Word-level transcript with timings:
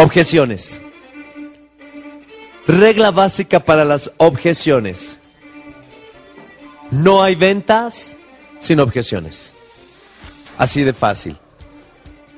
Objeciones. 0.00 0.80
Regla 2.68 3.10
básica 3.10 3.58
para 3.58 3.84
las 3.84 4.12
objeciones. 4.18 5.18
No 6.92 7.20
hay 7.20 7.34
ventas 7.34 8.16
sin 8.60 8.78
objeciones. 8.78 9.54
Así 10.56 10.84
de 10.84 10.92
fácil. 10.92 11.36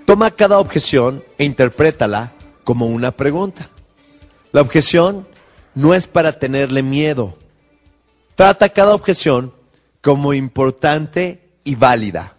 Toma 0.07 0.31
cada 0.31 0.59
objeción 0.59 1.23
e 1.37 1.45
interprétala 1.45 2.33
como 2.65 2.87
una 2.87 3.11
pregunta. 3.11 3.69
La 4.53 4.63
objeción 4.63 5.29
no 5.75 5.93
es 5.93 6.07
para 6.07 6.39
tenerle 6.39 6.83
miedo. 6.83 7.37
Trata 8.37 8.71
cada 8.71 8.95
objeción 8.95 9.53
como 10.01 10.33
importante 10.33 11.51
y 11.65 11.75
válida. 11.75 12.39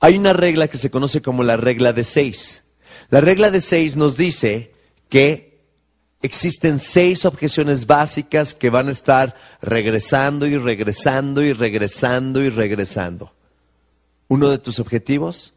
Hay 0.00 0.18
una 0.18 0.34
regla 0.34 0.68
que 0.68 0.76
se 0.76 0.90
conoce 0.90 1.22
como 1.22 1.42
la 1.44 1.56
regla 1.56 1.94
de 1.94 2.04
seis. 2.04 2.65
La 3.08 3.20
regla 3.20 3.50
de 3.50 3.60
seis 3.60 3.96
nos 3.96 4.16
dice 4.16 4.72
que 5.08 5.60
existen 6.22 6.80
seis 6.80 7.24
objeciones 7.24 7.86
básicas 7.86 8.54
que 8.54 8.70
van 8.70 8.88
a 8.88 8.92
estar 8.92 9.36
regresando 9.62 10.46
y 10.46 10.56
regresando 10.56 11.42
y 11.42 11.52
regresando 11.52 12.42
y 12.42 12.48
regresando. 12.48 13.32
Uno 14.28 14.50
de 14.50 14.58
tus 14.58 14.80
objetivos 14.80 15.54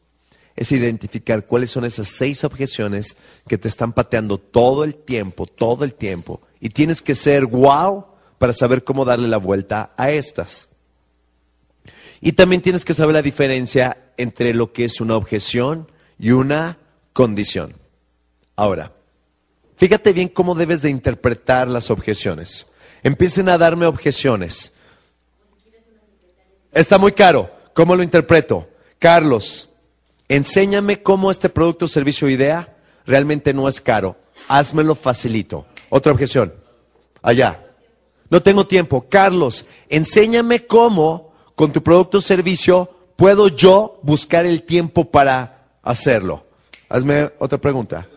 es 0.56 0.72
identificar 0.72 1.46
cuáles 1.46 1.72
son 1.72 1.86
esas 1.86 2.10
seis 2.10 2.44
objeciones 2.44 3.16
que 3.48 3.58
te 3.58 3.68
están 3.68 3.94
pateando 3.94 4.38
todo 4.38 4.84
el 4.84 4.96
tiempo, 4.96 5.46
todo 5.46 5.86
el 5.86 5.94
tiempo. 5.94 6.42
Y 6.60 6.70
tienes 6.70 7.02
que 7.02 7.16
ser 7.16 7.46
wow 7.46 8.06
para 8.38 8.54
saber 8.54 8.84
cómo 8.84 9.06
darle 9.06 9.28
la 9.28 9.38
vuelta 9.38 9.94
a 9.96 10.12
estas. 10.12 10.70
Y 12.22 12.34
también 12.34 12.62
tienes 12.62 12.84
que 12.84 12.94
saber 12.94 13.16
la 13.16 13.22
diferencia 13.22 14.12
entre 14.18 14.54
lo 14.54 14.74
que 14.74 14.84
es 14.86 15.00
una 15.00 15.16
objeción 15.16 15.90
y 16.20 16.32
una 16.32 16.78
condición. 17.14 17.76
Ahora, 18.56 18.92
fíjate 19.76 20.14
bien 20.14 20.28
cómo 20.28 20.56
debes 20.56 20.82
de 20.82 20.90
interpretar 20.90 21.68
las 21.68 21.90
objeciones. 21.90 22.66
Empiecen 23.04 23.50
a 23.50 23.58
darme 23.58 23.86
objeciones. 23.86 24.74
Está 26.72 26.98
muy 26.98 27.12
caro. 27.14 27.52
¿Cómo 27.74 27.96
lo 27.96 28.04
interpreto? 28.04 28.68
Carlos, 29.00 29.70
enséñame 30.28 31.02
cómo 31.02 31.32
este 31.32 31.50
producto, 31.50 31.88
servicio 31.88 32.28
o 32.28 32.30
idea 32.30 32.76
realmente 33.06 33.54
no 33.54 33.68
es 33.68 33.80
caro. 33.80 34.18
Házmelo 34.48 34.96
facilito. 34.96 35.66
Otra 35.90 36.12
objeción. 36.12 36.54
Allá. 37.22 37.64
No 38.30 38.42
tengo 38.42 38.68
tiempo. 38.68 39.08
Carlos, 39.10 39.66
enséñame 39.90 40.68
cómo 40.68 41.34
con 41.56 41.72
tu 41.72 41.82
producto 41.82 42.20
o 42.20 42.22
servicio 42.22 42.90
puedo 43.16 43.48
yo 43.48 44.00
buscar 44.04 44.46
el 44.46 44.64
tiempo 44.64 45.10
para 45.10 45.68
hacerlo. 45.82 46.46
Hazme 46.90 47.32
otra 47.40 47.60
pregunta. 47.60 48.08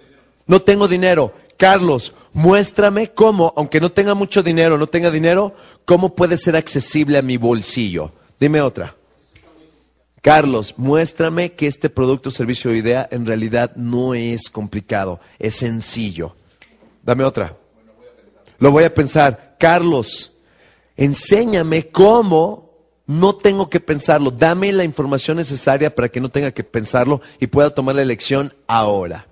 No 0.46 0.60
tengo 0.60 0.88
dinero. 0.88 1.34
Carlos, 1.56 2.14
muéstrame 2.32 3.12
cómo, 3.12 3.52
aunque 3.56 3.80
no 3.80 3.92
tenga 3.92 4.14
mucho 4.14 4.42
dinero, 4.42 4.76
no 4.78 4.88
tenga 4.88 5.10
dinero, 5.10 5.54
cómo 5.84 6.16
puede 6.16 6.36
ser 6.36 6.56
accesible 6.56 7.18
a 7.18 7.22
mi 7.22 7.36
bolsillo. 7.36 8.12
Dime 8.40 8.60
otra. 8.60 8.96
Carlos, 10.20 10.74
muéstrame 10.76 11.52
que 11.52 11.66
este 11.66 11.90
producto, 11.90 12.30
servicio 12.30 12.70
o 12.70 12.74
idea 12.74 13.08
en 13.10 13.26
realidad 13.26 13.76
no 13.76 14.14
es 14.14 14.50
complicado, 14.50 15.20
es 15.38 15.56
sencillo. 15.56 16.34
Dame 17.02 17.24
otra. 17.24 17.56
Lo 18.58 18.70
voy 18.70 18.84
a 18.84 18.94
pensar. 18.94 19.56
Carlos, 19.58 20.32
enséñame 20.96 21.88
cómo 21.88 22.71
no 23.06 23.34
tengo 23.34 23.68
que 23.68 23.80
pensarlo. 23.80 24.30
Dame 24.30 24.72
la 24.72 24.84
información 24.84 25.36
necesaria 25.36 25.94
para 25.94 26.08
que 26.08 26.20
no 26.20 26.28
tenga 26.28 26.52
que 26.52 26.64
pensarlo 26.64 27.20
y 27.40 27.46
pueda 27.46 27.74
tomar 27.74 27.96
la 27.96 28.02
elección 28.02 28.52
ahora. 28.66 29.26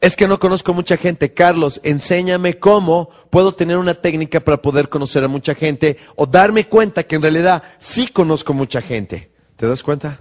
Es 0.00 0.16
que 0.16 0.26
no 0.26 0.40
conozco 0.40 0.74
mucha 0.74 0.96
gente. 0.96 1.32
Carlos, 1.32 1.80
enséñame 1.84 2.58
cómo 2.58 3.10
puedo 3.30 3.52
tener 3.54 3.78
una 3.78 3.94
técnica 3.94 4.40
para 4.40 4.60
poder 4.60 4.88
conocer 4.88 5.22
a 5.22 5.28
mucha 5.28 5.54
gente 5.54 5.96
o 6.16 6.26
darme 6.26 6.66
cuenta 6.66 7.04
que 7.04 7.14
en 7.14 7.22
realidad 7.22 7.62
sí 7.78 8.08
conozco 8.08 8.52
mucha 8.52 8.82
gente. 8.82 9.30
¿Te 9.56 9.68
das 9.68 9.82
cuenta? 9.82 10.20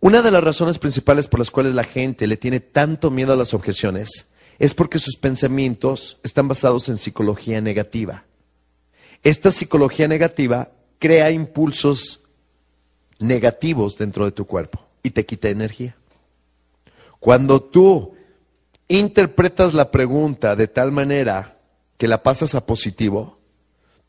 Una 0.00 0.22
de 0.22 0.30
las 0.30 0.44
razones 0.44 0.78
principales 0.78 1.26
por 1.26 1.40
las 1.40 1.50
cuales 1.50 1.74
la 1.74 1.84
gente 1.84 2.26
le 2.26 2.36
tiene 2.36 2.60
tanto 2.60 3.10
miedo 3.10 3.32
a 3.32 3.36
las 3.36 3.52
objeciones 3.52 4.32
es 4.58 4.74
porque 4.74 4.98
sus 4.98 5.16
pensamientos 5.16 6.18
están 6.22 6.48
basados 6.48 6.88
en 6.88 6.96
psicología 6.96 7.60
negativa. 7.60 8.24
Esta 9.24 9.50
psicología 9.50 10.06
negativa 10.06 10.70
crea 10.98 11.30
impulsos 11.30 12.24
negativos 13.18 13.96
dentro 13.96 14.26
de 14.26 14.32
tu 14.32 14.46
cuerpo 14.46 14.86
y 15.02 15.10
te 15.10 15.24
quita 15.24 15.48
energía. 15.48 15.96
Cuando 17.20 17.62
tú 17.62 18.14
interpretas 18.86 19.72
la 19.72 19.90
pregunta 19.90 20.54
de 20.56 20.68
tal 20.68 20.92
manera 20.92 21.58
que 21.96 22.06
la 22.06 22.22
pasas 22.22 22.54
a 22.54 22.66
positivo, 22.66 23.38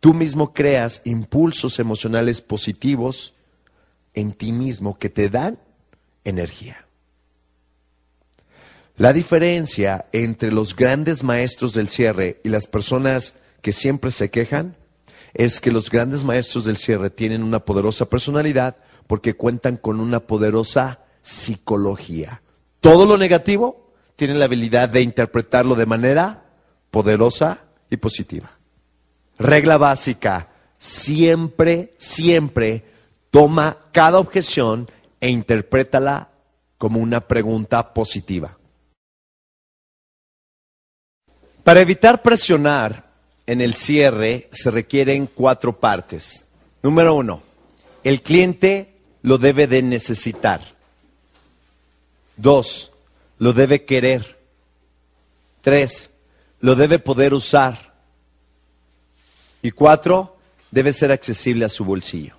tú 0.01 0.13
mismo 0.13 0.53
creas 0.53 1.01
impulsos 1.05 1.79
emocionales 1.79 2.41
positivos 2.41 3.35
en 4.13 4.33
ti 4.33 4.51
mismo 4.51 4.99
que 4.99 5.09
te 5.09 5.29
dan 5.29 5.59
energía. 6.25 6.85
La 8.97 9.13
diferencia 9.13 10.07
entre 10.11 10.51
los 10.51 10.75
grandes 10.75 11.23
maestros 11.23 11.73
del 11.73 11.87
cierre 11.87 12.41
y 12.43 12.49
las 12.49 12.67
personas 12.67 13.35
que 13.61 13.71
siempre 13.71 14.11
se 14.11 14.29
quejan 14.29 14.75
es 15.35 15.59
que 15.59 15.69
los 15.69 15.91
grandes 15.91 16.23
maestros 16.23 16.63
del 16.63 16.77
cierre 16.77 17.09
tienen 17.09 17.43
una 17.43 17.59
poderosa 17.59 18.05
personalidad 18.09 18.77
porque 19.05 19.35
cuentan 19.35 19.75
con 19.75 19.99
una 19.99 20.21
poderosa 20.21 21.01
psicología. 21.21 22.41
Todo 22.79 23.05
lo 23.05 23.17
negativo 23.17 23.91
tienen 24.15 24.39
la 24.39 24.45
habilidad 24.45 24.87
de 24.87 25.01
interpretarlo 25.01 25.75
de 25.75 25.85
manera 25.85 26.45
poderosa 26.89 27.59
y 27.89 27.97
positiva. 27.97 28.49
Regla 29.37 29.77
básica, 29.77 30.49
siempre, 30.77 31.93
siempre 31.97 32.85
toma 33.29 33.77
cada 33.91 34.19
objeción 34.19 34.89
e 35.19 35.29
interprétala 35.29 36.29
como 36.77 37.01
una 37.01 37.19
pregunta 37.19 37.93
positiva. 37.93 38.57
Para 41.65 41.81
evitar 41.81 42.21
presionar 42.21 43.04
en 43.47 43.61
el 43.61 43.75
cierre 43.75 44.49
se 44.51 44.71
requieren 44.71 45.27
cuatro 45.27 45.79
partes. 45.79 46.45
Número 46.81 47.15
uno, 47.15 47.43
el 48.03 48.21
cliente 48.21 48.93
lo 49.21 49.37
debe 49.37 49.67
de 49.67 49.81
necesitar. 49.81 50.61
Dos, 52.37 52.91
lo 53.39 53.53
debe 53.53 53.85
querer. 53.85 54.39
Tres, 55.61 56.11
lo 56.59 56.75
debe 56.75 56.99
poder 56.99 57.33
usar. 57.33 57.93
Y 59.61 59.71
cuatro, 59.71 60.37
debe 60.71 60.93
ser 60.93 61.11
accesible 61.11 61.65
a 61.65 61.69
su 61.69 61.85
bolsillo. 61.85 62.35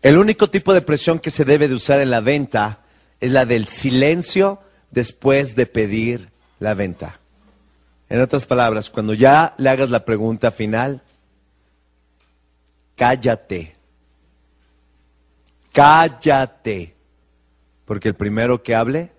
El 0.00 0.18
único 0.18 0.50
tipo 0.50 0.74
de 0.74 0.82
presión 0.82 1.18
que 1.18 1.30
se 1.30 1.44
debe 1.44 1.66
de 1.66 1.74
usar 1.74 2.00
en 2.00 2.10
la 2.10 2.20
venta 2.20 2.80
es 3.20 3.30
la 3.30 3.46
del 3.46 3.68
silencio 3.68 4.60
después 4.90 5.56
de 5.56 5.66
pedir 5.66 6.28
la 6.60 6.74
venta. 6.74 7.20
En 8.08 8.20
otras 8.20 8.46
palabras, 8.46 8.90
cuando 8.90 9.14
ya 9.14 9.54
le 9.58 9.70
hagas 9.70 9.90
la 9.90 10.04
pregunta 10.04 10.50
final, 10.50 11.02
cállate. 12.96 13.74
Cállate. 15.72 16.94
Porque 17.84 18.08
el 18.08 18.14
primero 18.14 18.62
que 18.62 18.74
hable, 18.74 19.12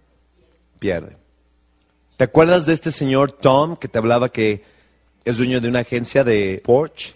pierde. 0.79 1.17
¿Te 2.17 2.23
acuerdas 2.23 2.65
de 2.65 2.73
este 2.73 2.91
señor 2.91 3.31
Tom 3.31 3.75
que 3.75 3.87
te 3.87 3.97
hablaba 3.97 4.29
que 4.29 4.63
es 5.25 5.37
dueño 5.37 5.59
de 5.59 5.67
una 5.67 5.79
agencia 5.79 6.23
de 6.23 6.61
Porsche 6.63 7.15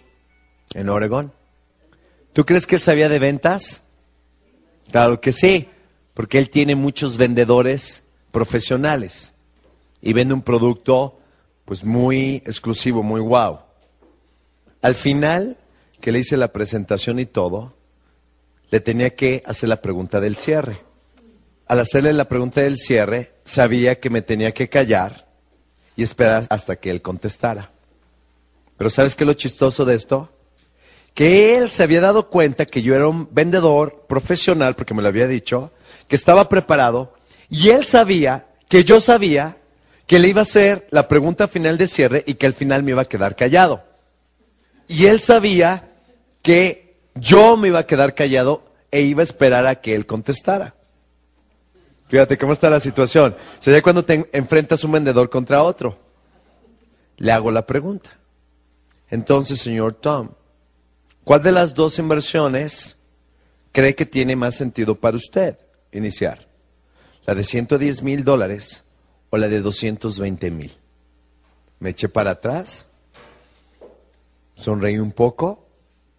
en 0.74 0.88
Oregon. 0.88 1.32
¿Tú 2.32 2.44
crees 2.44 2.66
que 2.66 2.74
él 2.74 2.80
sabía 2.80 3.08
de 3.08 3.20
ventas? 3.20 3.84
Claro 4.90 5.20
que 5.20 5.30
sí, 5.30 5.68
porque 6.12 6.38
él 6.38 6.50
tiene 6.50 6.74
muchos 6.74 7.16
vendedores 7.16 8.04
profesionales 8.32 9.34
y 10.02 10.12
vende 10.12 10.34
un 10.34 10.42
producto 10.42 11.19
pues 11.70 11.84
muy 11.84 12.42
exclusivo, 12.46 13.04
muy 13.04 13.20
wow. 13.20 13.60
Al 14.82 14.96
final, 14.96 15.56
que 16.00 16.10
le 16.10 16.18
hice 16.18 16.36
la 16.36 16.52
presentación 16.52 17.20
y 17.20 17.26
todo, 17.26 17.74
le 18.72 18.80
tenía 18.80 19.14
que 19.14 19.40
hacer 19.46 19.68
la 19.68 19.80
pregunta 19.80 20.20
del 20.20 20.34
cierre. 20.34 20.80
Al 21.68 21.78
hacerle 21.78 22.12
la 22.12 22.24
pregunta 22.28 22.60
del 22.60 22.76
cierre, 22.76 23.34
sabía 23.44 24.00
que 24.00 24.10
me 24.10 24.20
tenía 24.20 24.50
que 24.50 24.68
callar 24.68 25.28
y 25.94 26.02
esperar 26.02 26.44
hasta 26.50 26.74
que 26.74 26.90
él 26.90 27.02
contestara. 27.02 27.70
Pero 28.76 28.90
¿sabes 28.90 29.14
qué 29.14 29.22
es 29.22 29.28
lo 29.28 29.34
chistoso 29.34 29.84
de 29.84 29.94
esto? 29.94 30.28
Que 31.14 31.56
él 31.56 31.70
se 31.70 31.84
había 31.84 32.00
dado 32.00 32.30
cuenta 32.30 32.66
que 32.66 32.82
yo 32.82 32.96
era 32.96 33.06
un 33.06 33.28
vendedor 33.30 34.06
profesional, 34.08 34.74
porque 34.74 34.94
me 34.94 35.02
lo 35.02 35.08
había 35.08 35.28
dicho, 35.28 35.70
que 36.08 36.16
estaba 36.16 36.48
preparado, 36.48 37.14
y 37.48 37.68
él 37.68 37.84
sabía 37.84 38.48
que 38.68 38.82
yo 38.82 39.00
sabía 39.00 39.59
que 40.10 40.18
le 40.18 40.26
iba 40.26 40.40
a 40.40 40.42
hacer 40.42 40.88
la 40.90 41.06
pregunta 41.06 41.46
final 41.46 41.78
de 41.78 41.86
cierre 41.86 42.24
y 42.26 42.34
que 42.34 42.46
al 42.46 42.52
final 42.52 42.82
me 42.82 42.90
iba 42.90 43.02
a 43.02 43.04
quedar 43.04 43.36
callado. 43.36 43.84
Y 44.88 45.06
él 45.06 45.20
sabía 45.20 45.92
que 46.42 46.96
yo 47.14 47.56
me 47.56 47.68
iba 47.68 47.78
a 47.78 47.86
quedar 47.86 48.16
callado 48.16 48.64
e 48.90 49.02
iba 49.02 49.20
a 49.20 49.22
esperar 49.22 49.68
a 49.68 49.76
que 49.76 49.94
él 49.94 50.06
contestara. 50.06 50.74
Fíjate 52.08 52.36
cómo 52.36 52.52
está 52.52 52.68
la 52.68 52.80
situación. 52.80 53.36
Sería 53.60 53.82
cuando 53.82 54.04
te 54.04 54.28
enfrentas 54.32 54.82
un 54.82 54.90
vendedor 54.90 55.30
contra 55.30 55.62
otro. 55.62 55.96
Le 57.18 57.30
hago 57.30 57.52
la 57.52 57.64
pregunta. 57.64 58.18
Entonces, 59.10 59.60
señor 59.60 59.94
Tom, 59.94 60.30
¿cuál 61.22 61.40
de 61.40 61.52
las 61.52 61.72
dos 61.72 62.00
inversiones 62.00 62.98
cree 63.70 63.94
que 63.94 64.06
tiene 64.06 64.34
más 64.34 64.56
sentido 64.56 64.96
para 64.96 65.16
usted 65.16 65.56
iniciar? 65.92 66.48
¿La 67.26 67.36
de 67.36 67.44
110 67.44 68.02
mil 68.02 68.24
dólares 68.24 68.82
o 69.30 69.38
la 69.38 69.48
de 69.48 69.60
220 69.60 70.50
mil? 70.50 70.72
Me 71.78 71.90
eché 71.90 72.08
para 72.08 72.32
atrás, 72.32 72.86
sonreí 74.54 74.98
un 74.98 75.12
poco, 75.12 75.66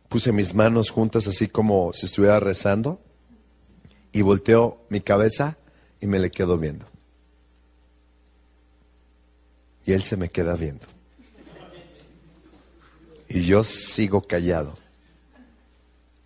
puse 0.09 0.31
mis 0.31 0.55
manos 0.55 0.89
juntas 0.89 1.27
así 1.27 1.47
como 1.47 1.93
si 1.93 2.07
estuviera 2.07 2.39
rezando 2.39 2.99
y 4.11 4.21
volteó 4.21 4.81
mi 4.89 5.01
cabeza 5.01 5.57
y 5.99 6.07
me 6.07 6.19
le 6.19 6.31
quedo 6.31 6.57
viendo. 6.57 6.85
Y 9.85 9.93
él 9.93 10.03
se 10.03 10.17
me 10.17 10.29
queda 10.29 10.55
viendo. 10.55 10.85
Y 13.29 13.41
yo 13.45 13.63
sigo 13.63 14.21
callado. 14.21 14.73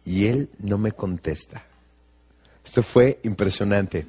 Y 0.05 0.25
él 0.25 0.49
no 0.59 0.77
me 0.77 0.91
contesta. 0.91 1.63
Esto 2.63 2.81
fue 2.83 3.19
impresionante. 3.23 4.05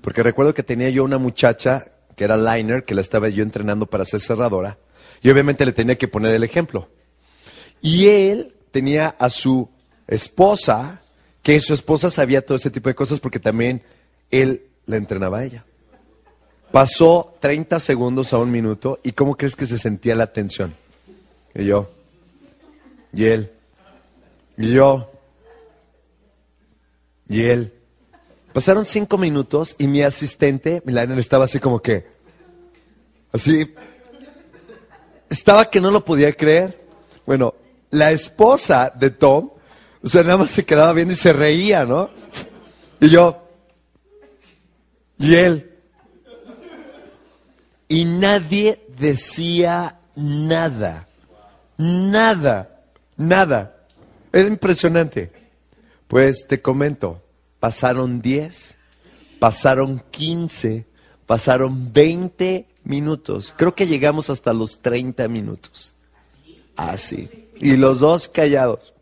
Porque 0.00 0.22
recuerdo 0.22 0.54
que 0.54 0.62
tenía 0.62 0.90
yo 0.90 1.04
una 1.04 1.18
muchacha 1.18 1.92
que 2.18 2.24
era 2.24 2.36
liner, 2.36 2.82
que 2.82 2.96
la 2.96 3.00
estaba 3.00 3.28
yo 3.28 3.44
entrenando 3.44 3.86
para 3.86 4.04
ser 4.04 4.20
cerradora. 4.20 4.76
Y 5.22 5.30
obviamente 5.30 5.64
le 5.64 5.72
tenía 5.72 5.96
que 5.96 6.08
poner 6.08 6.34
el 6.34 6.42
ejemplo. 6.42 6.88
Y 7.80 8.08
él 8.08 8.56
tenía 8.72 9.14
a 9.20 9.30
su 9.30 9.68
esposa, 10.08 11.00
que 11.44 11.60
su 11.60 11.72
esposa 11.72 12.10
sabía 12.10 12.44
todo 12.44 12.56
ese 12.56 12.70
tipo 12.70 12.88
de 12.88 12.96
cosas 12.96 13.20
porque 13.20 13.38
también 13.38 13.82
él 14.32 14.64
la 14.86 14.96
entrenaba 14.96 15.38
a 15.38 15.44
ella. 15.44 15.64
Pasó 16.72 17.36
30 17.38 17.78
segundos 17.78 18.32
a 18.32 18.38
un 18.38 18.50
minuto 18.50 18.98
y 19.04 19.12
¿cómo 19.12 19.36
crees 19.36 19.54
que 19.54 19.66
se 19.66 19.78
sentía 19.78 20.16
la 20.16 20.32
tensión? 20.32 20.74
Y 21.54 21.66
yo, 21.66 21.88
y 23.12 23.26
él, 23.26 23.52
y 24.56 24.72
yo, 24.72 25.08
y 27.28 27.42
él. 27.44 27.77
Pasaron 28.52 28.84
cinco 28.84 29.18
minutos 29.18 29.76
y 29.78 29.86
mi 29.86 30.02
asistente, 30.02 30.82
Milena, 30.84 31.16
estaba 31.18 31.44
así 31.44 31.60
como 31.60 31.80
que, 31.80 32.06
así, 33.32 33.74
estaba 35.28 35.70
que 35.70 35.80
no 35.80 35.90
lo 35.90 36.04
podía 36.04 36.32
creer. 36.32 36.78
Bueno, 37.26 37.54
la 37.90 38.10
esposa 38.10 38.92
de 38.94 39.10
Tom, 39.10 39.50
o 40.02 40.08
sea, 40.08 40.22
nada 40.22 40.38
más 40.38 40.50
se 40.50 40.64
quedaba 40.64 40.92
viendo 40.92 41.12
y 41.12 41.16
se 41.16 41.32
reía, 41.32 41.84
¿no? 41.84 42.10
Y 43.00 43.08
yo, 43.08 43.48
y 45.18 45.34
él. 45.34 45.70
Y 47.88 48.04
nadie 48.04 48.84
decía 48.98 49.98
nada. 50.14 51.08
Nada. 51.76 52.82
Nada. 53.16 53.76
Era 54.32 54.48
impresionante. 54.48 55.32
Pues 56.06 56.46
te 56.46 56.60
comento, 56.60 57.22
pasaron 57.60 58.20
10, 58.20 58.78
pasaron 59.38 60.02
15, 60.10 60.86
pasaron 61.26 61.92
20 61.92 62.66
minutos. 62.84 63.52
Creo 63.56 63.74
que 63.74 63.86
llegamos 63.86 64.30
hasta 64.30 64.52
los 64.52 64.78
30 64.78 65.28
minutos. 65.28 65.94
Así. 66.76 67.48
Y 67.56 67.76
los 67.76 68.00
dos 68.00 68.28
callados. 68.28 68.94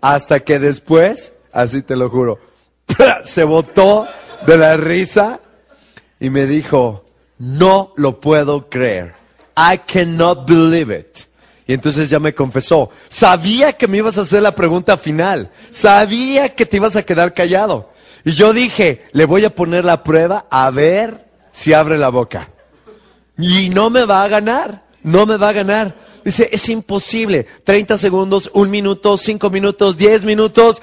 Hasta 0.00 0.40
que 0.40 0.58
después, 0.58 1.34
así 1.52 1.82
te 1.82 1.96
lo 1.96 2.08
juro, 2.08 2.38
se 3.24 3.44
botó 3.44 4.08
de 4.46 4.56
la 4.56 4.76
risa 4.76 5.40
y 6.18 6.30
me 6.30 6.46
dijo, 6.46 7.04
no 7.38 7.92
lo 7.96 8.20
puedo 8.20 8.68
creer. 8.68 9.14
I 9.56 9.78
cannot 9.78 10.46
believe 10.48 10.94
it. 10.96 11.29
Y 11.70 11.72
entonces 11.72 12.10
ya 12.10 12.18
me 12.18 12.34
confesó, 12.34 12.90
sabía 13.08 13.72
que 13.74 13.86
me 13.86 13.98
ibas 13.98 14.18
a 14.18 14.22
hacer 14.22 14.42
la 14.42 14.56
pregunta 14.56 14.96
final, 14.96 15.52
sabía 15.70 16.48
que 16.48 16.66
te 16.66 16.78
ibas 16.78 16.96
a 16.96 17.04
quedar 17.04 17.32
callado. 17.32 17.92
Y 18.24 18.32
yo 18.32 18.52
dije, 18.52 19.06
le 19.12 19.24
voy 19.24 19.44
a 19.44 19.54
poner 19.54 19.84
la 19.84 20.02
prueba 20.02 20.46
a 20.50 20.68
ver 20.70 21.28
si 21.52 21.72
abre 21.72 21.96
la 21.96 22.08
boca. 22.08 22.50
Y 23.38 23.70
no 23.70 23.88
me 23.88 24.04
va 24.04 24.24
a 24.24 24.28
ganar, 24.28 24.82
no 25.04 25.26
me 25.26 25.36
va 25.36 25.50
a 25.50 25.52
ganar. 25.52 25.94
Dice, 26.24 26.48
es 26.50 26.68
imposible. 26.68 27.46
30 27.62 27.98
segundos, 27.98 28.50
un 28.52 28.68
minuto, 28.68 29.16
cinco 29.16 29.48
minutos, 29.48 29.96
10 29.96 30.24
minutos 30.24 30.82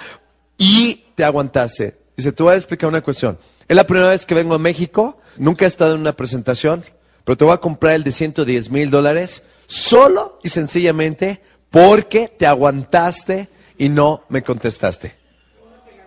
y 0.57 1.03
te 1.15 1.25
aguantaste. 1.25 1.97
Dice, 2.15 2.31
te 2.31 2.43
voy 2.43 2.53
a 2.53 2.55
explicar 2.55 2.87
una 2.87 3.01
cuestión. 3.01 3.37
Es 3.67 3.75
la 3.75 3.85
primera 3.85 4.11
vez 4.11 4.25
que 4.25 4.35
vengo 4.35 4.55
a 4.55 4.57
México, 4.57 5.17
nunca 5.35 5.65
he 5.65 5.67
estado 5.67 5.95
en 5.95 5.99
una 5.99 6.13
presentación, 6.13 6.81
pero 7.25 7.35
te 7.35 7.43
voy 7.43 7.55
a 7.55 7.57
comprar 7.57 7.95
el 7.95 8.05
de 8.05 8.13
110 8.13 8.71
mil 8.71 8.89
dólares 8.89 9.43
solo 9.67 10.39
y 10.41 10.49
sencillamente 10.49 11.43
porque 11.69 12.27
te 12.27 12.47
aguantaste 12.47 13.49
y 13.77 13.89
no 13.89 14.23
me 14.29 14.41
contestaste. 14.41 15.15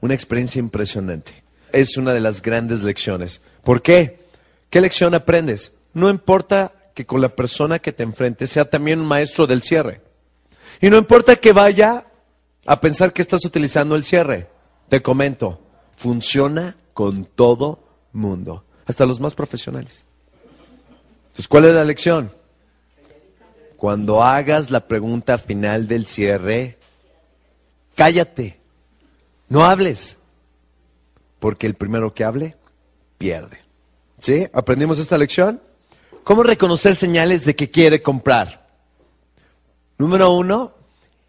Una 0.00 0.14
experiencia 0.14 0.60
impresionante. 0.60 1.42
Es 1.72 1.98
una 1.98 2.14
de 2.14 2.20
las 2.20 2.40
grandes 2.40 2.82
lecciones. 2.82 3.42
¿Por 3.62 3.82
qué? 3.82 4.20
¿Qué 4.70 4.80
lección 4.80 5.14
aprendes? 5.14 5.72
No 5.92 6.08
importa 6.08 6.72
que 6.94 7.04
con 7.04 7.20
la 7.20 7.28
persona 7.28 7.78
que 7.78 7.92
te 7.92 8.04
enfrentes 8.04 8.48
sea 8.50 8.70
también 8.70 9.00
un 9.00 9.06
maestro 9.06 9.46
del 9.46 9.62
cierre. 9.62 10.00
Y 10.80 10.90
no 10.90 10.98
importa 10.98 11.36
que 11.36 11.52
vaya 11.52 12.06
a 12.66 12.80
pensar 12.80 13.12
que 13.12 13.22
estás 13.22 13.44
utilizando 13.44 13.96
el 13.96 14.04
cierre. 14.04 14.48
Te 14.88 15.02
comento, 15.02 15.60
funciona 15.96 16.76
con 16.92 17.24
todo 17.24 17.80
mundo, 18.12 18.64
hasta 18.86 19.06
los 19.06 19.20
más 19.20 19.34
profesionales. 19.34 20.04
Entonces, 21.26 21.48
¿cuál 21.48 21.66
es 21.66 21.74
la 21.74 21.84
lección? 21.84 22.32
Cuando 23.76 24.22
hagas 24.22 24.70
la 24.70 24.88
pregunta 24.88 25.38
final 25.38 25.86
del 25.86 26.06
cierre, 26.06 26.78
cállate, 27.94 28.58
no 29.48 29.64
hables, 29.64 30.18
porque 31.38 31.66
el 31.66 31.74
primero 31.74 32.10
que 32.10 32.24
hable, 32.24 32.56
pierde. 33.18 33.60
¿Sí? 34.18 34.48
¿Aprendimos 34.52 34.98
esta 34.98 35.18
lección? 35.18 35.60
¿Cómo 36.24 36.42
reconocer 36.42 36.96
señales 36.96 37.44
de 37.44 37.54
que 37.54 37.70
quiere 37.70 38.02
comprar? 38.02 38.65
Número 39.98 40.30
uno, 40.32 40.74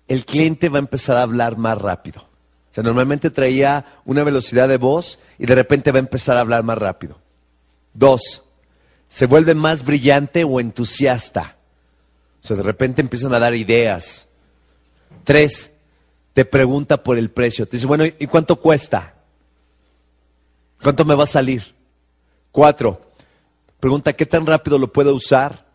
el 0.07 0.25
cliente 0.25 0.69
va 0.69 0.77
a 0.77 0.79
empezar 0.79 1.17
a 1.17 1.21
hablar 1.21 1.57
más 1.57 1.77
rápido. 1.77 2.21
O 2.21 2.73
sea, 2.73 2.83
normalmente 2.83 3.29
traía 3.29 3.85
una 4.05 4.23
velocidad 4.23 4.67
de 4.67 4.77
voz 4.77 5.19
y 5.37 5.45
de 5.45 5.55
repente 5.55 5.91
va 5.91 5.97
a 5.97 5.99
empezar 5.99 6.37
a 6.37 6.41
hablar 6.41 6.63
más 6.63 6.77
rápido. 6.77 7.19
Dos, 7.93 8.43
se 9.07 9.25
vuelve 9.25 9.55
más 9.55 9.83
brillante 9.83 10.43
o 10.43 10.59
entusiasta. 10.59 11.57
O 12.41 12.47
sea, 12.47 12.55
de 12.55 12.63
repente 12.63 13.01
empiezan 13.01 13.33
a 13.33 13.39
dar 13.39 13.55
ideas. 13.55 14.27
Tres, 15.23 15.71
te 16.33 16.45
pregunta 16.45 17.03
por 17.03 17.17
el 17.17 17.31
precio. 17.31 17.67
Te 17.67 17.77
dice, 17.77 17.87
bueno, 17.87 18.05
¿y 18.05 18.27
cuánto 18.27 18.57
cuesta? 18.57 19.15
¿Cuánto 20.81 21.03
me 21.05 21.15
va 21.15 21.23
a 21.23 21.27
salir? 21.27 21.75
Cuatro, 22.51 23.01
pregunta 23.79 24.13
qué 24.13 24.25
tan 24.25 24.45
rápido 24.45 24.77
lo 24.77 24.91
puedo 24.91 25.13
usar 25.15 25.65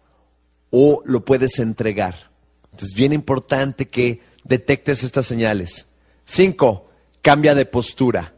o 0.70 1.02
lo 1.04 1.24
puedes 1.24 1.58
entregar. 1.58 2.31
Entonces, 2.72 2.94
bien 2.96 3.12
importante 3.12 3.86
que 3.86 4.20
detectes 4.44 5.04
estas 5.04 5.26
señales. 5.26 5.86
Cinco, 6.24 6.90
cambia 7.20 7.54
de 7.54 7.66
postura. 7.66 8.34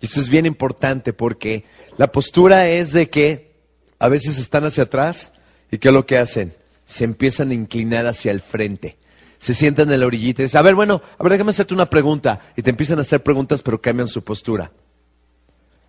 Esto 0.00 0.20
es 0.20 0.28
bien 0.28 0.46
importante 0.46 1.12
porque 1.12 1.64
la 1.96 2.12
postura 2.12 2.68
es 2.68 2.92
de 2.92 3.10
que 3.10 3.52
a 3.98 4.08
veces 4.08 4.38
están 4.38 4.64
hacia 4.64 4.84
atrás 4.84 5.32
y 5.70 5.78
¿qué 5.78 5.88
es 5.88 5.94
lo 5.94 6.06
que 6.06 6.18
hacen? 6.18 6.54
Se 6.84 7.04
empiezan 7.04 7.50
a 7.50 7.54
inclinar 7.54 8.06
hacia 8.06 8.30
el 8.30 8.40
frente. 8.40 8.96
Se 9.38 9.54
sientan 9.54 9.92
en 9.92 10.00
la 10.00 10.06
orillita 10.06 10.42
y 10.42 10.44
dicen, 10.46 10.58
a 10.58 10.62
ver, 10.62 10.74
bueno, 10.74 11.02
a 11.18 11.22
ver, 11.22 11.32
déjame 11.32 11.50
hacerte 11.50 11.74
una 11.74 11.90
pregunta. 11.90 12.40
Y 12.56 12.62
te 12.62 12.70
empiezan 12.70 12.98
a 12.98 13.02
hacer 13.02 13.22
preguntas, 13.22 13.62
pero 13.62 13.80
cambian 13.80 14.08
su 14.08 14.22
postura. 14.22 14.72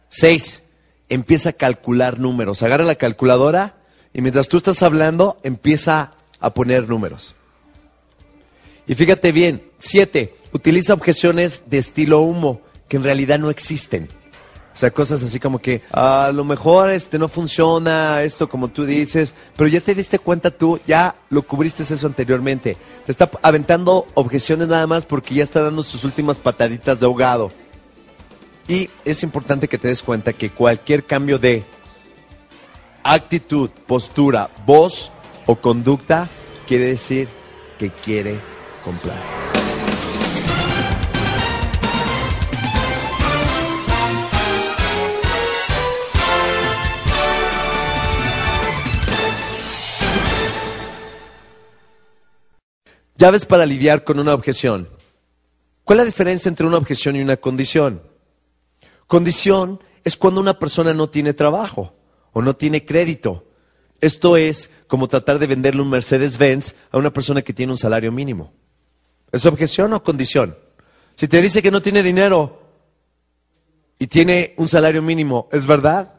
Seis, 0.08 0.64
empieza 1.08 1.50
a 1.50 1.54
calcular 1.54 2.20
números. 2.20 2.64
Agarra 2.64 2.84
la 2.84 2.96
calculadora 2.96 3.78
y 4.14 4.22
mientras 4.22 4.48
tú 4.48 4.58
estás 4.58 4.82
hablando, 4.84 5.40
empieza 5.44 6.12
a 6.40 6.54
poner 6.54 6.88
números. 6.88 7.36
Y 8.90 8.96
fíjate 8.96 9.32
bien, 9.32 9.62
siete, 9.78 10.34
utiliza 10.52 10.96
objeciones 10.96 11.70
de 11.70 11.78
estilo 11.78 12.22
humo, 12.22 12.60
que 12.88 12.98
en 12.98 13.04
realidad 13.04 13.38
no 13.38 13.52
existen. 13.52 14.10
O 14.74 14.78
sea, 14.80 14.90
cosas 14.90 15.22
así 15.22 15.40
como 15.40 15.60
que 15.60 15.84
a 15.92 16.32
lo 16.34 16.44
mejor 16.44 16.90
este 16.90 17.20
no 17.20 17.28
funciona 17.28 18.24
esto 18.24 18.50
como 18.50 18.70
tú 18.70 18.86
dices, 18.86 19.36
pero 19.56 19.68
ya 19.68 19.80
te 19.80 19.94
diste 19.94 20.18
cuenta 20.18 20.50
tú, 20.50 20.80
ya 20.88 21.14
lo 21.30 21.44
cubriste 21.44 21.84
eso 21.84 22.08
anteriormente. 22.08 22.78
Te 23.06 23.12
está 23.12 23.30
aventando 23.44 24.08
objeciones 24.16 24.70
nada 24.70 24.88
más 24.88 25.06
porque 25.06 25.36
ya 25.36 25.44
está 25.44 25.62
dando 25.62 25.84
sus 25.84 26.04
últimas 26.04 26.40
pataditas 26.40 27.00
de 27.00 27.06
ahogado. 27.06 27.52
Y 28.68 28.90
es 29.06 29.22
importante 29.22 29.68
que 29.68 29.78
te 29.78 29.90
des 29.90 30.02
cuenta 30.02 30.34
que 30.34 30.50
cualquier 30.50 31.04
cambio 31.04 31.38
de 31.38 31.64
actitud, 33.04 33.70
postura, 33.86 34.50
voz 34.66 35.12
o 35.46 35.58
conducta, 35.58 36.28
quiere 36.68 36.86
decir 36.86 37.28
que 37.78 37.92
quiere 37.92 38.40
comprar. 38.90 39.22
Llaves 53.16 53.46
para 53.46 53.66
lidiar 53.66 54.04
con 54.04 54.18
una 54.18 54.34
objeción. 54.34 54.90
¿Cuál 55.84 56.00
es 56.00 56.06
la 56.06 56.06
diferencia 56.06 56.50
entre 56.50 56.66
una 56.66 56.78
objeción 56.78 57.16
y 57.16 57.22
una 57.22 57.38
condición? 57.38 58.02
Condición 59.06 59.80
es 60.04 60.18
cuando 60.18 60.42
una 60.42 60.58
persona 60.58 60.94
no 60.94 61.10
tiene 61.10 61.34
trabajo 61.34 61.94
o 62.32 62.42
no 62.42 62.56
tiene 62.56 62.86
crédito. 62.86 63.46
Esto 64.02 64.38
es 64.38 64.72
como 64.88 65.08
tratar 65.08 65.38
de 65.38 65.48
venderle 65.48 65.82
un 65.82 65.90
Mercedes-Benz 65.90 66.76
a 66.92 66.98
una 66.98 67.12
persona 67.12 67.42
que 67.42 67.54
tiene 67.54 67.74
un 67.74 67.78
salario 67.78 68.12
mínimo. 68.12 68.54
¿Es 69.32 69.46
objeción 69.46 69.94
o 69.94 70.04
condición? 70.04 70.58
Si 71.16 71.28
te 71.28 71.42
dice 71.42 71.62
que 71.62 71.72
no 71.72 71.82
tiene 71.82 72.02
dinero 72.02 72.62
y 73.98 74.08
tiene 74.08 74.54
un 74.58 74.68
salario 74.68 75.02
mínimo, 75.02 75.50
¿es 75.52 75.68
verdad? 75.68 76.14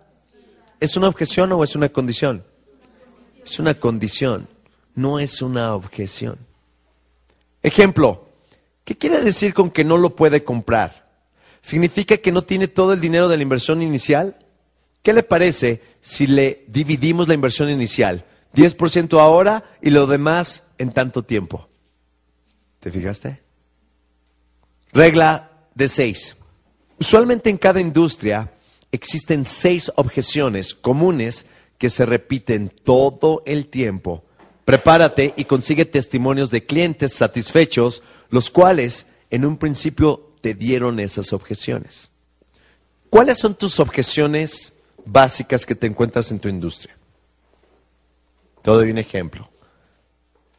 ¿Es 0.79 0.97
una 0.97 1.09
objeción 1.09 1.53
o 1.53 1.65
es 1.65 1.75
una 1.75 1.89
condición? 1.89 2.45
Es 3.43 3.59
una 3.59 3.75
condición, 3.75 4.49
no 4.95 5.19
es 5.19 5.43
una 5.43 5.75
objeción. 5.75 6.39
Ejemplo, 7.63 8.29
¿qué 8.85 8.95
quiere 8.97 9.21
decir 9.23 9.55
con 9.55 9.71
que 9.71 9.85
no 9.85 9.97
lo 9.97 10.15
puede 10.15 10.45
comprar? 10.45 11.09
¿Significa 11.63 12.19
que 12.19 12.33
no 12.33 12.43
tiene 12.43 12.69
todo 12.69 12.93
el 12.93 13.01
dinero 13.01 13.29
de 13.29 13.37
la 13.37 13.43
inversión 13.43 13.83
inicial? 13.83 14.37
¿Qué 15.03 15.13
le 15.13 15.23
parece 15.23 15.83
si 16.01 16.27
le 16.27 16.65
dividimos 16.69 17.29
la 17.29 17.35
inversión 17.35 17.71
inicial? 17.71 18.25
10% 18.55 19.19
ahora 19.19 19.65
y 19.81 19.91
lo 19.91 20.07
demás 20.07 20.69
en 20.79 20.93
tanto 20.93 21.23
tiempo. 21.23 21.70
¿Te 22.81 22.91
fijaste? 22.91 23.41
Regla 24.93 25.51
de 25.75 25.89
seis. 25.89 26.37
Usualmente 26.99 27.49
en 27.51 27.59
cada 27.59 27.81
industria 27.81 28.53
existen 28.91 29.45
seis 29.45 29.93
objeciones 29.97 30.75
comunes 30.75 31.47
que 31.79 31.91
se 31.91 32.05
repiten 32.05 32.69
todo 32.83 33.43
el 33.47 33.69
tiempo. 33.69 34.25
Prepárate 34.65 35.33
y 35.37 35.45
consigue 35.45 35.85
testimonios 35.85 36.51
de 36.51 36.65
clientes 36.65 37.13
satisfechos, 37.13 38.03
los 38.31 38.51
cuales 38.51 39.07
en 39.31 39.45
un 39.45 39.57
principio 39.57 40.29
te 40.41 40.55
dieron 40.55 40.99
esas 40.99 41.33
objeciones. 41.33 42.11
¿Cuáles 43.09 43.39
son 43.39 43.55
tus 43.55 43.81
objeciones 43.81 44.75
básicas 45.05 45.67
que 45.67 45.75
te 45.75 45.87
encuentras 45.87 46.31
en 46.31 46.39
tu 46.39 46.49
industria. 46.49 46.97
Te 48.63 48.71
doy 48.71 48.91
un 48.91 48.99
ejemplo. 48.99 49.49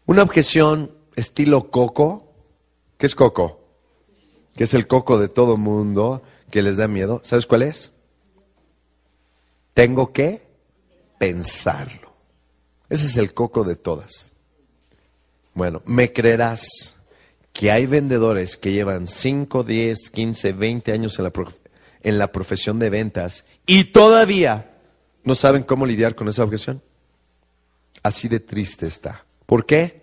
Una 0.06 0.24
objeción 0.24 0.92
estilo 1.16 1.70
coco. 1.70 2.34
¿Qué 2.98 3.06
es 3.06 3.16
coco? 3.16 3.60
Que 4.56 4.66
es 4.66 4.74
el 4.74 4.88
coco 4.88 5.18
de 5.18 5.28
todo 5.28 5.58
mundo 5.58 6.22
que 6.50 6.62
les 6.62 6.78
da 6.78 6.88
miedo. 6.88 7.22
¿Sabes 7.24 7.46
cuál 7.46 7.64
es? 7.64 7.94
Tengo 9.74 10.12
que 10.12 10.46
pensarlo. 11.18 12.14
Ese 12.90 13.08
es 13.08 13.18
el 13.18 13.34
coco 13.34 13.64
de 13.64 13.76
todas. 13.76 14.34
Bueno, 15.54 15.82
me 15.86 16.12
creerás 16.12 16.98
que 17.54 17.72
hay 17.72 17.86
vendedores 17.86 18.58
que 18.58 18.72
llevan 18.72 19.08
5, 19.08 19.64
10, 19.64 20.10
15, 20.10 20.54
20 20.54 20.92
años 20.92 21.18
en 21.20 21.26
la, 21.26 21.34
en 22.04 22.18
la 22.18 22.32
profesión 22.32 22.80
de 22.80 22.90
ventas 22.90 23.46
y 23.66 23.86
todavía 23.86 24.72
no 25.24 25.36
saben 25.36 25.64
cómo 25.64 25.86
lidiar 25.86 26.16
con 26.16 26.28
esa 26.28 26.44
objeción. 26.44 26.82
Así 28.04 28.28
de 28.28 28.40
triste 28.40 28.88
está. 28.88 29.26
¿Por 29.46 29.66
qué? 29.66 30.01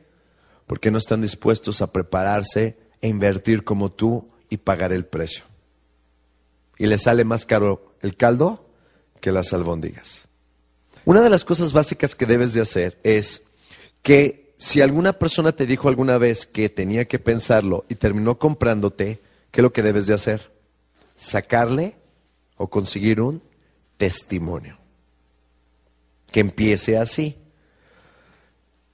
Porque 0.68 0.92
no 0.92 0.98
están 0.98 1.20
dispuestos 1.20 1.82
a 1.82 1.92
prepararse 1.92 2.78
e 3.00 3.08
invertir 3.08 3.64
como 3.64 3.90
tú 3.90 4.28
y 4.48 4.58
pagar 4.58 4.92
el 4.92 5.04
precio. 5.04 5.42
Y 6.78 6.86
les 6.86 7.02
sale 7.02 7.24
más 7.24 7.44
caro 7.44 7.96
el 8.00 8.16
caldo 8.16 8.70
que 9.20 9.32
las 9.32 9.52
albóndigas. 9.52 10.28
Una 11.04 11.20
de 11.22 11.30
las 11.30 11.44
cosas 11.44 11.72
básicas 11.72 12.14
que 12.14 12.26
debes 12.26 12.54
de 12.54 12.60
hacer 12.60 13.00
es 13.02 13.46
que 14.02 14.54
si 14.56 14.80
alguna 14.80 15.14
persona 15.14 15.50
te 15.50 15.66
dijo 15.66 15.88
alguna 15.88 16.18
vez 16.18 16.46
que 16.46 16.68
tenía 16.68 17.06
que 17.06 17.18
pensarlo 17.18 17.84
y 17.88 17.96
terminó 17.96 18.38
comprándote, 18.38 19.20
¿qué 19.50 19.60
es 19.60 19.62
lo 19.62 19.72
que 19.72 19.82
debes 19.82 20.06
de 20.06 20.14
hacer? 20.14 20.52
sacarle 21.18 21.96
o 22.56 22.70
conseguir 22.70 23.20
un 23.20 23.42
testimonio. 23.98 24.78
Que 26.30 26.40
empiece 26.40 26.96
así. 26.96 27.36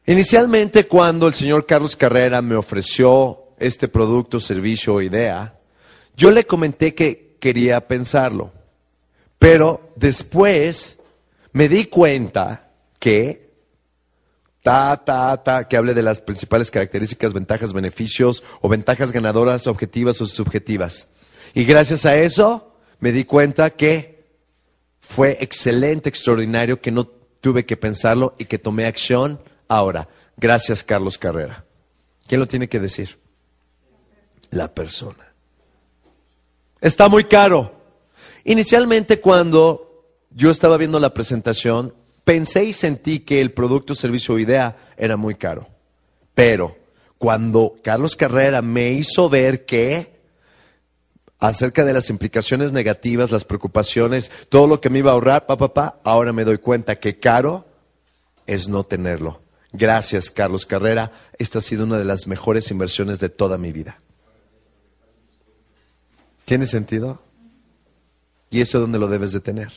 Inicialmente 0.07 0.87
cuando 0.87 1.27
el 1.27 1.35
señor 1.35 1.65
Carlos 1.65 1.97
Carrera 1.97 2.43
me 2.43 2.57
ofreció 2.57 3.45
este 3.59 3.89
producto, 3.89 4.39
servicio 4.39 4.95
o 4.95 5.03
idea, 5.03 5.59
yo 6.17 6.31
le 6.31 6.45
comenté 6.45 6.95
que 6.95 7.37
quería 7.41 7.89
pensarlo. 7.89 8.53
Pero 9.39 9.93
después 9.97 11.01
me 11.53 11.69
di 11.69 11.87
cuenta 11.87 12.71
que 12.99 13.51
ta, 14.63 15.03
ta, 15.05 15.43
ta, 15.43 15.69
que 15.69 15.77
hable 15.77 15.95
de 15.95 16.03
las 16.03 16.21
principales 16.21 16.71
características, 16.71 17.33
ventajas, 17.33 17.73
beneficios 17.73 18.43
o 18.61 18.69
ventajas 18.69 19.11
ganadoras, 19.11 19.67
objetivas 19.67 20.21
o 20.21 20.27
subjetivas. 20.27 21.09
Y 21.55 21.65
gracias 21.65 22.05
a 22.05 22.17
eso 22.17 22.75
me 23.01 23.13
di 23.13 23.25
cuenta 23.25 23.71
que 23.71 24.25
fue 25.01 25.39
excelente, 25.41 26.09
extraordinario, 26.09 26.81
que 26.81 26.91
no 26.91 27.07
tuve 27.07 27.65
que 27.65 27.77
pensarlo 27.77 28.35
y 28.39 28.47
que 28.47 28.59
tomé 28.59 28.87
acción 28.87 29.41
ahora. 29.69 30.09
Gracias, 30.37 30.83
Carlos 30.83 31.19
Carrera. 31.19 31.65
¿Quién 32.27 32.41
lo 32.41 32.47
tiene 32.47 32.69
que 32.69 32.81
decir? 32.81 33.19
La 34.51 34.73
persona. 34.73 35.33
Está 36.81 37.09
muy 37.09 37.25
caro. 37.25 37.73
Inicialmente 38.45 39.21
cuando 39.21 40.05
yo 40.31 40.51
estaba 40.51 40.77
viendo 40.77 41.01
la 41.01 41.15
presentación, 41.15 41.95
pensé 42.25 42.65
y 42.65 42.73
sentí 42.73 43.21
que 43.21 43.41
el 43.41 43.53
producto, 43.53 43.95
servicio 43.95 44.35
o 44.35 44.39
idea 44.39 44.77
era 44.97 45.17
muy 45.17 45.35
caro. 45.35 45.69
Pero 46.35 46.77
cuando 47.19 47.77
Carlos 47.83 48.17
Carrera 48.17 48.61
me 48.61 48.93
hizo 48.93 49.29
ver 49.29 49.65
que 49.65 50.15
acerca 51.39 51.85
de 51.85 51.93
las 51.93 52.11
implicaciones 52.11 52.73
negativas, 52.73 53.31
las 53.31 53.45
preocupaciones, 53.45 54.31
todo 54.49 54.67
lo 54.67 54.81
que 54.81 54.91
me 54.91 54.99
iba 55.01 55.11
a 55.11 55.15
ahorrar, 55.15 55.47
papá, 55.47 55.69
papá, 55.69 56.01
ahora 56.05 56.33
me 56.33 56.45
doy 56.45 56.59
cuenta 56.59 56.99
que 56.99 57.19
caro 57.19 57.67
es 58.47 58.69
no 58.69 58.85
tenerlo. 58.85 59.44
Gracias, 59.77 60.31
Carlos 60.31 60.67
Carrera. 60.67 61.11
Esta 61.37 61.59
ha 61.59 61.61
sido 61.61 61.85
una 61.85 61.99
de 61.99 62.05
las 62.05 62.29
mejores 62.29 62.71
inversiones 62.71 63.19
de 63.19 63.29
toda 63.29 63.59
mi 63.59 63.73
vida. 63.73 63.99
¿Tiene 66.45 66.65
sentido? 66.65 67.21
¿Y 68.51 68.61
eso 68.61 68.79
dónde 68.79 69.01
lo 69.01 69.09
debes 69.09 69.33
de 69.33 69.41
tener? 69.41 69.73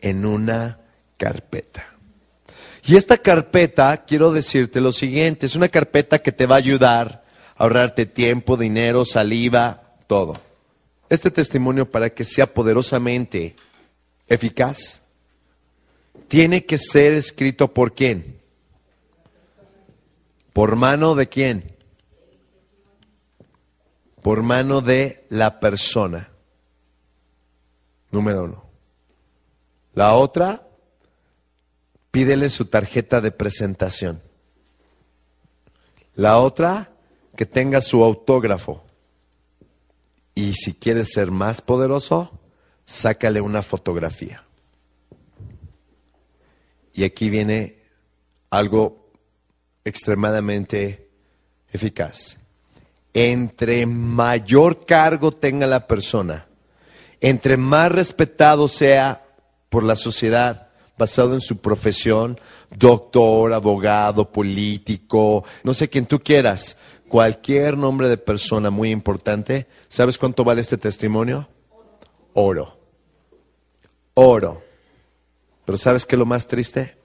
En 0.00 0.26
una 0.26 0.80
carpeta. 1.16 1.86
Y 2.84 2.96
esta 2.96 3.16
carpeta, 3.16 4.04
quiero 4.06 4.32
decirte 4.32 4.80
lo 4.80 4.90
siguiente, 4.90 5.46
es 5.46 5.54
una 5.54 5.68
carpeta 5.68 6.18
que 6.18 6.32
te 6.32 6.46
va 6.46 6.56
a 6.56 6.58
ayudar 6.58 7.24
a 7.54 7.62
ahorrarte 7.62 8.06
tiempo, 8.06 8.56
dinero, 8.56 9.04
saliva, 9.04 9.94
todo. 10.08 10.36
Este 11.08 11.30
testimonio 11.30 11.88
para 11.88 12.10
que 12.10 12.24
sea 12.24 12.52
poderosamente 12.52 13.54
eficaz, 14.26 15.02
tiene 16.26 16.64
que 16.64 16.76
ser 16.76 17.14
escrito 17.14 17.72
por 17.72 17.94
quién? 17.94 18.39
¿Por 20.52 20.76
mano 20.76 21.14
de 21.14 21.28
quién? 21.28 21.76
Por 24.22 24.42
mano 24.42 24.80
de 24.80 25.26
la 25.28 25.60
persona. 25.60 26.30
Número 28.10 28.44
uno. 28.44 28.64
La 29.94 30.14
otra, 30.14 30.66
pídele 32.10 32.50
su 32.50 32.66
tarjeta 32.66 33.20
de 33.20 33.30
presentación. 33.30 34.22
La 36.14 36.38
otra, 36.38 36.92
que 37.36 37.46
tenga 37.46 37.80
su 37.80 38.02
autógrafo. 38.02 38.84
Y 40.34 40.54
si 40.54 40.74
quieres 40.74 41.12
ser 41.12 41.30
más 41.30 41.60
poderoso, 41.60 42.30
sácale 42.84 43.40
una 43.40 43.62
fotografía. 43.62 44.44
Y 46.92 47.04
aquí 47.04 47.30
viene 47.30 47.78
algo 48.50 48.99
extremadamente 49.84 51.08
eficaz. 51.72 52.38
Entre 53.12 53.86
mayor 53.86 54.84
cargo 54.86 55.32
tenga 55.32 55.66
la 55.66 55.86
persona, 55.86 56.46
entre 57.20 57.56
más 57.56 57.90
respetado 57.90 58.68
sea 58.68 59.24
por 59.68 59.82
la 59.82 59.96
sociedad, 59.96 60.68
basado 60.96 61.34
en 61.34 61.40
su 61.40 61.60
profesión, 61.60 62.38
doctor, 62.70 63.52
abogado, 63.52 64.30
político, 64.30 65.44
no 65.64 65.74
sé 65.74 65.88
quién 65.88 66.06
tú 66.06 66.20
quieras, 66.20 66.76
cualquier 67.08 67.76
nombre 67.76 68.08
de 68.08 68.16
persona 68.16 68.70
muy 68.70 68.90
importante, 68.90 69.66
¿sabes 69.88 70.18
cuánto 70.18 70.44
vale 70.44 70.60
este 70.60 70.78
testimonio? 70.78 71.48
Oro. 72.34 72.78
Oro. 74.14 74.62
Pero 75.64 75.78
¿sabes 75.78 76.06
qué 76.06 76.16
es 76.16 76.18
lo 76.18 76.26
más 76.26 76.46
triste? 76.46 76.96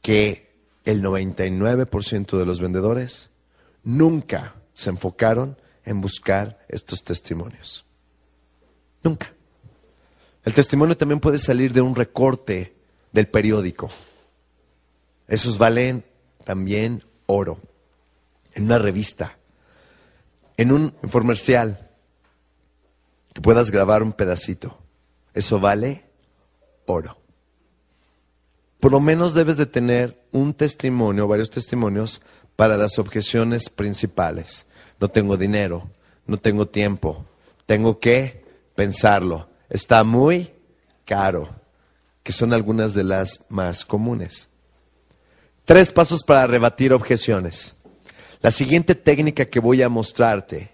Que 0.00 0.43
el 0.84 1.02
99% 1.02 2.38
de 2.38 2.46
los 2.46 2.60
vendedores 2.60 3.30
nunca 3.82 4.54
se 4.72 4.90
enfocaron 4.90 5.56
en 5.84 6.00
buscar 6.00 6.64
estos 6.68 7.04
testimonios. 7.04 7.84
Nunca. 9.02 9.32
El 10.44 10.52
testimonio 10.52 10.96
también 10.96 11.20
puede 11.20 11.38
salir 11.38 11.72
de 11.72 11.80
un 11.80 11.94
recorte 11.94 12.74
del 13.12 13.28
periódico. 13.28 13.88
Esos 15.26 15.56
valen 15.58 16.04
también 16.44 17.02
oro. 17.26 17.58
En 18.54 18.64
una 18.64 18.78
revista, 18.78 19.36
en 20.56 20.70
un 20.70 20.90
comercial, 21.10 21.90
que 23.32 23.40
puedas 23.40 23.70
grabar 23.70 24.02
un 24.02 24.12
pedacito. 24.12 24.78
Eso 25.32 25.58
vale 25.58 26.04
oro. 26.86 27.23
Por 28.84 28.92
lo 28.92 29.00
menos 29.00 29.32
debes 29.32 29.56
de 29.56 29.64
tener 29.64 30.26
un 30.30 30.52
testimonio, 30.52 31.26
varios 31.26 31.48
testimonios 31.48 32.20
para 32.54 32.76
las 32.76 32.98
objeciones 32.98 33.70
principales. 33.70 34.66
No 35.00 35.08
tengo 35.08 35.38
dinero, 35.38 35.88
no 36.26 36.36
tengo 36.36 36.68
tiempo, 36.68 37.24
tengo 37.64 37.98
que 37.98 38.44
pensarlo. 38.74 39.48
Está 39.70 40.04
muy 40.04 40.50
caro, 41.06 41.48
que 42.22 42.32
son 42.32 42.52
algunas 42.52 42.92
de 42.92 43.04
las 43.04 43.46
más 43.48 43.86
comunes. 43.86 44.50
Tres 45.64 45.90
pasos 45.90 46.22
para 46.22 46.46
rebatir 46.46 46.92
objeciones. 46.92 47.76
La 48.42 48.50
siguiente 48.50 48.94
técnica 48.94 49.46
que 49.46 49.60
voy 49.60 49.80
a 49.80 49.88
mostrarte 49.88 50.72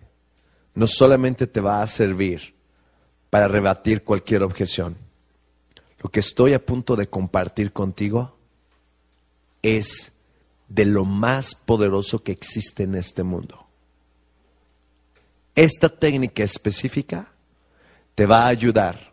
no 0.75 0.89
solamente 0.89 1.47
te 1.47 1.61
va 1.61 1.81
a 1.81 1.87
servir 1.87 2.57
para 3.31 3.47
rebatir 3.47 4.03
cualquier 4.03 4.43
objeción. 4.43 4.97
Lo 6.01 6.11
que 6.11 6.21
estoy 6.21 6.55
a 6.55 6.65
punto 6.65 6.97
de 6.97 7.09
compartir 7.09 7.73
contigo 7.73 8.37
es 9.63 10.13
de 10.69 10.87
lo 10.87 11.05
más 11.05 11.55
poderoso 11.55 12.23
que 12.23 12.33
existe 12.33 12.85
en 12.85 12.95
este 12.95 13.23
mundo. 13.23 13.67
Esta 15.55 15.89
técnica 15.89 16.43
específica 16.43 17.29
te 18.15 18.25
va 18.25 18.45
a 18.45 18.49
ayudar 18.49 19.13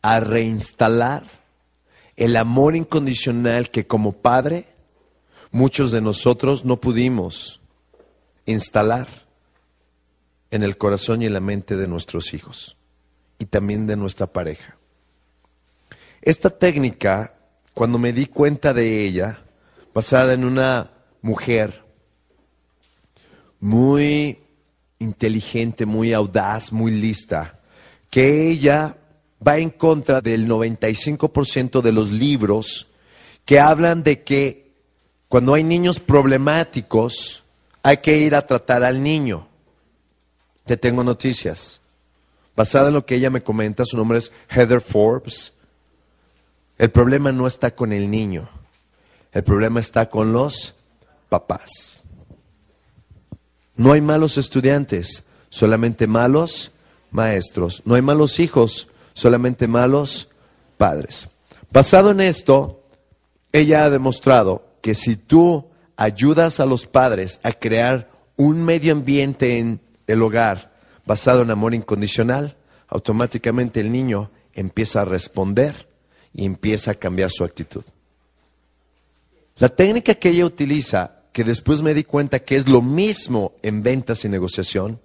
a 0.00 0.20
reinstalar 0.20 1.24
el 2.16 2.36
amor 2.36 2.76
incondicional 2.76 3.70
que 3.70 3.86
como 3.86 4.12
padre 4.12 4.68
muchos 5.50 5.90
de 5.90 6.00
nosotros 6.00 6.64
no 6.64 6.80
pudimos 6.80 7.60
instalar 8.46 9.08
en 10.50 10.62
el 10.62 10.78
corazón 10.78 11.22
y 11.22 11.26
en 11.26 11.32
la 11.32 11.40
mente 11.40 11.76
de 11.76 11.88
nuestros 11.88 12.32
hijos 12.32 12.76
y 13.38 13.46
también 13.46 13.86
de 13.86 13.96
nuestra 13.96 14.26
pareja. 14.26 14.76
Esta 16.24 16.48
técnica, 16.48 17.34
cuando 17.74 17.98
me 17.98 18.10
di 18.14 18.24
cuenta 18.24 18.72
de 18.72 19.04
ella, 19.04 19.42
basada 19.92 20.32
en 20.32 20.44
una 20.44 20.90
mujer 21.20 21.84
muy 23.60 24.38
inteligente, 24.98 25.84
muy 25.84 26.14
audaz, 26.14 26.72
muy 26.72 26.92
lista, 26.92 27.60
que 28.08 28.48
ella 28.48 28.96
va 29.46 29.58
en 29.58 29.68
contra 29.68 30.22
del 30.22 30.48
95% 30.48 31.82
de 31.82 31.92
los 31.92 32.10
libros 32.10 32.86
que 33.44 33.60
hablan 33.60 34.02
de 34.02 34.22
que 34.22 34.72
cuando 35.28 35.52
hay 35.52 35.62
niños 35.62 36.00
problemáticos 36.00 37.44
hay 37.82 37.98
que 37.98 38.16
ir 38.16 38.34
a 38.34 38.46
tratar 38.46 38.82
al 38.82 39.02
niño. 39.02 39.46
Te 40.64 40.78
tengo 40.78 41.04
noticias. 41.04 41.82
Basada 42.56 42.88
en 42.88 42.94
lo 42.94 43.04
que 43.04 43.16
ella 43.16 43.28
me 43.28 43.42
comenta, 43.42 43.84
su 43.84 43.98
nombre 43.98 44.16
es 44.16 44.32
Heather 44.48 44.80
Forbes. 44.80 45.53
El 46.78 46.90
problema 46.90 47.32
no 47.32 47.46
está 47.46 47.74
con 47.74 47.92
el 47.92 48.10
niño. 48.10 48.48
El 49.32 49.44
problema 49.44 49.80
está 49.80 50.08
con 50.08 50.32
los 50.32 50.74
papás. 51.28 52.04
No 53.76 53.92
hay 53.92 54.00
malos 54.00 54.38
estudiantes, 54.38 55.24
solamente 55.48 56.06
malos 56.06 56.72
maestros. 57.10 57.82
No 57.84 57.94
hay 57.94 58.02
malos 58.02 58.38
hijos, 58.40 58.88
solamente 59.12 59.68
malos 59.68 60.30
padres. 60.76 61.28
Basado 61.72 62.10
en 62.10 62.20
esto, 62.20 62.82
ella 63.52 63.84
ha 63.84 63.90
demostrado 63.90 64.64
que 64.80 64.94
si 64.94 65.16
tú 65.16 65.66
ayudas 65.96 66.60
a 66.60 66.66
los 66.66 66.86
padres 66.86 67.40
a 67.42 67.52
crear 67.52 68.10
un 68.36 68.62
medio 68.64 68.92
ambiente 68.92 69.58
en 69.58 69.80
el 70.06 70.22
hogar 70.22 70.72
basado 71.06 71.42
en 71.42 71.50
amor 71.50 71.74
incondicional, 71.74 72.56
automáticamente 72.88 73.80
el 73.80 73.92
niño 73.92 74.30
empieza 74.52 75.02
a 75.02 75.04
responder 75.04 75.88
y 76.34 76.44
empieza 76.44 76.90
a 76.90 76.94
cambiar 76.94 77.30
su 77.30 77.44
actitud. 77.44 77.84
La 79.56 79.68
técnica 79.68 80.14
que 80.14 80.30
ella 80.30 80.44
utiliza, 80.44 81.22
que 81.32 81.44
después 81.44 81.80
me 81.80 81.94
di 81.94 82.04
cuenta 82.04 82.40
que 82.40 82.56
es 82.56 82.68
lo 82.68 82.82
mismo 82.82 83.52
en 83.62 83.82
ventas 83.82 84.24
y 84.24 84.28
negociación, 84.28 85.00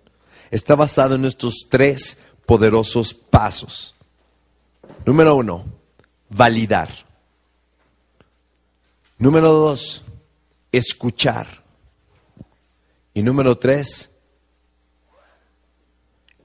está 0.49 0.75
basada 0.75 1.15
en 1.15 1.25
estos 1.25 1.67
tres 1.69 2.17
poderosos 2.45 3.13
pasos. 3.13 3.93
Número 5.05 5.35
uno, 5.35 5.65
validar. 6.29 6.89
Número 9.19 9.51
dos, 9.51 10.01
escuchar. 10.71 11.63
Y 13.13 13.21
número 13.21 13.57
tres, 13.57 14.17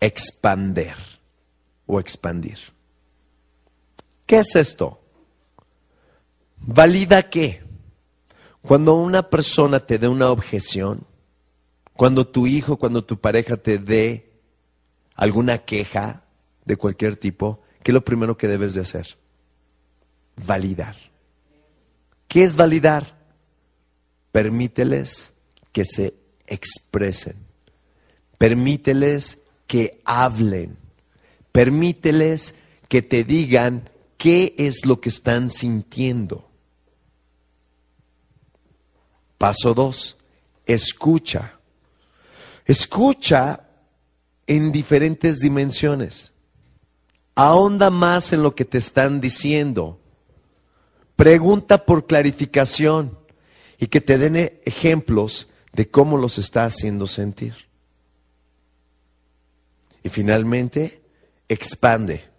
expander 0.00 0.96
o 1.86 2.00
expandir. 2.00 2.73
¿Qué 4.26 4.38
es 4.38 4.54
esto? 4.56 5.00
¿Valida 6.58 7.24
qué? 7.24 7.62
Cuando 8.62 8.94
una 8.94 9.28
persona 9.28 9.80
te 9.80 9.98
dé 9.98 10.08
una 10.08 10.30
objeción, 10.30 11.06
cuando 11.92 12.26
tu 12.26 12.46
hijo, 12.46 12.78
cuando 12.78 13.04
tu 13.04 13.20
pareja 13.20 13.56
te 13.56 13.78
dé 13.78 14.32
alguna 15.14 15.58
queja 15.58 16.24
de 16.64 16.76
cualquier 16.76 17.16
tipo, 17.16 17.62
¿qué 17.82 17.90
es 17.90 17.94
lo 17.94 18.04
primero 18.04 18.36
que 18.36 18.48
debes 18.48 18.74
de 18.74 18.80
hacer? 18.80 19.16
Validar. 20.46 20.96
¿Qué 22.26 22.42
es 22.42 22.56
validar? 22.56 23.14
Permíteles 24.32 25.34
que 25.70 25.84
se 25.84 26.14
expresen. 26.46 27.36
Permíteles 28.38 29.44
que 29.66 30.00
hablen. 30.04 30.78
Permíteles 31.52 32.56
que 32.88 33.02
te 33.02 33.22
digan 33.22 33.90
qué 34.24 34.54
es 34.56 34.86
lo 34.86 35.02
que 35.02 35.10
están 35.10 35.50
sintiendo. 35.50 36.48
Paso 39.36 39.74
dos, 39.74 40.16
escucha. 40.64 41.58
Escucha 42.64 43.68
en 44.46 44.72
diferentes 44.72 45.40
dimensiones. 45.40 46.32
Ahonda 47.34 47.90
más 47.90 48.32
en 48.32 48.42
lo 48.42 48.54
que 48.54 48.64
te 48.64 48.78
están 48.78 49.20
diciendo. 49.20 50.00
Pregunta 51.16 51.84
por 51.84 52.06
clarificación 52.06 53.18
y 53.78 53.88
que 53.88 54.00
te 54.00 54.16
den 54.16 54.36
ejemplos 54.64 55.50
de 55.74 55.90
cómo 55.90 56.16
los 56.16 56.38
está 56.38 56.64
haciendo 56.64 57.06
sentir. 57.06 57.54
Y 60.02 60.08
finalmente, 60.08 61.02
expande. 61.46 62.33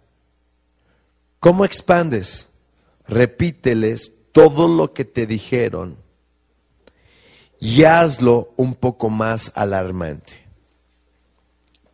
¿Cómo 1.46 1.64
expandes? 1.64 2.48
Repíteles 3.06 4.10
todo 4.32 4.66
lo 4.66 4.92
que 4.92 5.04
te 5.04 5.28
dijeron 5.28 5.96
y 7.60 7.84
hazlo 7.84 8.52
un 8.56 8.74
poco 8.74 9.10
más 9.10 9.52
alarmante. 9.54 10.44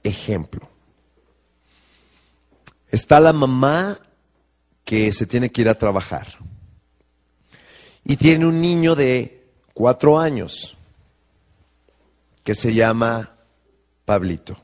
Ejemplo. 0.02 0.66
Está 2.90 3.20
la 3.20 3.34
mamá 3.34 3.98
que 4.84 5.12
se 5.12 5.26
tiene 5.26 5.50
que 5.50 5.60
ir 5.60 5.68
a 5.68 5.76
trabajar 5.76 6.28
y 8.04 8.16
tiene 8.16 8.46
un 8.46 8.58
niño 8.58 8.94
de 8.94 9.50
cuatro 9.74 10.18
años 10.18 10.78
que 12.42 12.54
se 12.54 12.72
llama 12.72 13.34
Pablito. 14.06 14.56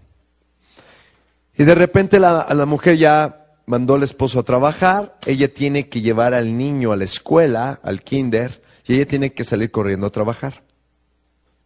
Y 1.58 1.64
de 1.64 1.74
repente 1.74 2.18
la, 2.18 2.46
la 2.54 2.64
mujer 2.64 2.96
ya 2.96 3.47
mandó 3.68 3.94
al 3.94 4.02
esposo 4.02 4.40
a 4.40 4.44
trabajar, 4.44 5.18
ella 5.26 5.52
tiene 5.52 5.88
que 5.88 6.00
llevar 6.00 6.32
al 6.32 6.56
niño 6.56 6.90
a 6.90 6.96
la 6.96 7.04
escuela, 7.04 7.78
al 7.82 8.00
kinder, 8.00 8.62
y 8.86 8.94
ella 8.94 9.06
tiene 9.06 9.34
que 9.34 9.44
salir 9.44 9.70
corriendo 9.70 10.06
a 10.06 10.10
trabajar. 10.10 10.62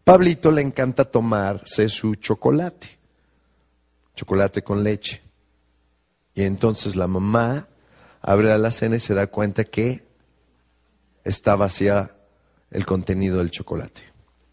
Pablito 0.02 0.50
le 0.50 0.62
encanta 0.62 1.04
tomarse 1.04 1.88
su 1.88 2.16
chocolate, 2.16 2.98
chocolate 4.16 4.62
con 4.62 4.82
leche. 4.82 5.22
Y 6.34 6.42
entonces 6.42 6.96
la 6.96 7.06
mamá 7.06 7.66
abre 8.20 8.58
la 8.58 8.70
cena 8.72 8.96
y 8.96 9.00
se 9.00 9.14
da 9.14 9.28
cuenta 9.28 9.62
que 9.62 10.04
está 11.22 11.54
vacía 11.54 12.16
el 12.72 12.84
contenido 12.84 13.38
del 13.38 13.52
chocolate. 13.52 14.02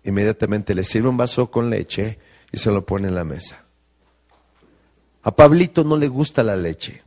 Inmediatamente 0.04 0.76
le 0.76 0.84
sirve 0.84 1.10
un 1.10 1.18
vaso 1.18 1.50
con 1.50 1.72
leche 1.72 2.20
y 2.52 2.58
se 2.58 2.70
lo 2.72 2.86
pone 2.86 3.08
en 3.08 3.16
la 3.16 3.24
mesa. 3.24 3.66
A 5.24 5.36
Pablito 5.36 5.84
no 5.84 5.98
le 5.98 6.08
gusta 6.08 6.44
la 6.44 6.56
leche. 6.56 7.02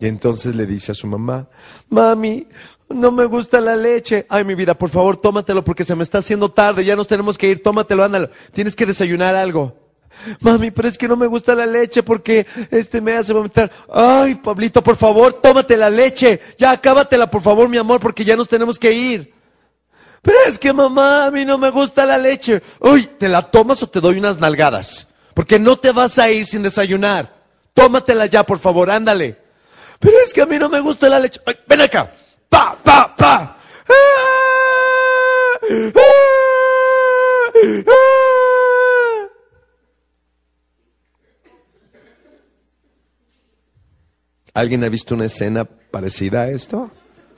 Y 0.00 0.06
entonces 0.06 0.56
le 0.56 0.66
dice 0.66 0.92
a 0.92 0.94
su 0.94 1.06
mamá, 1.06 1.46
mami, 1.90 2.46
no 2.88 3.12
me 3.12 3.26
gusta 3.26 3.60
la 3.60 3.76
leche. 3.76 4.26
Ay, 4.28 4.44
mi 4.44 4.54
vida, 4.54 4.74
por 4.74 4.88
favor, 4.88 5.18
tómatelo 5.18 5.62
porque 5.62 5.84
se 5.84 5.94
me 5.94 6.02
está 6.02 6.18
haciendo 6.18 6.50
tarde, 6.50 6.84
ya 6.84 6.96
nos 6.96 7.06
tenemos 7.06 7.36
que 7.36 7.50
ir, 7.50 7.62
tómatelo, 7.62 8.02
ándalo. 8.02 8.30
Tienes 8.52 8.74
que 8.74 8.86
desayunar 8.86 9.34
algo. 9.34 9.76
Mami, 10.40 10.70
pero 10.70 10.88
es 10.88 10.98
que 10.98 11.06
no 11.06 11.16
me 11.16 11.26
gusta 11.26 11.54
la 11.54 11.66
leche 11.66 12.02
porque 12.02 12.46
este 12.70 13.00
me 13.00 13.14
hace 13.14 13.32
vomitar. 13.32 13.70
Ay, 13.92 14.36
Pablito, 14.36 14.82
por 14.82 14.96
favor, 14.96 15.34
tómate 15.34 15.76
la 15.76 15.90
leche. 15.90 16.40
Ya 16.58 16.72
acábatela, 16.72 17.30
por 17.30 17.42
favor, 17.42 17.68
mi 17.68 17.76
amor, 17.76 18.00
porque 18.00 18.24
ya 18.24 18.36
nos 18.36 18.48
tenemos 18.48 18.78
que 18.78 18.92
ir. 18.92 19.32
Pero 20.22 20.36
es 20.46 20.58
que 20.58 20.72
mamá, 20.72 21.26
a 21.26 21.30
mí 21.30 21.44
no 21.44 21.58
me 21.58 21.70
gusta 21.70 22.04
la 22.04 22.18
leche. 22.18 22.62
Uy, 22.80 23.08
¿te 23.18 23.28
la 23.28 23.42
tomas 23.42 23.82
o 23.82 23.88
te 23.88 24.00
doy 24.00 24.18
unas 24.18 24.38
nalgadas? 24.38 25.08
Porque 25.34 25.58
no 25.58 25.76
te 25.76 25.92
vas 25.92 26.18
a 26.18 26.30
ir 26.30 26.44
sin 26.44 26.62
desayunar. 26.62 27.34
Tómatela 27.72 28.26
ya, 28.26 28.44
por 28.44 28.58
favor, 28.58 28.90
ándale. 28.90 29.38
Pero 30.00 30.16
es 30.26 30.32
que 30.32 30.40
a 30.40 30.46
mí 30.46 30.58
no 30.58 30.68
me 30.68 30.80
gusta 30.80 31.08
la 31.08 31.20
leche. 31.20 31.40
Ven 31.68 31.80
acá. 31.82 32.10
Pa, 32.48 32.76
pa, 32.82 33.14
pa. 33.14 33.58
¡Ah! 33.88 33.94
¡Ah! 35.62 36.00
¡Ah! 37.86 38.10
¿Alguien 44.54 44.82
ha 44.82 44.88
visto 44.88 45.14
una 45.14 45.26
escena 45.26 45.64
parecida 45.64 46.42
a 46.42 46.50
esto? 46.50 46.90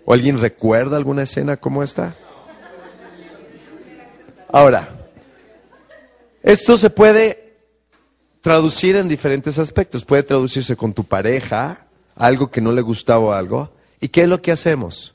¿O 0.05 0.13
alguien 0.13 0.41
recuerda 0.41 0.97
alguna 0.97 1.23
escena 1.23 1.57
como 1.57 1.83
esta? 1.83 2.17
Ahora, 4.49 4.89
esto 6.43 6.77
se 6.77 6.91
puede 6.91 7.57
traducir 8.41 8.97
en 8.97 9.09
diferentes 9.09 9.59
aspectos. 9.59 10.05
Puede 10.05 10.23
traducirse 10.23 10.77
con 10.77 10.93
tu 10.93 11.05
pareja, 11.05 11.87
algo 12.17 12.51
que 12.51 12.61
no 12.61 12.73
le 12.73 12.83
gustaba 12.83 13.39
algo. 13.39 13.73
¿Y 14.01 14.09
qué 14.09 14.23
es 14.23 14.29
lo 14.29 14.43
que 14.43 14.53
hacemos? 14.53 15.15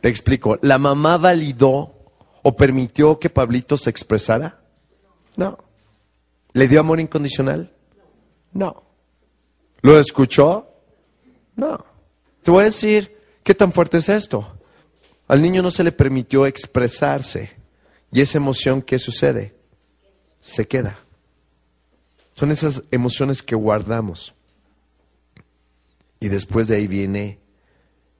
Te 0.00 0.08
explico. 0.08 0.58
¿La 0.62 0.78
mamá 0.78 1.16
validó 1.16 1.94
o 2.42 2.56
permitió 2.56 3.18
que 3.18 3.30
Pablito 3.30 3.76
se 3.76 3.90
expresara? 3.90 4.60
No. 5.36 5.58
¿Le 6.52 6.68
dio 6.68 6.80
amor 6.80 7.00
incondicional? 7.00 7.72
No. 8.52 8.82
¿Lo 9.80 9.98
escuchó? 9.98 10.68
No. 11.56 11.84
Te 12.42 12.50
voy 12.50 12.62
a 12.62 12.64
decir 12.64 13.16
qué 13.42 13.54
tan 13.54 13.72
fuerte 13.72 13.98
es 13.98 14.08
esto. 14.08 14.58
Al 15.28 15.40
niño 15.40 15.62
no 15.62 15.70
se 15.70 15.84
le 15.84 15.92
permitió 15.92 16.46
expresarse. 16.46 17.52
Y 18.10 18.20
esa 18.20 18.38
emoción, 18.38 18.82
¿qué 18.82 18.98
sucede? 18.98 19.54
Se 20.40 20.66
queda. 20.66 20.98
Son 22.34 22.50
esas 22.50 22.84
emociones 22.90 23.42
que 23.42 23.54
guardamos. 23.54 24.34
Y 26.22 26.28
después 26.28 26.68
de 26.68 26.76
ahí 26.76 26.86
viene 26.86 27.40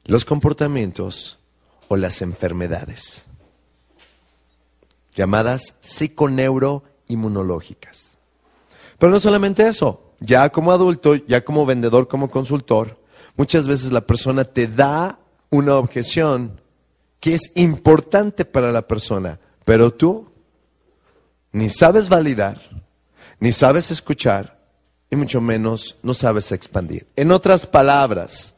los 0.02 0.24
comportamientos 0.24 1.38
o 1.86 1.96
las 1.96 2.20
enfermedades, 2.20 3.28
llamadas 5.14 5.78
psiconeuroinmunológicas. 5.82 8.18
Pero 8.98 9.12
no 9.12 9.20
solamente 9.20 9.68
eso, 9.68 10.14
ya 10.18 10.50
como 10.50 10.72
adulto, 10.72 11.14
ya 11.14 11.44
como 11.44 11.64
vendedor, 11.64 12.08
como 12.08 12.28
consultor, 12.28 12.98
muchas 13.36 13.68
veces 13.68 13.92
la 13.92 14.00
persona 14.00 14.42
te 14.42 14.66
da 14.66 15.20
una 15.50 15.76
objeción 15.76 16.60
que 17.20 17.34
es 17.34 17.52
importante 17.54 18.44
para 18.44 18.72
la 18.72 18.88
persona, 18.88 19.38
pero 19.64 19.92
tú 19.92 20.28
ni 21.52 21.68
sabes 21.68 22.08
validar, 22.08 22.60
ni 23.38 23.52
sabes 23.52 23.92
escuchar, 23.92 24.60
y 25.12 25.16
mucho 25.16 25.42
menos 25.42 25.98
no 26.02 26.14
sabes 26.14 26.50
expandir. 26.52 27.06
En 27.16 27.32
otras 27.32 27.66
palabras, 27.66 28.56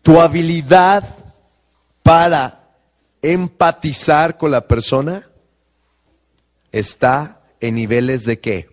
tu 0.00 0.18
habilidad 0.18 1.04
para 2.02 2.66
empatizar 3.20 4.38
con 4.38 4.50
la 4.50 4.66
persona 4.66 5.28
está 6.72 7.42
en 7.60 7.74
niveles 7.74 8.24
de 8.24 8.40
qué? 8.40 8.70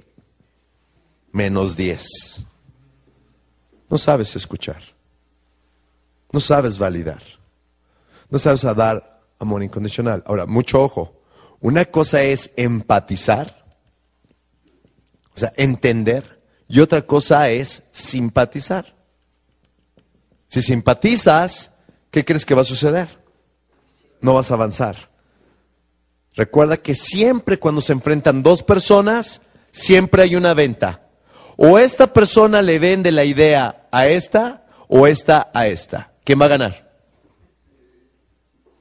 Menos 1.34 1.76
10. 1.76 2.08
No 3.90 3.98
sabes 3.98 4.34
escuchar. 4.38 4.82
No 6.32 6.40
sabes 6.40 6.78
validar. 6.78 7.22
No 8.30 8.40
sabes 8.40 8.62
dar 8.62 9.24
amor 9.40 9.62
incondicional. 9.62 10.24
Ahora, 10.26 10.46
mucho 10.46 10.82
ojo. 10.82 11.22
Una 11.60 11.84
cosa 11.84 12.24
es 12.24 12.54
empatizar 12.56 13.65
o 15.36 15.40
sea, 15.40 15.54
entender. 15.58 16.40
Y 16.68 16.80
otra 16.80 17.02
cosa 17.04 17.50
es 17.50 17.90
simpatizar. 17.92 18.96
Si 20.48 20.62
simpatizas, 20.62 21.76
¿qué 22.10 22.24
crees 22.24 22.46
que 22.46 22.56
va 22.56 22.62
a 22.62 22.66
suceder? 22.66 23.08
No 24.22 24.34
vas 24.34 24.50
a 24.50 24.54
avanzar. 24.54 25.10
Recuerda 26.34 26.78
que 26.78 26.96
siempre 26.96 27.60
cuando 27.60 27.82
se 27.82 27.94
enfrentan 27.94 28.44
dos 28.44 28.64
personas, 28.64 29.42
siempre 29.72 30.24
hay 30.24 30.36
una 30.36 30.54
venta. 30.54 31.02
O 31.58 31.80
esta 31.80 32.12
persona 32.12 32.62
le 32.62 32.80
vende 32.80 33.12
la 33.12 33.24
idea 33.24 33.88
a 33.92 34.08
esta 34.08 34.66
o 34.88 35.08
esta 35.08 35.52
a 35.54 35.68
esta. 35.68 36.12
¿Quién 36.24 36.42
va 36.42 36.46
a 36.46 36.50
ganar? 36.50 36.94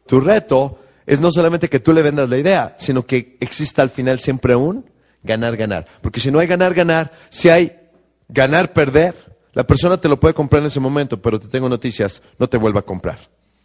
Tu 0.07 0.21
reto 0.21 0.81
es 1.07 1.21
no 1.21 1.31
solamente 1.31 1.69
que 1.69 1.81
tú 1.81 1.93
le 1.93 2.03
vendas 2.03 2.29
la 2.29 2.39
idea, 2.39 2.75
sino 2.79 3.07
que 3.07 3.37
exista 3.41 3.83
al 3.83 3.91
final 3.91 4.21
siempre 4.21 4.57
un 4.57 4.94
ganar, 5.25 5.57
ganar. 5.57 5.87
Porque 6.01 6.21
si 6.21 6.31
no 6.31 6.39
hay 6.39 6.47
ganar, 6.47 6.75
ganar, 6.75 7.11
si 7.31 7.49
hay 7.49 7.77
ganar, 8.29 8.73
perder, 8.73 9.15
la 9.53 9.67
persona 9.67 9.97
te 9.97 10.09
lo 10.09 10.21
puede 10.21 10.35
comprar 10.35 10.61
en 10.61 10.67
ese 10.67 10.81
momento, 10.81 11.21
pero 11.21 11.41
te 11.41 11.49
tengo 11.49 11.69
noticias, 11.69 12.23
no 12.39 12.49
te 12.49 12.59
vuelva 12.59 12.81
a 12.81 12.85
comprar. 12.85 13.19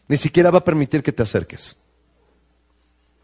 Ni 0.08 0.18
siquiera 0.18 0.50
va 0.50 0.60
a 0.60 0.64
permitir 0.64 1.04
que 1.04 1.12
te 1.12 1.22
acerques. 1.22 1.84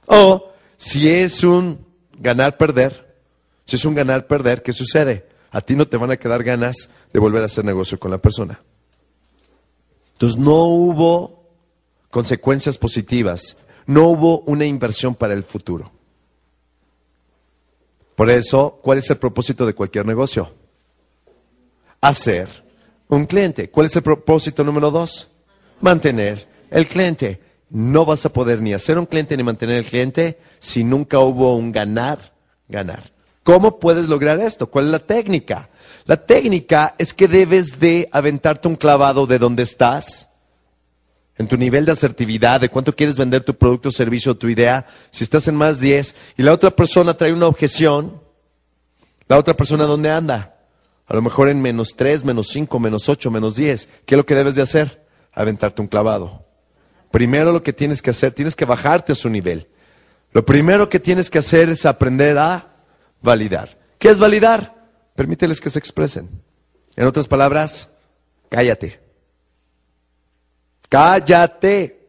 O 0.06 0.52
si 0.78 1.10
es 1.10 1.44
un 1.44 1.86
ganar, 2.20 2.58
perder, 2.58 3.16
si 3.66 3.78
es 3.78 3.86
un 3.86 3.96
ganar, 3.96 4.28
perder, 4.28 4.62
¿qué 4.62 4.74
sucede? 4.74 5.28
A 5.52 5.62
ti 5.62 5.76
no 5.76 5.88
te 5.88 5.98
van 5.98 6.12
a 6.12 6.18
quedar 6.18 6.44
ganas 6.44 6.90
de 7.12 7.20
volver 7.20 7.42
a 7.42 7.46
hacer 7.46 7.66
negocio 7.66 8.00
con 8.00 8.12
la 8.12 8.18
persona. 8.18 8.62
Entonces 10.14 10.38
no 10.38 10.66
hubo 10.66 11.50
consecuencias 12.10 12.78
positivas, 12.78 13.58
no 13.86 14.04
hubo 14.04 14.42
una 14.42 14.66
inversión 14.66 15.16
para 15.16 15.34
el 15.34 15.44
futuro. 15.44 15.92
Por 18.16 18.30
eso, 18.30 18.80
¿cuál 18.82 19.00
es 19.00 19.10
el 19.10 19.18
propósito 19.18 19.66
de 19.66 19.74
cualquier 19.74 20.06
negocio? 20.06 20.54
Hacer 22.02 22.48
un 23.10 23.26
cliente. 23.26 23.70
¿Cuál 23.70 23.88
es 23.88 23.96
el 23.96 24.04
propósito 24.04 24.64
número 24.64 24.92
dos? 24.92 25.30
Mantener 25.82 26.48
el 26.72 26.88
cliente. 26.88 27.42
No 27.70 28.06
vas 28.06 28.26
a 28.26 28.32
poder 28.32 28.62
ni 28.62 28.74
hacer 28.74 28.98
un 28.98 29.06
cliente 29.06 29.36
ni 29.36 29.44
mantener 29.44 29.78
el 29.78 29.86
cliente 29.86 30.40
si 30.60 30.84
nunca 30.84 31.20
hubo 31.20 31.56
un 31.56 31.72
ganar, 31.72 32.34
ganar. 32.70 33.12
¿Cómo 33.44 33.80
puedes 33.80 34.08
lograr 34.08 34.40
esto? 34.40 34.68
¿Cuál 34.72 34.86
es 34.86 34.92
la 34.92 35.00
técnica? 35.00 35.70
La 36.06 36.18
técnica 36.18 36.96
es 36.98 37.14
que 37.14 37.28
debes 37.28 37.80
de 37.80 38.10
aventarte 38.12 38.68
un 38.68 38.76
clavado 38.76 39.28
de 39.28 39.40
donde 39.40 39.64
estás, 39.64 40.30
en 41.38 41.48
tu 41.48 41.58
nivel 41.58 41.86
de 41.86 41.92
asertividad, 41.92 42.62
de 42.62 42.70
cuánto 42.70 42.96
quieres 42.96 43.18
vender 43.18 43.44
tu 43.44 43.56
producto, 43.56 43.92
servicio, 43.92 44.36
tu 44.36 44.48
idea, 44.48 44.86
si 45.12 45.24
estás 45.24 45.48
en 45.48 45.56
más 45.56 45.80
10 45.80 46.16
y 46.38 46.44
la 46.44 46.54
otra 46.54 46.72
persona 46.72 47.16
trae 47.16 47.34
una 47.34 47.48
objeción, 47.48 48.22
la 49.28 49.38
otra 49.38 49.56
persona 49.56 49.86
¿dónde 49.86 50.12
anda? 50.12 50.56
A 51.08 51.14
lo 51.14 51.22
mejor 51.22 51.50
en 51.50 51.62
menos 51.62 51.96
3, 51.96 52.24
menos 52.24 52.48
5, 52.48 52.80
menos 52.80 53.10
8, 53.10 53.30
menos 53.30 53.56
10. 53.56 53.90
¿Qué 54.06 54.16
es 54.16 54.18
lo 54.18 54.26
que 54.26 54.36
debes 54.36 54.56
de 54.56 54.62
hacer? 54.62 55.06
Aventarte 55.34 55.82
un 55.82 55.88
clavado. 55.88 56.46
Primero 57.12 57.52
lo 57.52 57.62
que 57.62 57.74
tienes 57.74 58.02
que 58.02 58.10
hacer, 58.10 58.32
tienes 58.32 58.56
que 58.56 58.66
bajarte 58.66 59.12
a 59.12 59.16
su 59.16 59.30
nivel. 59.30 59.68
Lo 60.32 60.44
primero 60.46 60.90
que 60.90 61.00
tienes 61.00 61.30
que 61.30 61.40
hacer 61.40 61.70
es 61.70 61.86
aprender 61.86 62.38
a 62.38 62.74
validar. 63.22 63.78
¿Qué 64.00 64.10
es 64.10 64.20
validar? 64.20 64.74
Permíteles 65.16 65.62
que 65.62 65.70
se 65.70 65.80
expresen. 65.80 66.30
En 66.96 67.08
otras 67.08 67.28
palabras, 67.28 67.96
cállate. 68.50 69.05
Cállate. 70.90 72.08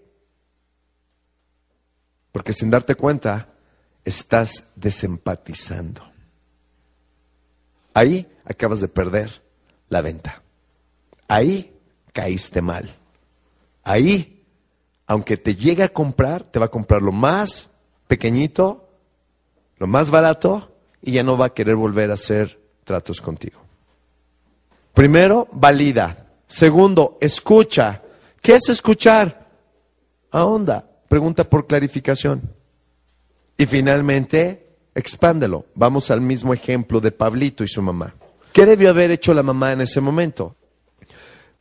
Porque 2.32 2.52
sin 2.52 2.70
darte 2.70 2.94
cuenta, 2.94 3.48
estás 4.04 4.68
desempatizando. 4.76 6.02
Ahí 7.94 8.30
acabas 8.44 8.80
de 8.80 8.88
perder 8.88 9.42
la 9.88 10.02
venta. 10.02 10.42
Ahí 11.28 11.74
caíste 12.12 12.60
mal. 12.60 12.94
Ahí, 13.82 14.44
aunque 15.06 15.36
te 15.36 15.54
llegue 15.54 15.82
a 15.82 15.88
comprar, 15.88 16.42
te 16.42 16.58
va 16.58 16.66
a 16.66 16.70
comprar 16.70 17.02
lo 17.02 17.12
más 17.12 17.70
pequeñito, 18.06 18.88
lo 19.78 19.86
más 19.86 20.10
barato, 20.10 20.76
y 21.02 21.12
ya 21.12 21.22
no 21.22 21.38
va 21.38 21.46
a 21.46 21.54
querer 21.54 21.76
volver 21.76 22.10
a 22.10 22.14
hacer 22.14 22.60
tratos 22.84 23.20
contigo. 23.20 23.60
Primero, 24.92 25.48
valida. 25.52 26.26
Segundo, 26.46 27.16
escucha. 27.20 28.02
¿Qué 28.40 28.54
es 28.54 28.68
escuchar? 28.68 29.46
Ahonda, 30.30 30.88
pregunta 31.08 31.44
por 31.44 31.66
clarificación. 31.66 32.54
Y 33.58 33.66
finalmente, 33.66 34.76
expándelo. 34.94 35.66
Vamos 35.74 36.10
al 36.10 36.20
mismo 36.20 36.52
ejemplo 36.52 37.00
de 37.00 37.12
Pablito 37.12 37.64
y 37.64 37.68
su 37.68 37.82
mamá. 37.82 38.14
¿Qué 38.52 38.66
debió 38.66 38.90
haber 38.90 39.10
hecho 39.10 39.34
la 39.34 39.42
mamá 39.42 39.72
en 39.72 39.82
ese 39.82 40.00
momento? 40.00 40.54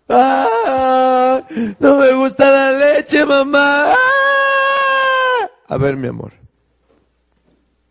¡Ah! 0.07 1.43
No 1.79 1.97
me 1.97 2.13
gusta 2.13 2.49
la 2.49 2.71
leche, 2.71 3.25
mamá. 3.25 3.93
¡Ah! 3.93 5.49
A 5.67 5.77
ver, 5.77 5.95
mi 5.95 6.07
amor. 6.07 6.31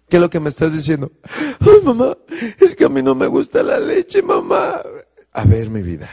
¿Qué 0.09 0.17
es 0.17 0.21
lo 0.21 0.31
que 0.31 0.41
me 0.41 0.49
estás 0.49 0.73
diciendo? 0.73 1.11
Ay, 1.61 1.81
mamá, 1.83 2.17
es 2.61 2.77
que 2.77 2.85
a 2.85 2.89
mí 2.89 3.03
no 3.03 3.15
me 3.15 3.27
gusta 3.27 3.63
la 3.63 3.79
leche, 3.79 4.23
mamá. 4.23 4.81
A 5.33 5.45
ver, 5.45 5.71
mi 5.71 5.83
vida. 5.83 6.11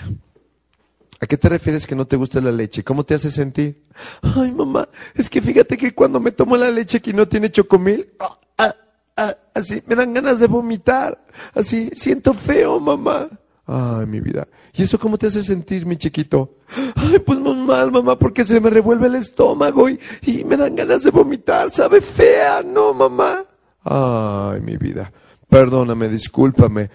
¿A 1.21 1.27
qué 1.27 1.37
te 1.37 1.49
refieres 1.49 1.85
que 1.85 1.95
no 1.95 2.07
te 2.07 2.15
gusta 2.15 2.41
la 2.41 2.51
leche? 2.51 2.83
¿Cómo 2.83 3.03
te 3.03 3.13
hace 3.13 3.29
sentir? 3.29 3.85
Ay, 4.23 4.51
mamá, 4.51 4.89
es 5.13 5.29
que 5.29 5.39
fíjate 5.39 5.77
que 5.77 5.93
cuando 5.93 6.19
me 6.19 6.31
tomo 6.31 6.57
la 6.57 6.71
leche 6.71 6.99
que 6.99 7.13
no 7.13 7.27
tiene 7.27 7.51
chocomil, 7.51 8.09
ah, 8.19 8.39
ah, 8.57 8.75
ah, 9.17 9.37
así 9.53 9.83
me 9.85 9.93
dan 9.93 10.15
ganas 10.15 10.39
de 10.39 10.47
vomitar. 10.47 11.23
Así 11.53 11.91
siento 11.93 12.33
feo, 12.33 12.79
mamá. 12.79 13.29
Ay, 13.67 14.07
mi 14.07 14.19
vida. 14.19 14.47
¿Y 14.73 14.81
eso 14.81 14.97
cómo 14.97 15.19
te 15.19 15.27
hace 15.27 15.43
sentir, 15.43 15.85
mi 15.85 15.95
chiquito? 15.95 16.55
Ay, 16.95 17.19
pues 17.19 17.37
muy 17.37 17.55
mal, 17.55 17.91
mamá, 17.91 18.17
porque 18.17 18.43
se 18.43 18.59
me 18.59 18.71
revuelve 18.71 19.05
el 19.05 19.15
estómago 19.15 19.89
y, 19.89 19.99
y 20.23 20.43
me 20.43 20.57
dan 20.57 20.75
ganas 20.75 21.03
de 21.03 21.11
vomitar. 21.11 21.71
Sabe 21.71 22.01
fea, 22.01 22.63
¿no, 22.63 22.95
mamá? 22.95 23.45
Ay, 23.83 24.59
mi 24.61 24.75
vida. 24.75 25.13
Perdóname, 25.47 26.09
discúlpame. 26.09 26.89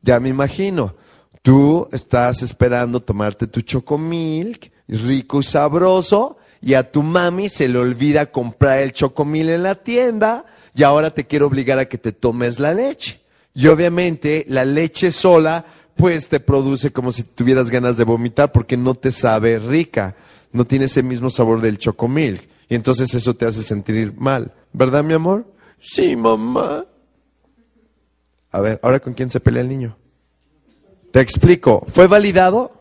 Ya 0.00 0.18
me 0.20 0.30
imagino. 0.30 0.94
Tú 1.42 1.88
estás 1.90 2.42
esperando 2.42 3.00
tomarte 3.00 3.48
tu 3.48 3.60
chocomilk, 3.60 4.70
rico 4.86 5.40
y 5.40 5.42
sabroso, 5.42 6.36
y 6.60 6.74
a 6.74 6.90
tu 6.90 7.02
mami 7.02 7.48
se 7.48 7.68
le 7.68 7.80
olvida 7.80 8.30
comprar 8.30 8.78
el 8.78 8.92
chocomil 8.92 9.50
en 9.50 9.64
la 9.64 9.74
tienda, 9.74 10.44
y 10.72 10.84
ahora 10.84 11.10
te 11.10 11.26
quiero 11.26 11.48
obligar 11.48 11.80
a 11.80 11.86
que 11.86 11.98
te 11.98 12.12
tomes 12.12 12.60
la 12.60 12.72
leche. 12.72 13.20
Y 13.54 13.66
obviamente 13.66 14.46
la 14.48 14.64
leche 14.64 15.10
sola, 15.10 15.66
pues 15.96 16.28
te 16.28 16.38
produce 16.38 16.92
como 16.92 17.10
si 17.10 17.24
tuvieras 17.24 17.70
ganas 17.70 17.96
de 17.96 18.04
vomitar 18.04 18.52
porque 18.52 18.76
no 18.76 18.94
te 18.94 19.10
sabe 19.10 19.58
rica, 19.58 20.16
no 20.52 20.64
tiene 20.64 20.84
ese 20.84 21.02
mismo 21.02 21.28
sabor 21.28 21.60
del 21.60 21.76
chocomilk. 21.76 22.48
Y 22.68 22.76
entonces 22.76 23.12
eso 23.14 23.34
te 23.34 23.46
hace 23.46 23.62
sentir 23.62 24.14
mal, 24.16 24.52
¿verdad, 24.72 25.02
mi 25.02 25.14
amor? 25.14 25.44
Sí, 25.80 26.14
mamá. 26.14 26.86
A 28.52 28.60
ver, 28.60 28.78
¿ahora 28.82 29.00
con 29.00 29.12
quién 29.12 29.28
se 29.28 29.40
pelea 29.40 29.62
el 29.62 29.68
niño? 29.68 29.96
Te 31.12 31.20
explico. 31.20 31.84
¿Fue 31.88 32.06
validado? 32.06 32.72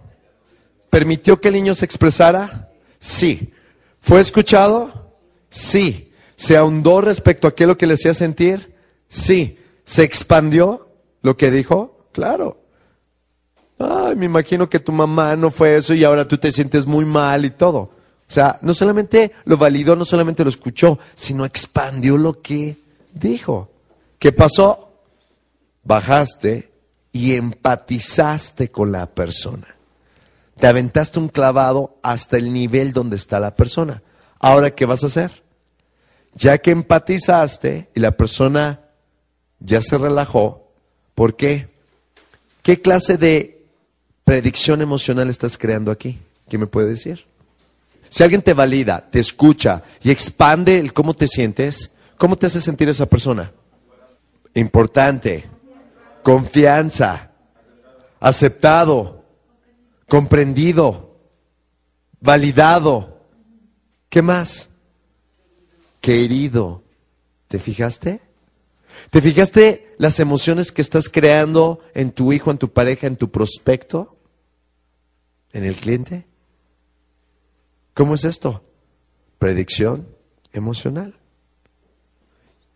¿Permitió 0.90 1.40
que 1.40 1.50
el 1.50 1.56
niño 1.56 1.76
se 1.76 1.86
expresara? 1.86 2.70
Sí. 2.98 3.54
¿Fue 4.00 4.22
escuchado? 4.22 5.10
Sí. 5.50 6.12
¿Se 6.38 6.58
ahondó 6.58 7.02
respecto 7.02 7.48
a 7.48 7.56
qué 7.56 7.68
lo 7.68 7.78
que 7.78 7.86
le 7.86 7.94
hacía 7.94 8.14
sentir? 8.14 8.74
Sí. 9.10 9.60
¿Se 9.84 10.04
expandió 10.04 10.90
lo 11.22 11.36
que 11.36 11.52
dijo? 11.52 12.08
Claro. 12.14 12.62
Ay, 13.78 14.16
me 14.16 14.26
imagino 14.26 14.70
que 14.70 14.80
tu 14.80 14.94
mamá 14.94 15.36
no 15.36 15.52
fue 15.52 15.76
eso 15.76 15.94
y 15.94 16.04
ahora 16.04 16.26
tú 16.26 16.38
te 16.38 16.52
sientes 16.52 16.86
muy 16.86 17.04
mal 17.04 17.44
y 17.44 17.52
todo. 17.52 17.80
O 17.80 18.34
sea, 18.34 18.60
no 18.62 18.74
solamente 18.74 19.34
lo 19.44 19.58
validó, 19.58 19.98
no 19.98 20.06
solamente 20.06 20.46
lo 20.46 20.50
escuchó, 20.50 21.00
sino 21.16 21.44
expandió 21.44 22.18
lo 22.18 22.42
que 22.42 22.78
dijo. 23.14 23.70
¿Qué 24.20 24.32
pasó? 24.32 24.94
Bajaste 25.84 26.71
y 27.12 27.36
empatizaste 27.36 28.72
con 28.72 28.92
la 28.92 29.08
persona. 29.08 29.76
Te 30.58 30.68
aventaste 30.68 31.20
un 31.20 31.28
clavado 31.28 31.98
hasta 32.04 32.38
el 32.38 32.54
nivel 32.54 32.94
donde 32.94 33.16
está 33.16 33.40
la 33.40 33.56
persona. 33.56 34.02
Ahora, 34.40 34.72
¿qué 34.72 34.86
vas 34.86 35.04
a 35.04 35.08
hacer? 35.08 35.44
Ya 36.34 36.58
que 36.60 36.72
empatizaste 36.72 37.90
y 37.94 38.00
la 38.00 38.12
persona 38.12 38.82
ya 39.60 39.82
se 39.82 39.98
relajó, 39.98 40.72
¿por 41.16 41.36
qué? 41.36 41.68
¿Qué 42.64 42.82
clase 42.82 43.18
de 43.18 43.66
predicción 44.24 44.82
emocional 44.82 45.30
estás 45.30 45.58
creando 45.58 45.92
aquí? 45.92 46.20
¿Qué 46.48 46.58
me 46.58 46.68
puede 46.68 46.90
decir? 46.90 47.26
Si 48.10 48.24
alguien 48.24 48.42
te 48.42 48.54
valida, 48.54 49.10
te 49.10 49.20
escucha 49.20 49.84
y 50.04 50.12
expande 50.12 50.78
el 50.78 50.94
cómo 50.94 51.14
te 51.14 51.28
sientes, 51.28 51.96
¿cómo 52.18 52.38
te 52.38 52.48
hace 52.48 52.62
sentir 52.62 52.90
esa 52.90 53.06
persona? 53.06 53.52
Importante 54.54 55.46
confianza, 56.24 57.32
aceptado, 58.20 59.24
comprendido, 60.08 61.16
validado. 62.20 63.20
¿Qué 64.10 64.22
más? 64.22 64.70
Querido. 66.00 66.84
¿Te 67.48 67.60
fijaste? 67.60 68.22
¿Te 69.10 69.22
fijaste 69.22 69.96
las 69.98 70.20
emociones 70.20 70.72
que 70.72 70.82
estás 70.82 71.10
creando 71.10 71.80
en 71.94 72.12
tu 72.12 72.34
hijo, 72.34 72.52
en 72.52 72.58
tu 72.58 72.72
pareja, 72.72 73.08
en 73.08 73.18
tu 73.18 73.30
prospecto? 73.32 74.18
¿En 75.54 75.64
el 75.64 75.76
cliente? 75.76 76.26
¿Cómo 77.94 78.16
es 78.16 78.24
esto? 78.24 78.64
Predicción 79.38 80.08
emocional. 80.54 81.16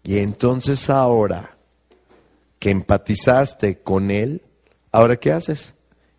Y 0.03 0.19
entonces 0.19 0.89
ahora 0.89 1.55
que 2.60 2.70
empatizaste 2.70 3.80
con 3.80 4.12
él, 4.12 4.41
ahora 4.91 5.18
¿qué 5.18 5.32
haces? 5.32 5.76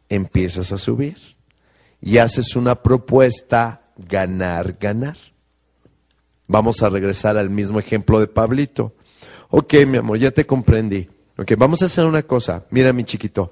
Empiezas 0.09 0.73
a 0.73 0.79
subir 0.79 1.17
y 2.01 2.19
haces 2.19 2.57
una 2.57 2.77
propuesta 2.77 3.83
ganar, 3.97 4.77
ganar. 4.79 5.17
Vamos 6.49 6.83
a 6.83 6.89
regresar 6.89 7.37
al 7.37 7.51
mismo 7.51 7.81
ejemplo 7.81 8.21
de 8.21 8.29
Pablito. 8.29 8.95
Ok, 9.51 9.75
mi 9.87 9.99
amor, 9.99 10.19
ya 10.19 10.31
te 10.31 10.47
comprendí. 10.47 11.09
Ok, 11.39 11.53
vamos 11.59 11.83
a 11.83 11.87
hacer 11.87 12.05
una 12.05 12.23
cosa. 12.23 12.65
Mira, 12.71 12.93
mi 12.93 13.05
chiquito. 13.05 13.51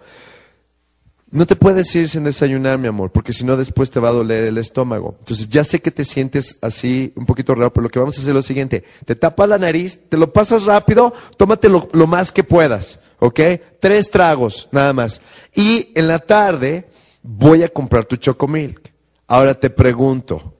No 1.34 1.46
te 1.46 1.56
puedes 1.56 1.92
ir 1.96 2.08
sin 2.08 2.22
desayunar, 2.22 2.78
mi 2.78 2.86
amor, 2.86 3.10
porque 3.10 3.32
si 3.32 3.44
no 3.44 3.56
después 3.56 3.90
te 3.90 3.98
va 3.98 4.10
a 4.10 4.12
doler 4.12 4.44
el 4.44 4.56
estómago. 4.56 5.16
Entonces 5.18 5.48
ya 5.48 5.64
sé 5.64 5.80
que 5.80 5.90
te 5.90 6.04
sientes 6.04 6.58
así 6.62 7.12
un 7.16 7.26
poquito 7.26 7.56
raro, 7.56 7.72
pero 7.72 7.82
lo 7.82 7.90
que 7.90 7.98
vamos 7.98 8.16
a 8.16 8.20
hacer 8.20 8.30
es 8.30 8.36
lo 8.36 8.42
siguiente. 8.42 8.84
Te 9.04 9.16
tapas 9.16 9.48
la 9.48 9.58
nariz, 9.58 10.08
te 10.08 10.16
lo 10.16 10.32
pasas 10.32 10.62
rápido, 10.62 11.12
tómate 11.36 11.68
lo, 11.68 12.06
más 12.06 12.30
que 12.30 12.44
puedas, 12.44 13.00
¿ok? 13.18 13.40
Tres 13.80 14.12
tragos, 14.12 14.68
nada 14.70 14.92
más. 14.92 15.20
Y 15.56 15.88
en 15.96 16.06
la 16.06 16.20
tarde 16.20 16.88
voy 17.24 17.64
a 17.64 17.68
comprar 17.68 18.04
tu 18.04 18.14
chocomilk. 18.14 18.92
Ahora 19.26 19.54
te 19.54 19.70
pregunto, 19.70 20.54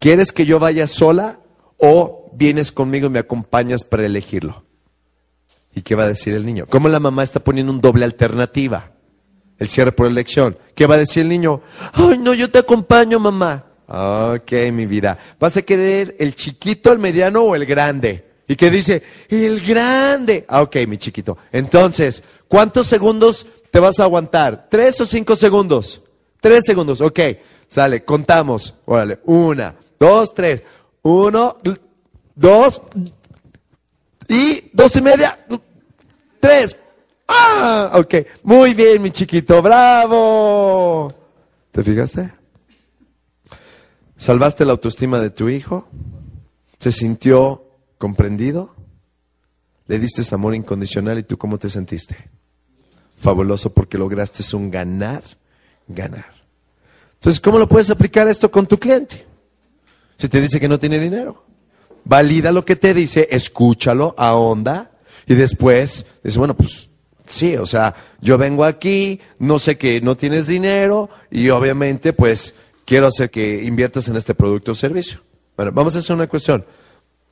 ¿quieres 0.00 0.32
que 0.32 0.44
yo 0.44 0.58
vaya 0.58 0.88
sola 0.88 1.38
o 1.78 2.32
vienes 2.34 2.72
conmigo 2.72 3.06
y 3.06 3.10
me 3.10 3.20
acompañas 3.20 3.84
para 3.84 4.04
elegirlo? 4.04 4.64
¿Y 5.72 5.82
qué 5.82 5.94
va 5.94 6.02
a 6.02 6.08
decir 6.08 6.34
el 6.34 6.44
niño? 6.44 6.66
¿Cómo 6.68 6.88
la 6.88 6.98
mamá 6.98 7.22
está 7.22 7.38
poniendo 7.38 7.70
un 7.70 7.80
doble 7.80 8.04
alternativa? 8.04 8.95
El 9.58 9.68
cierre 9.68 9.92
por 9.92 10.06
elección. 10.06 10.56
¿Qué 10.74 10.86
va 10.86 10.96
a 10.96 10.98
decir 10.98 11.22
el 11.22 11.28
niño? 11.28 11.60
Ay, 11.92 12.18
no, 12.18 12.34
yo 12.34 12.50
te 12.50 12.58
acompaño, 12.58 13.18
mamá. 13.18 13.64
Ok, 13.88 14.52
mi 14.72 14.86
vida. 14.86 15.18
¿Vas 15.38 15.56
a 15.56 15.62
querer 15.62 16.16
el 16.18 16.34
chiquito, 16.34 16.92
el 16.92 16.98
mediano 16.98 17.42
o 17.42 17.54
el 17.54 17.64
grande? 17.66 18.24
Y 18.48 18.56
que 18.56 18.70
dice, 18.70 19.02
el 19.28 19.60
grande. 19.60 20.44
Ah, 20.48 20.62
ok, 20.62 20.76
mi 20.86 20.98
chiquito. 20.98 21.36
Entonces, 21.52 22.22
¿cuántos 22.48 22.86
segundos 22.86 23.46
te 23.70 23.80
vas 23.80 23.98
a 23.98 24.04
aguantar? 24.04 24.66
¿Tres 24.70 25.00
o 25.00 25.06
cinco 25.06 25.36
segundos? 25.36 26.02
Tres 26.40 26.64
segundos, 26.64 27.00
ok. 27.00 27.20
Sale, 27.68 28.04
contamos. 28.04 28.74
Órale, 28.84 29.20
una, 29.24 29.74
dos, 29.98 30.34
tres. 30.34 30.62
Uno, 31.02 31.58
dos, 32.34 32.82
y 34.28 34.70
dos 34.72 34.96
y 34.96 35.02
media, 35.02 35.38
tres. 36.40 36.76
Ah, 37.28 37.92
ok. 37.94 38.14
Muy 38.42 38.74
bien, 38.74 39.02
mi 39.02 39.10
chiquito. 39.10 39.60
Bravo. 39.62 41.12
¿Te 41.72 41.82
fijaste? 41.82 42.32
¿Salvaste 44.16 44.64
la 44.64 44.72
autoestima 44.72 45.20
de 45.20 45.30
tu 45.30 45.48
hijo? 45.48 45.86
¿Se 46.78 46.90
sintió 46.90 47.64
comprendido? 47.98 48.74
¿Le 49.86 49.98
diste 49.98 50.22
amor 50.34 50.54
incondicional 50.54 51.18
y 51.18 51.22
tú 51.22 51.36
cómo 51.36 51.58
te 51.58 51.70
sentiste? 51.70 52.16
Fabuloso 53.18 53.72
porque 53.72 53.98
lograste 53.98 54.42
un 54.56 54.70
ganar, 54.70 55.22
ganar. 55.86 56.32
Entonces, 57.14 57.40
¿cómo 57.40 57.58
lo 57.58 57.68
puedes 57.68 57.90
aplicar 57.90 58.28
esto 58.28 58.50
con 58.50 58.66
tu 58.66 58.78
cliente? 58.78 59.26
Si 60.16 60.28
te 60.28 60.40
dice 60.40 60.58
que 60.58 60.68
no 60.68 60.78
tiene 60.78 60.98
dinero, 60.98 61.44
valida 62.04 62.52
lo 62.52 62.64
que 62.64 62.76
te 62.76 62.94
dice, 62.94 63.28
escúchalo, 63.30 64.14
ahonda 64.18 64.92
y 65.26 65.34
después 65.34 66.06
dice, 66.22 66.38
bueno, 66.38 66.56
pues 66.56 66.90
Sí, 67.26 67.56
o 67.56 67.66
sea, 67.66 67.94
yo 68.20 68.38
vengo 68.38 68.64
aquí, 68.64 69.20
no 69.38 69.58
sé 69.58 69.76
que 69.76 70.00
no 70.00 70.16
tienes 70.16 70.46
dinero 70.46 71.10
y 71.30 71.48
obviamente 71.50 72.12
pues 72.12 72.54
quiero 72.84 73.06
hacer 73.06 73.30
que 73.30 73.64
inviertas 73.64 74.08
en 74.08 74.16
este 74.16 74.34
producto 74.34 74.72
o 74.72 74.74
servicio. 74.74 75.20
Bueno, 75.56 75.72
vamos 75.72 75.96
a 75.96 75.98
hacer 75.98 76.14
una 76.14 76.28
cuestión. 76.28 76.64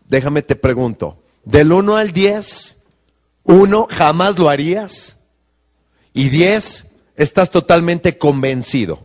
Déjame 0.07 0.43
te 0.43 0.57
pregunto, 0.57 1.23
del 1.45 1.73
1 1.73 1.97
al 1.97 2.13
10, 2.13 2.83
1 3.45 3.89
jamás 3.91 4.39
lo 4.39 4.49
harías 4.49 5.21
y 6.13 6.29
10 6.29 6.93
estás 7.17 7.51
totalmente 7.51 8.19
convencido. 8.19 9.01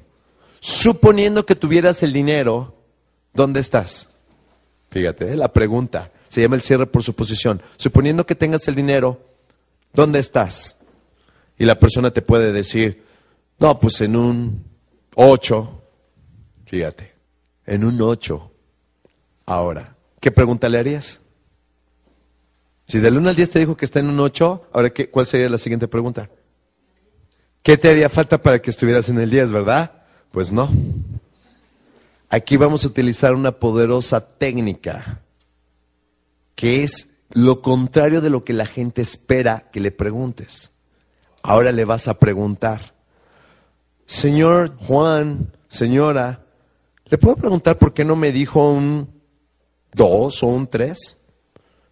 Suponiendo 0.59 1.45
que 1.45 1.55
tuvieras 1.55 2.03
el 2.03 2.11
dinero, 2.11 2.75
¿dónde 3.33 3.59
estás? 3.59 4.09
Fíjate, 4.89 5.33
¿eh? 5.33 5.35
la 5.35 5.53
pregunta 5.53 6.11
se 6.29 6.41
llama 6.41 6.55
el 6.55 6.61
cierre 6.61 6.85
por 6.85 7.03
suposición. 7.03 7.61
Suponiendo 7.77 8.25
que 8.25 8.35
tengas 8.35 8.67
el 8.67 8.75
dinero, 8.75 9.19
¿dónde 9.93 10.19
estás? 10.19 10.78
Y 11.59 11.65
la 11.65 11.77
persona 11.77 12.09
te 12.09 12.23
puede 12.23 12.51
decir, 12.53 13.03
no, 13.59 13.79
pues 13.79 13.99
en 13.99 14.15
un 14.15 14.63
8, 15.13 15.81
fíjate, 16.65 17.13
en 17.65 17.83
un 17.83 18.01
8. 18.01 18.51
Ahora, 19.45 19.95
¿qué 20.21 20.31
pregunta 20.31 20.69
le 20.69 20.79
harías? 20.79 21.19
Si 22.87 22.99
del 22.99 23.17
1 23.17 23.29
al 23.29 23.35
10 23.35 23.51
te 23.51 23.59
dijo 23.59 23.75
que 23.75 23.85
está 23.85 23.99
en 23.99 24.07
un 24.07 24.19
8, 24.21 24.69
ahora 24.71 24.89
qué, 24.91 25.09
¿cuál 25.09 25.25
sería 25.27 25.49
la 25.49 25.57
siguiente 25.57 25.89
pregunta? 25.89 26.29
¿Qué 27.61 27.77
te 27.77 27.89
haría 27.89 28.07
falta 28.07 28.41
para 28.41 28.61
que 28.61 28.69
estuvieras 28.69 29.09
en 29.09 29.19
el 29.19 29.29
10, 29.29 29.51
verdad? 29.51 29.91
Pues 30.31 30.53
no. 30.53 30.71
Aquí 32.29 32.55
vamos 32.55 32.85
a 32.85 32.87
utilizar 32.87 33.35
una 33.35 33.51
poderosa 33.51 34.25
técnica 34.25 35.21
que 36.55 36.83
es 36.83 37.17
lo 37.31 37.61
contrario 37.61 38.21
de 38.21 38.29
lo 38.29 38.45
que 38.45 38.53
la 38.53 38.65
gente 38.65 39.01
espera 39.01 39.69
que 39.71 39.81
le 39.81 39.91
preguntes. 39.91 40.71
Ahora 41.41 41.71
le 41.71 41.85
vas 41.85 42.07
a 42.07 42.19
preguntar, 42.19 42.93
Señor 44.05 44.75
Juan, 44.77 45.51
señora, 45.67 46.41
¿le 47.05 47.17
puedo 47.17 47.35
preguntar 47.35 47.77
por 47.77 47.93
qué 47.93 48.03
no 48.03 48.15
me 48.15 48.31
dijo 48.31 48.71
un 48.71 49.07
2 49.93 50.43
o 50.43 50.47
un 50.47 50.67
3? 50.67 51.19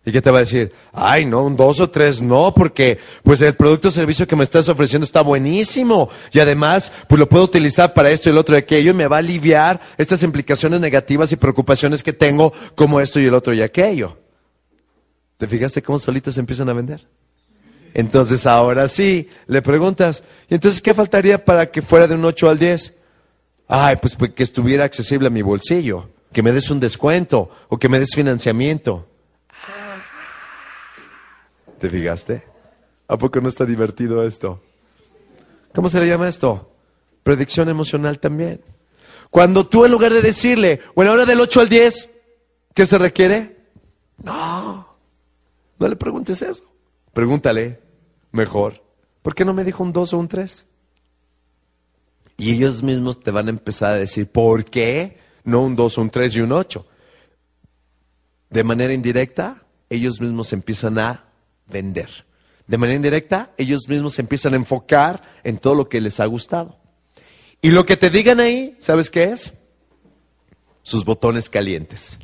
¿Y 0.08 0.14
qué 0.14 0.22
te 0.22 0.32
va 0.32 0.38
a 0.38 0.40
decir? 0.40 0.72
Ay, 0.94 1.26
no, 1.26 1.44
un 1.44 1.58
dos 1.58 1.82
o 1.82 1.90
tres, 1.90 2.22
no, 2.22 2.54
porque 2.54 2.98
pues 3.24 3.42
el 3.42 3.56
producto 3.56 3.90
o 3.90 3.92
servicio 3.92 4.26
que 4.26 4.38
me 4.38 4.46
estás 4.46 4.70
ofreciendo 4.70 5.04
está 5.04 5.20
buenísimo. 5.20 6.10
Y 6.32 6.40
además, 6.40 6.94
pues 7.10 7.20
lo 7.20 7.28
puedo 7.28 7.44
utilizar 7.44 7.94
para 7.94 8.10
esto 8.10 8.30
y 8.30 8.32
el 8.32 8.38
otro 8.38 8.56
y 8.56 8.60
aquello 8.60 8.92
y 8.92 8.94
me 8.94 9.08
va 9.08 9.18
a 9.18 9.20
aliviar 9.20 9.82
estas 9.98 10.24
implicaciones 10.24 10.80
negativas 10.80 11.34
y 11.34 11.36
preocupaciones 11.36 12.04
que 12.04 12.14
tengo 12.14 12.54
como 12.74 13.02
esto 13.02 13.20
y 13.20 13.26
el 13.26 13.34
otro 13.34 13.54
y 13.54 13.62
aquello. 13.62 14.18
¿Te 15.36 15.46
fijaste 15.46 15.82
cómo 15.82 16.00
solitos 16.00 16.38
empiezan 16.38 16.70
a 16.70 16.74
vender? 16.74 17.06
Entonces 17.94 18.46
ahora 18.46 18.88
sí, 18.88 19.30
le 19.48 19.62
preguntas, 19.62 20.24
¿y 20.50 20.56
entonces 20.56 20.82
qué 20.82 20.94
faltaría 20.94 21.44
para 21.44 21.72
que 21.72 21.82
fuera 21.82 22.08
de 22.08 22.16
un 22.16 22.26
8 22.26 22.50
al 22.50 22.60
10? 22.60 22.96
Ay, 23.68 23.98
pues, 23.98 24.16
pues 24.16 24.32
que 24.32 24.44
estuviera 24.44 24.86
accesible 24.86 25.28
a 25.28 25.32
mi 25.32 25.42
bolsillo, 25.42 26.10
que 26.32 26.44
me 26.44 26.52
des 26.52 26.70
un 26.70 26.80
descuento 26.80 27.50
o 27.70 27.78
que 27.78 27.90
me 27.90 28.00
des 28.00 28.14
financiamiento. 28.14 29.08
¿Te 31.80 31.90
fijaste? 31.90 32.44
¿A 33.08 33.18
poco 33.18 33.40
no 33.40 33.50
está 33.50 33.66
divertido 33.66 34.26
esto? 34.26 34.62
¿Cómo 35.74 35.90
se 35.90 36.00
le 36.00 36.08
llama 36.08 36.28
esto? 36.28 36.72
Predicción 37.24 37.70
emocional 37.70 38.20
también. 38.20 38.62
Cuando 39.30 39.66
tú 39.68 39.86
en 39.86 39.92
lugar 39.92 40.14
de 40.14 40.22
decirle, 40.22 40.82
bueno, 40.96 41.12
ahora 41.12 41.26
del 41.26 41.40
8 41.40 41.62
al 41.62 41.70
10, 41.70 42.10
¿qué 42.74 42.86
se 42.86 42.98
requiere? 42.98 43.58
No, 44.18 44.98
no 45.78 45.88
le 45.88 45.96
preguntes 45.96 46.42
eso. 46.42 46.64
Pregúntale 47.18 47.80
mejor, 48.32 48.84
¿por 49.24 49.34
qué 49.34 49.44
no 49.44 49.52
me 49.52 49.64
dijo 49.64 49.82
un 49.82 49.92
2 49.92 50.14
o 50.14 50.20
un 50.20 50.28
3? 50.28 50.68
Y 52.38 52.52
ellos 52.52 52.84
mismos 52.84 53.24
te 53.24 53.32
van 53.32 53.48
a 53.48 53.50
empezar 53.50 53.94
a 53.94 53.98
decir, 53.98 54.32
¿por 54.32 54.64
qué 54.64 55.18
no 55.44 55.64
un 55.64 55.76
2, 55.76 55.98
un 55.98 56.12
3 56.12 56.36
y 56.36 56.42
un 56.42 56.52
8? 56.52 56.86
De 58.52 58.64
manera 58.64 58.94
indirecta, 58.94 59.64
ellos 59.90 60.22
mismos 60.22 60.54
empiezan 60.54 61.00
a 61.00 61.26
vender. 61.66 62.28
De 62.68 62.78
manera 62.78 62.98
indirecta, 62.98 63.52
ellos 63.58 63.90
mismos 63.90 64.14
se 64.14 64.22
empiezan 64.22 64.54
a 64.54 64.58
enfocar 64.58 65.24
en 65.44 65.58
todo 65.58 65.74
lo 65.74 65.90
que 65.90 66.00
les 66.00 66.20
ha 66.20 66.26
gustado. 66.28 66.78
Y 67.64 67.72
lo 67.72 67.84
que 67.84 67.98
te 67.98 68.12
digan 68.12 68.40
ahí, 68.40 68.76
¿sabes 68.78 69.10
qué 69.10 69.24
es? 69.24 69.58
Sus 70.84 71.04
botones 71.04 71.50
calientes. 71.50 72.20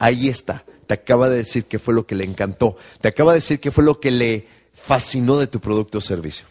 Ahí 0.00 0.28
está. 0.28 0.64
Te 0.92 0.96
acaba 0.96 1.30
de 1.30 1.38
decir 1.38 1.64
qué 1.64 1.78
fue 1.78 1.94
lo 1.94 2.06
que 2.06 2.14
le 2.14 2.24
encantó. 2.24 2.76
Te 3.00 3.08
acaba 3.08 3.32
de 3.32 3.38
decir 3.38 3.58
qué 3.60 3.70
fue 3.70 3.82
lo 3.82 3.98
que 3.98 4.10
le 4.10 4.46
fascinó 4.74 5.38
de 5.38 5.46
tu 5.46 5.58
producto 5.58 5.96
o 5.96 6.00
servicio. 6.02 6.44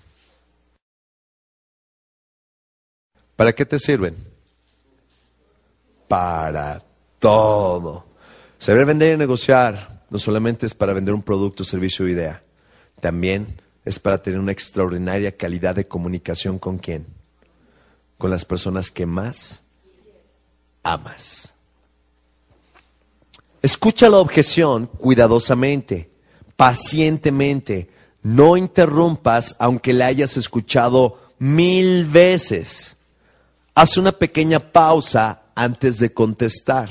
¿Para 3.36 3.54
qué 3.54 3.68
te 3.68 3.78
sirven? 3.78 4.16
Para 6.08 6.82
todo. 7.20 8.04
Saber 8.58 8.88
vender 8.88 9.14
y 9.14 9.18
negociar 9.18 10.06
no 10.10 10.18
solamente 10.18 10.66
es 10.66 10.74
para 10.74 10.94
vender 10.94 11.14
un 11.14 11.22
producto, 11.22 11.64
servicio 11.64 12.06
o 12.06 12.10
idea, 12.10 12.42
también 13.00 13.62
es 13.86 14.00
para 14.00 14.24
tener 14.24 14.40
una 14.40 14.54
extraordinaria 14.54 15.38
calidad 15.38 15.76
de 15.76 15.88
comunicación 15.88 16.58
con 16.58 16.80
quién? 16.80 17.06
Con 18.18 18.32
las 18.32 18.44
personas 18.44 18.90
que 18.90 19.06
más 19.06 19.62
amas. 20.82 21.54
Escucha 23.62 24.10
la 24.10 24.18
objeción 24.18 24.88
cuidadosamente, 24.88 26.10
pacientemente. 26.56 27.90
No 28.24 28.58
interrumpas 28.58 29.56
aunque 29.60 29.94
la 29.94 30.08
hayas 30.08 30.38
escuchado 30.38 31.20
mil 31.38 32.06
veces. 32.06 32.98
Haz 33.76 33.98
una 33.98 34.12
pequeña 34.12 34.60
pausa 34.60 35.44
antes 35.56 36.00
de 36.00 36.14
contestar. 36.14 36.90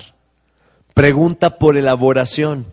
Pregunta 0.94 1.58
por 1.58 1.76
elaboración. 1.76 2.66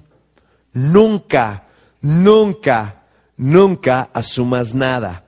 Nunca, 0.73 1.67
nunca, 2.01 3.03
nunca 3.35 4.09
asumas 4.13 4.75
nada. 4.75 5.25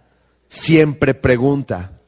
Siempre 0.48 1.14
pregunta. 1.14 2.00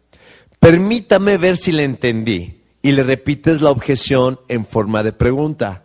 Permítame 0.59 1.37
ver 1.37 1.57
si 1.57 1.71
le 1.71 1.83
entendí. 1.83 2.61
Y 2.83 2.93
le 2.93 3.03
repites 3.03 3.61
la 3.61 3.69
objeción 3.69 4.39
en 4.47 4.65
forma 4.65 5.03
de 5.03 5.13
pregunta. 5.13 5.83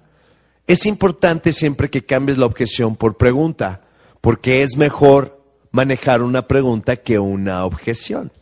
Es 0.66 0.86
importante 0.86 1.52
siempre 1.52 1.90
que 1.90 2.04
cambies 2.04 2.38
la 2.38 2.46
objeción 2.46 2.96
por 2.96 3.16
pregunta, 3.16 3.82
porque 4.20 4.62
es 4.62 4.76
mejor 4.76 5.40
manejar 5.70 6.22
una 6.22 6.48
pregunta 6.48 6.96
que 6.96 7.18
una 7.18 7.64
objeción. 7.64 8.32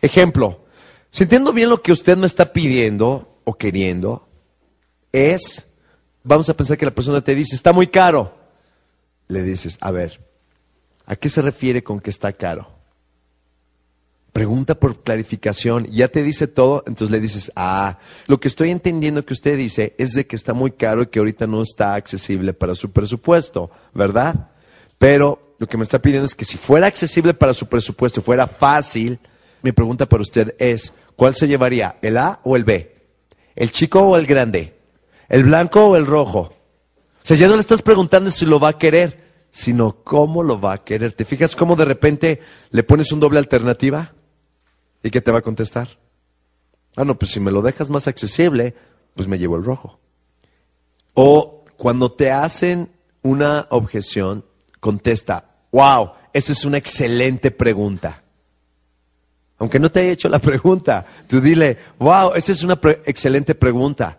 Ejemplo, 0.00 0.64
si 1.10 1.24
entiendo 1.24 1.52
bien 1.52 1.68
lo 1.68 1.82
que 1.82 1.92
usted 1.92 2.16
me 2.16 2.26
está 2.26 2.52
pidiendo 2.52 3.40
o 3.44 3.54
queriendo, 3.54 4.28
es 5.12 5.72
vamos 6.24 6.48
a 6.48 6.56
pensar 6.56 6.78
que 6.78 6.84
la 6.84 6.94
persona 6.94 7.20
te 7.20 7.34
dice, 7.34 7.54
está 7.54 7.72
muy 7.72 7.86
caro. 7.86 8.34
Le 9.28 9.42
dices, 9.42 9.78
a 9.80 9.90
ver, 9.90 10.20
¿a 11.06 11.16
qué 11.16 11.28
se 11.28 11.42
refiere 11.42 11.82
con 11.82 12.00
que 12.00 12.10
está 12.10 12.32
caro? 12.32 12.70
Pregunta 14.32 14.74
por 14.74 15.02
clarificación, 15.02 15.84
ya 15.90 16.08
te 16.08 16.22
dice 16.22 16.46
todo, 16.46 16.82
entonces 16.86 17.10
le 17.10 17.20
dices, 17.20 17.52
ah, 17.54 17.98
lo 18.26 18.40
que 18.40 18.48
estoy 18.48 18.70
entendiendo 18.70 19.26
que 19.26 19.34
usted 19.34 19.58
dice 19.58 19.94
es 19.98 20.14
de 20.14 20.26
que 20.26 20.36
está 20.36 20.54
muy 20.54 20.70
caro 20.70 21.02
y 21.02 21.06
que 21.08 21.18
ahorita 21.18 21.46
no 21.46 21.60
está 21.60 21.94
accesible 21.94 22.54
para 22.54 22.74
su 22.74 22.92
presupuesto, 22.92 23.70
¿verdad? 23.92 24.48
Pero 24.96 25.54
lo 25.58 25.66
que 25.66 25.76
me 25.76 25.84
está 25.84 26.00
pidiendo 26.00 26.24
es 26.24 26.34
que 26.34 26.46
si 26.46 26.56
fuera 26.56 26.86
accesible 26.86 27.34
para 27.34 27.52
su 27.52 27.66
presupuesto, 27.66 28.22
fuera 28.22 28.46
fácil, 28.46 29.18
mi 29.60 29.72
pregunta 29.72 30.06
para 30.06 30.22
usted 30.22 30.54
es, 30.58 30.94
¿cuál 31.14 31.34
se 31.34 31.46
llevaría, 31.46 31.98
el 32.00 32.16
A 32.16 32.40
o 32.42 32.56
el 32.56 32.64
B? 32.64 32.94
¿El 33.54 33.70
chico 33.70 34.00
o 34.00 34.16
el 34.16 34.24
grande? 34.24 34.78
¿El 35.28 35.44
blanco 35.44 35.88
o 35.88 35.96
el 35.96 36.06
rojo? 36.06 36.54
O 37.22 37.22
sea, 37.22 37.36
ya 37.36 37.48
no 37.48 37.54
le 37.54 37.60
estás 37.60 37.82
preguntando 37.82 38.30
si 38.30 38.46
lo 38.46 38.58
va 38.58 38.70
a 38.70 38.78
querer, 38.78 39.22
sino 39.50 40.02
cómo 40.02 40.42
lo 40.42 40.58
va 40.58 40.72
a 40.72 40.84
querer. 40.84 41.12
¿Te 41.12 41.26
fijas 41.26 41.54
cómo 41.54 41.76
de 41.76 41.84
repente 41.84 42.40
le 42.70 42.82
pones 42.82 43.12
un 43.12 43.20
doble 43.20 43.38
alternativa? 43.38 44.14
¿Y 45.02 45.10
qué 45.10 45.20
te 45.20 45.32
va 45.32 45.38
a 45.38 45.42
contestar? 45.42 45.98
Ah, 46.96 47.04
no, 47.04 47.18
pues 47.18 47.30
si 47.32 47.40
me 47.40 47.50
lo 47.50 47.62
dejas 47.62 47.90
más 47.90 48.06
accesible, 48.06 48.74
pues 49.14 49.28
me 49.28 49.38
llevo 49.38 49.56
el 49.56 49.64
rojo. 49.64 49.98
O 51.14 51.64
cuando 51.76 52.12
te 52.12 52.30
hacen 52.30 52.90
una 53.22 53.66
objeción, 53.70 54.44
contesta, 54.80 55.46
wow, 55.72 56.12
esa 56.32 56.52
es 56.52 56.64
una 56.64 56.78
excelente 56.78 57.50
pregunta. 57.50 58.22
Aunque 59.58 59.78
no 59.78 59.90
te 59.90 60.00
haya 60.00 60.12
hecho 60.12 60.28
la 60.28 60.38
pregunta, 60.38 61.06
tú 61.28 61.40
dile, 61.40 61.78
wow, 61.98 62.34
esa 62.34 62.52
es 62.52 62.62
una 62.62 62.78
excelente 63.04 63.54
pregunta. 63.54 64.18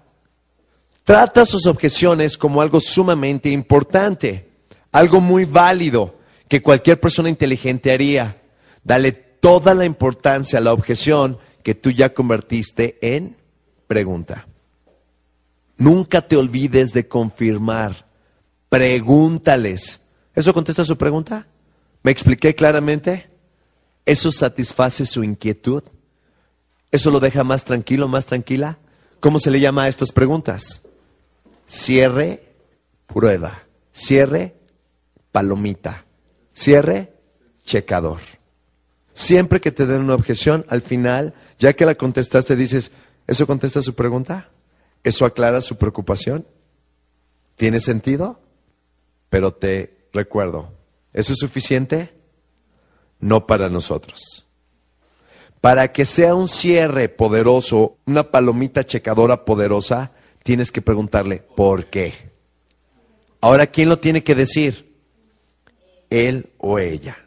Trata 1.04 1.46
sus 1.46 1.66
objeciones 1.66 2.38
como 2.38 2.62
algo 2.62 2.80
sumamente 2.80 3.50
importante, 3.50 4.50
algo 4.92 5.20
muy 5.20 5.44
válido 5.44 6.16
que 6.48 6.62
cualquier 6.62 7.00
persona 7.00 7.30
inteligente 7.30 7.92
haría. 7.92 8.42
Dale 8.84 9.33
toda 9.44 9.74
la 9.74 9.84
importancia 9.84 10.60
a 10.60 10.62
la 10.62 10.72
objeción 10.72 11.38
que 11.64 11.76
tú 11.76 11.92
ya 11.92 12.14
convertiste 12.14 12.98
en 13.02 13.36
pregunta. 13.88 14.48
Nunca 15.76 16.22
te 16.22 16.38
olvides 16.38 16.94
de 16.94 17.10
confirmar. 17.10 18.06
Pregúntales. 18.70 20.08
¿Eso 20.34 20.54
contesta 20.54 20.86
su 20.86 20.98
pregunta? 20.98 21.46
¿Me 22.04 22.12
expliqué 22.12 22.56
claramente? 22.56 23.30
¿Eso 24.06 24.32
satisface 24.32 25.06
su 25.06 25.26
inquietud? 25.26 25.84
¿Eso 26.90 27.12
lo 27.12 27.20
deja 27.20 27.44
más 27.44 27.66
tranquilo, 27.66 28.08
más 28.08 28.26
tranquila? 28.26 28.78
¿Cómo 29.20 29.40
se 29.40 29.52
le 29.52 29.60
llama 29.60 29.84
a 29.84 29.88
estas 29.90 30.14
preguntas? 30.14 30.84
Cierre, 31.68 32.46
prueba. 33.08 33.64
Cierre, 33.92 34.56
palomita. 35.34 36.06
Cierre, 36.54 37.12
checador. 37.66 38.22
Siempre 39.14 39.62
que 39.62 39.72
te 39.72 39.86
den 39.86 40.02
una 40.02 40.16
objeción, 40.16 40.66
al 40.70 40.82
final, 40.82 41.34
ya 41.60 41.74
que 41.74 41.86
la 41.86 41.96
contestaste, 41.96 42.56
dices, 42.56 42.92
¿eso 43.28 43.48
contesta 43.48 43.82
su 43.82 43.94
pregunta? 43.94 44.50
¿Eso 45.04 45.26
aclara 45.26 45.62
su 45.62 45.78
preocupación? 45.78 46.48
¿Tiene 47.56 47.80
sentido? 47.80 48.40
Pero 49.30 49.54
te 49.54 50.08
recuerdo, 50.14 50.74
¿eso 51.14 51.34
es 51.34 51.40
suficiente? 51.40 52.14
no 53.24 53.48
para 53.48 53.70
nosotros. 53.70 54.46
Para 55.62 55.92
que 55.92 56.04
sea 56.06 56.36
un 56.36 56.48
cierre 56.48 57.08
poderoso, 57.08 57.98
una 58.06 58.24
palomita 58.24 58.86
checadora 58.86 59.46
poderosa, 59.46 60.12
tienes 60.44 60.72
que 60.72 60.82
preguntarle, 60.82 61.42
¿por 61.56 61.86
qué? 61.86 62.32
Ahora, 63.40 63.68
¿quién 63.68 63.90
lo 63.90 63.98
tiene 63.98 64.24
que 64.24 64.36
decir? 64.36 64.94
Él 66.10 66.50
o 66.58 66.80
ella. 66.80 67.23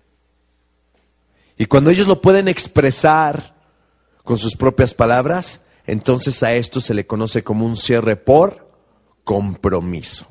Y 1.57 1.67
cuando 1.67 1.91
ellos 1.91 2.07
lo 2.07 2.21
pueden 2.21 2.49
expresar 2.49 3.55
con 4.25 4.37
sus 4.37 4.57
propias 4.57 4.93
palabras, 4.93 5.65
entonces 5.87 6.43
a 6.43 6.55
esto 6.55 6.81
se 6.81 6.95
le 6.95 7.07
conoce 7.07 7.43
como 7.43 7.65
un 7.65 7.77
cierre 7.77 8.17
por 8.17 8.69
compromiso. 9.25 10.27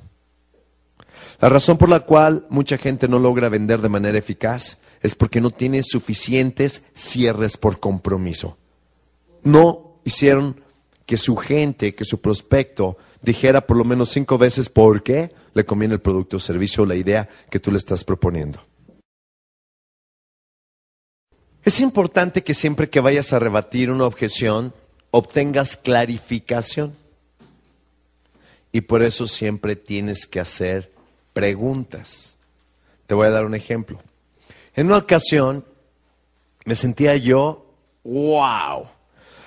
La 1.39 1.49
razón 1.49 1.77
por 1.77 1.89
la 1.89 2.01
cual 2.01 2.45
mucha 2.49 2.77
gente 2.77 3.07
no 3.07 3.19
logra 3.19 3.49
vender 3.49 3.81
de 3.81 3.89
manera 3.89 4.17
eficaz 4.17 4.81
es 5.01 5.15
porque 5.15 5.41
no 5.41 5.51
tiene 5.51 5.83
suficientes 5.83 6.83
cierres 6.93 7.57
por 7.57 7.79
compromiso. 7.79 8.57
No 9.43 9.97
hicieron 10.03 10.61
que 11.05 11.17
su 11.17 11.35
gente, 11.35 11.93
que 11.93 12.05
su 12.05 12.21
prospecto 12.21 12.97
dijera 13.21 13.67
por 13.67 13.77
lo 13.77 13.83
menos 13.83 14.09
cinco 14.09 14.37
veces 14.37 14.69
por 14.69 15.03
qué 15.03 15.31
le 15.53 15.65
conviene 15.65 15.95
el 15.95 16.01
producto 16.01 16.37
o 16.37 16.39
servicio 16.39 16.83
o 16.83 16.85
la 16.85 16.95
idea 16.95 17.29
que 17.49 17.59
tú 17.59 17.71
le 17.71 17.77
estás 17.77 18.03
proponiendo. 18.03 18.64
Es 21.65 21.79
importante 21.79 22.43
que 22.43 22.53
siempre 22.53 22.91
que 22.91 22.99
vayas 22.99 23.33
a 23.33 23.39
rebatir 23.39 23.89
una 23.89 24.05
objeción, 24.05 24.71
obtengas 25.09 25.75
clarificación. 25.75 26.93
Y 28.71 28.81
por 28.81 29.01
eso 29.01 29.25
siempre 29.25 29.75
tienes 29.75 30.27
que 30.27 30.39
hacer 30.39 30.91
preguntas. 31.33 32.37
Te 33.07 33.15
voy 33.15 33.25
a 33.25 33.31
dar 33.31 33.45
un 33.45 33.55
ejemplo. 33.55 33.99
En 34.75 34.85
una 34.85 34.97
ocasión 34.97 35.65
me 36.65 36.75
sentía 36.75 37.17
yo, 37.17 37.65
wow, 38.03 38.85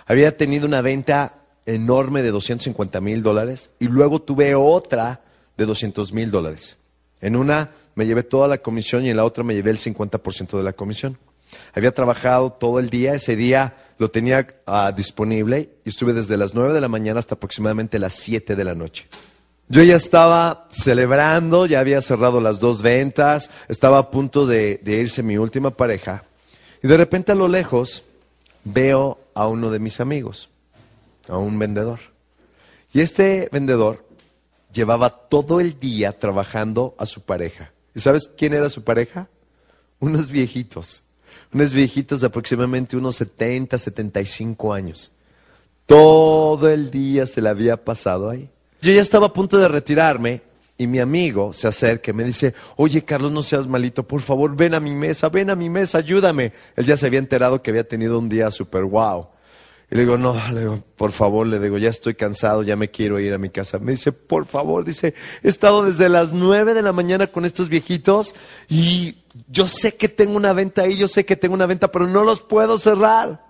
había 0.05 0.37
tenido 0.37 0.67
una 0.67 0.81
venta 0.81 1.37
enorme 1.67 2.23
de 2.23 2.33
250 2.33 3.01
mil 3.01 3.23
dólares 3.23 3.71
y 3.79 3.85
luego 3.85 4.21
tuve 4.21 4.57
otra 4.57 5.21
de 5.57 5.67
200 5.67 6.13
mil 6.13 6.33
dólares. 6.33 6.79
En 7.21 7.37
una 7.37 7.71
me 7.95 8.07
llevé 8.07 8.25
toda 8.25 8.49
la 8.49 8.59
comisión 8.59 9.05
y 9.05 9.11
en 9.11 9.17
la 9.19 9.25
otra 9.25 9.45
me 9.45 9.55
llevé 9.55 9.71
el 9.71 9.79
50% 9.79 10.57
de 10.57 10.65
la 10.65 10.73
comisión. 10.73 11.17
Había 11.75 11.93
trabajado 11.93 12.53
todo 12.53 12.79
el 12.79 12.91
día, 12.91 13.15
ese 13.15 13.37
día 13.37 13.77
lo 13.99 14.11
tenía 14.11 14.47
ah, 14.67 14.93
disponible 14.93 15.71
y 15.85 15.89
estuve 15.89 16.13
desde 16.13 16.37
las 16.37 16.55
9 16.55 16.73
de 16.73 16.81
la 16.81 16.89
mañana 16.89 17.19
hasta 17.19 17.35
aproximadamente 17.35 17.99
las 17.99 18.15
7 18.15 18.57
de 18.57 18.65
la 18.65 18.75
noche. 18.75 19.07
Yo 19.69 19.83
ya 19.83 19.97
estaba 19.97 20.67
celebrando, 20.71 21.67
ya 21.67 21.81
había 21.81 22.01
cerrado 22.01 22.41
las 22.41 22.59
dos 22.59 22.81
ventas, 22.81 23.51
estaba 23.69 23.99
a 23.99 24.11
punto 24.11 24.47
de, 24.47 24.81
de 24.83 24.97
irse 24.97 25.23
mi 25.23 25.37
última 25.37 25.71
pareja 25.71 26.25
y 26.83 26.89
de 26.89 26.97
repente 26.97 27.33
a 27.33 27.35
lo 27.35 27.49
lejos 27.49 28.05
veo 28.65 29.19
a 29.35 29.47
uno 29.47 29.71
de 29.71 29.79
mis 29.79 30.01
amigos, 30.01 30.49
a 31.29 31.37
un 31.37 31.59
vendedor. 31.59 31.99
Y 32.93 33.01
este 33.01 33.49
vendedor 33.53 34.07
llevaba 34.73 35.11
todo 35.11 35.61
el 35.61 35.79
día 35.79 36.19
trabajando 36.19 36.95
a 36.99 37.05
su 37.05 37.23
pareja. 37.23 37.73
¿Y 37.95 38.01
sabes 38.01 38.29
quién 38.29 38.55
era 38.55 38.71
su 38.71 38.85
pareja? 38.85 39.29
Unos 39.99 40.31
viejitos 40.31 41.03
unos 41.53 41.73
viejitos 41.73 42.21
de 42.21 42.27
aproximadamente 42.27 42.97
unos 42.97 43.17
70, 43.17 43.79
75 43.79 44.73
años. 44.73 45.13
Todo 45.87 46.69
el 46.69 46.91
día 46.91 47.27
se 47.27 47.41
le 47.41 47.49
había 47.49 47.83
pasado 47.83 48.29
ahí. 48.29 48.49
Yo 48.81 48.93
ya 48.93 49.01
estaba 49.01 49.29
a 49.29 49.33
punto 49.33 49.59
de 49.59 49.69
retirarme 49.69 50.43
y 50.77 50.87
mi 50.87 51.01
amigo 51.01 51.53
se 51.53 51.67
acerca 51.67 52.13
y 52.13 52.15
me 52.15 52.25
dice, 52.25 52.55
oye 52.77 53.05
Carlos, 53.05 53.33
no 53.33 53.43
seas 53.43 53.67
malito, 53.67 54.07
por 54.07 54.21
favor, 54.21 54.55
ven 54.55 54.75
a 54.75 54.81
mi 54.81 54.93
mesa, 54.93 55.29
ven 55.29 55.51
a 55.51 55.57
mi 55.57 55.69
mesa, 55.69 55.99
ayúdame. 55.99 56.53
Él 56.77 56.87
ya 56.87 56.97
se 56.97 57.07
había 57.07 57.19
enterado 57.19 57.63
que 57.63 57.71
había 57.71 57.87
tenido 57.87 58.19
un 58.19 58.29
día 58.29 58.51
súper 58.51 58.85
wow. 58.85 59.27
Y 59.91 59.95
le 59.95 60.03
digo, 60.03 60.19
no, 60.19 60.37
por 60.97 61.13
favor, 61.13 61.47
le 61.47 61.59
digo, 61.59 61.79
ya 61.79 61.89
estoy 61.89 62.15
cansado, 62.15 62.63
ya 62.63 62.77
me 62.77 62.91
quiero 62.91 63.19
ir 63.19 63.33
a 63.33 63.39
mi 63.39 63.49
casa. 63.49 63.79
Me 63.79 63.93
dice, 63.93 64.13
por 64.13 64.45
favor, 64.45 64.85
dice, 64.85 65.15
he 65.43 65.49
estado 65.49 65.87
desde 65.87 66.11
las 66.11 66.35
nueve 66.35 66.75
de 66.75 66.83
la 66.83 66.93
mañana 66.93 67.27
con 67.27 67.47
estos 67.47 67.71
viejitos 67.71 68.35
y 68.69 69.17
yo 69.47 69.69
sé 69.69 69.97
que 69.97 70.09
tengo 70.09 70.37
una 70.37 70.53
venta 70.53 70.83
ahí, 70.83 70.95
yo 70.95 71.09
sé 71.09 71.25
que 71.25 71.37
tengo 71.37 71.55
una 71.55 71.67
venta, 71.67 71.91
pero 71.91 72.07
no 72.07 72.25
los 72.25 72.41
puedo 72.41 72.79
cerrar. 72.79 73.45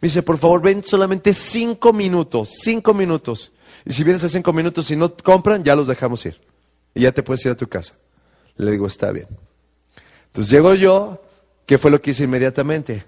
Me 0.00 0.08
dice, 0.08 0.22
por 0.22 0.38
favor, 0.38 0.60
ven 0.60 0.82
solamente 0.82 1.32
cinco 1.32 1.92
minutos, 1.92 2.50
cinco 2.60 2.92
minutos. 2.92 3.52
Y 3.84 3.92
si 3.92 4.02
vienes 4.02 4.24
a 4.24 4.28
cinco 4.28 4.52
minutos 4.52 4.90
y 4.90 4.96
no 4.96 5.14
compran, 5.14 5.62
ya 5.62 5.76
los 5.76 5.86
dejamos 5.86 6.24
ir. 6.26 6.40
Y 6.94 7.02
ya 7.02 7.12
te 7.12 7.22
puedes 7.22 7.44
ir 7.44 7.52
a 7.52 7.56
tu 7.56 7.68
casa. 7.68 7.94
Le 8.56 8.72
digo, 8.72 8.86
está 8.86 9.10
bien. 9.12 9.28
Entonces 10.26 10.50
llego 10.50 10.74
yo, 10.74 11.22
¿qué 11.66 11.78
fue 11.78 11.90
lo 11.90 12.00
que 12.00 12.10
hice 12.12 12.24
inmediatamente? 12.24 13.04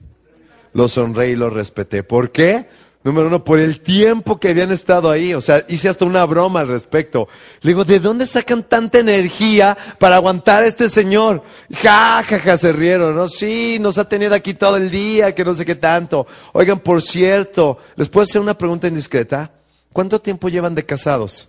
lo 0.76 0.88
sonreí 0.88 1.32
y 1.32 1.36
lo 1.36 1.48
respeté. 1.48 2.02
¿Por 2.02 2.30
qué? 2.30 2.68
Número 3.07 3.28
uno, 3.28 3.44
por 3.44 3.61
el 3.61 3.82
tiempo 3.82 4.40
que 4.40 4.48
habían 4.48 4.72
estado 4.72 5.12
ahí. 5.12 5.32
O 5.32 5.40
sea, 5.40 5.64
hice 5.68 5.88
hasta 5.88 6.04
una 6.04 6.24
broma 6.24 6.59
al 6.59 6.66
respecto. 6.66 7.28
Le 7.61 7.68
digo, 7.70 7.84
¿de 7.84 8.00
dónde 8.00 8.26
sacan 8.26 8.64
tanta 8.64 8.98
energía 8.98 9.78
para 10.00 10.16
aguantar 10.16 10.64
a 10.64 10.66
este 10.66 10.90
señor? 10.90 11.44
Ja, 11.72 12.24
ja, 12.26 12.40
ja, 12.40 12.57
se 12.57 12.72
rieron, 12.72 13.14
¿no? 13.14 13.28
Sí, 13.28 13.78
nos 13.80 13.96
ha 13.98 14.09
tenido 14.09 14.34
aquí 14.34 14.54
todo 14.54 14.76
el 14.76 14.90
día, 14.90 15.36
que 15.36 15.44
no 15.44 15.54
sé 15.54 15.64
qué 15.64 15.76
tanto. 15.76 16.26
Oigan, 16.52 16.80
por 16.80 17.00
cierto, 17.00 17.78
¿les 17.94 18.09
puedo 18.09 18.24
hacer 18.24 18.40
una 18.40 18.59
pregunta 18.59 18.88
indiscreta? 18.88 19.52
¿Cuánto 19.92 20.20
tiempo 20.20 20.48
llevan 20.48 20.74
de 20.74 20.84
casados? 20.84 21.48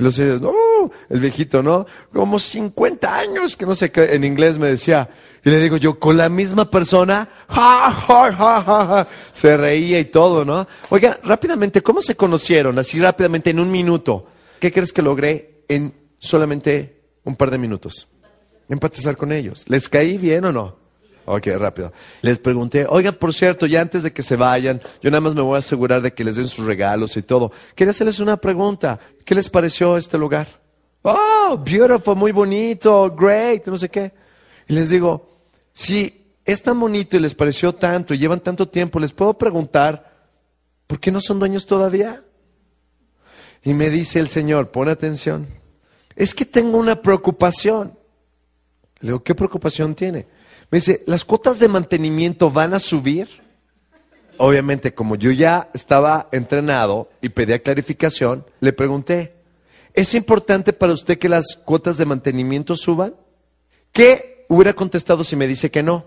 Y 0.00 0.02
los 0.02 0.18
no, 0.18 0.90
el 1.10 1.20
viejito, 1.20 1.62
¿no? 1.62 1.86
Como 2.10 2.38
50 2.38 3.18
años, 3.18 3.54
que 3.54 3.66
no 3.66 3.74
sé 3.74 3.92
qué, 3.92 4.14
en 4.14 4.24
inglés 4.24 4.58
me 4.58 4.68
decía. 4.68 5.10
Y 5.44 5.50
le 5.50 5.60
digo 5.60 5.76
yo, 5.76 5.98
con 5.98 6.16
la 6.16 6.30
misma 6.30 6.70
persona, 6.70 7.28
ja, 7.48 9.06
se 9.30 9.58
reía 9.58 10.00
y 10.00 10.06
todo, 10.06 10.46
¿no? 10.46 10.66
Oiga, 10.88 11.20
rápidamente, 11.22 11.82
¿cómo 11.82 12.00
se 12.00 12.16
conocieron? 12.16 12.78
Así 12.78 12.98
rápidamente, 12.98 13.50
en 13.50 13.60
un 13.60 13.70
minuto. 13.70 14.26
¿Qué 14.58 14.72
crees 14.72 14.90
que 14.90 15.02
logré 15.02 15.64
en 15.68 15.94
solamente 16.18 17.02
un 17.24 17.36
par 17.36 17.50
de 17.50 17.58
minutos? 17.58 18.08
Empatizar 18.70 19.18
con 19.18 19.32
ellos. 19.32 19.64
¿Les 19.68 19.86
caí 19.90 20.16
bien 20.16 20.46
o 20.46 20.52
no? 20.52 20.79
Ok, 21.32 21.46
rápido. 21.58 21.92
Les 22.22 22.40
pregunté, 22.40 22.86
oiga, 22.88 23.12
por 23.12 23.32
cierto, 23.32 23.64
ya 23.64 23.80
antes 23.80 24.02
de 24.02 24.12
que 24.12 24.20
se 24.20 24.34
vayan, 24.34 24.80
yo 25.00 25.12
nada 25.12 25.20
más 25.20 25.32
me 25.32 25.42
voy 25.42 25.54
a 25.54 25.58
asegurar 25.60 26.02
de 26.02 26.12
que 26.12 26.24
les 26.24 26.34
den 26.34 26.48
sus 26.48 26.66
regalos 26.66 27.16
y 27.16 27.22
todo. 27.22 27.52
Quería 27.76 27.92
hacerles 27.92 28.18
una 28.18 28.36
pregunta. 28.36 28.98
¿Qué 29.24 29.36
les 29.36 29.48
pareció 29.48 29.96
este 29.96 30.18
lugar? 30.18 30.48
Oh, 31.02 31.56
beautiful, 31.64 32.16
muy 32.16 32.32
bonito, 32.32 33.14
great, 33.16 33.64
no 33.66 33.76
sé 33.76 33.88
qué. 33.88 34.12
Y 34.66 34.72
les 34.72 34.88
digo, 34.88 35.44
si 35.72 36.34
es 36.44 36.64
tan 36.64 36.80
bonito 36.80 37.16
y 37.16 37.20
les 37.20 37.34
pareció 37.34 37.76
tanto 37.76 38.12
y 38.12 38.18
llevan 38.18 38.40
tanto 38.40 38.66
tiempo, 38.66 38.98
les 38.98 39.12
puedo 39.12 39.38
preguntar, 39.38 40.12
¿por 40.88 40.98
qué 40.98 41.12
no 41.12 41.20
son 41.20 41.38
dueños 41.38 41.64
todavía? 41.64 42.24
Y 43.62 43.72
me 43.74 43.88
dice 43.88 44.18
el 44.18 44.26
Señor, 44.26 44.72
pon 44.72 44.88
atención, 44.88 45.46
es 46.16 46.34
que 46.34 46.44
tengo 46.44 46.76
una 46.76 47.00
preocupación. 47.00 47.96
Le 48.98 49.10
digo, 49.10 49.22
¿qué 49.22 49.36
preocupación 49.36 49.94
tiene? 49.94 50.39
Me 50.70 50.78
dice, 50.78 51.02
¿las 51.06 51.24
cuotas 51.24 51.58
de 51.58 51.68
mantenimiento 51.68 52.50
van 52.50 52.74
a 52.74 52.78
subir? 52.78 53.28
Obviamente, 54.36 54.94
como 54.94 55.16
yo 55.16 55.32
ya 55.32 55.68
estaba 55.74 56.28
entrenado 56.32 57.10
y 57.20 57.28
pedía 57.30 57.62
clarificación, 57.62 58.46
le 58.60 58.72
pregunté, 58.72 59.34
¿es 59.94 60.14
importante 60.14 60.72
para 60.72 60.92
usted 60.92 61.18
que 61.18 61.28
las 61.28 61.56
cuotas 61.56 61.98
de 61.98 62.06
mantenimiento 62.06 62.76
suban? 62.76 63.14
¿Qué 63.92 64.46
hubiera 64.48 64.72
contestado 64.72 65.24
si 65.24 65.36
me 65.36 65.48
dice 65.48 65.70
que 65.70 65.82
no? 65.82 66.06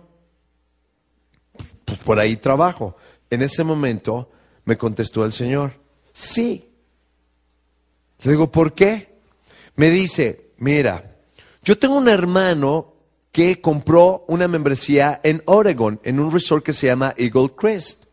Pues 1.86 2.00
por 2.00 2.18
ahí 2.20 2.38
trabajo. 2.38 2.96
En 3.30 3.42
ese 3.42 3.64
momento 3.64 4.32
me 4.66 4.78
contestó 4.78 5.26
el 5.26 5.34
Señor, 5.34 5.74
sí. 6.14 6.70
Le 8.22 8.32
digo, 8.32 8.50
¿por 8.52 8.74
qué? 8.74 9.14
Me 9.76 9.90
dice, 9.90 10.52
mira, 10.58 11.18
yo 11.64 11.78
tengo 11.78 11.98
un 11.98 12.08
hermano 12.08 12.93
que 13.34 13.60
compró 13.60 14.24
una 14.28 14.48
membresía 14.48 15.20
en 15.24 15.42
Oregon, 15.48 16.00
en 16.04 16.20
un 16.20 16.32
resort 16.32 16.64
que 16.64 16.72
se 16.72 16.86
llama 16.86 17.16
Eagle 17.18 17.50
Crest. 17.58 18.06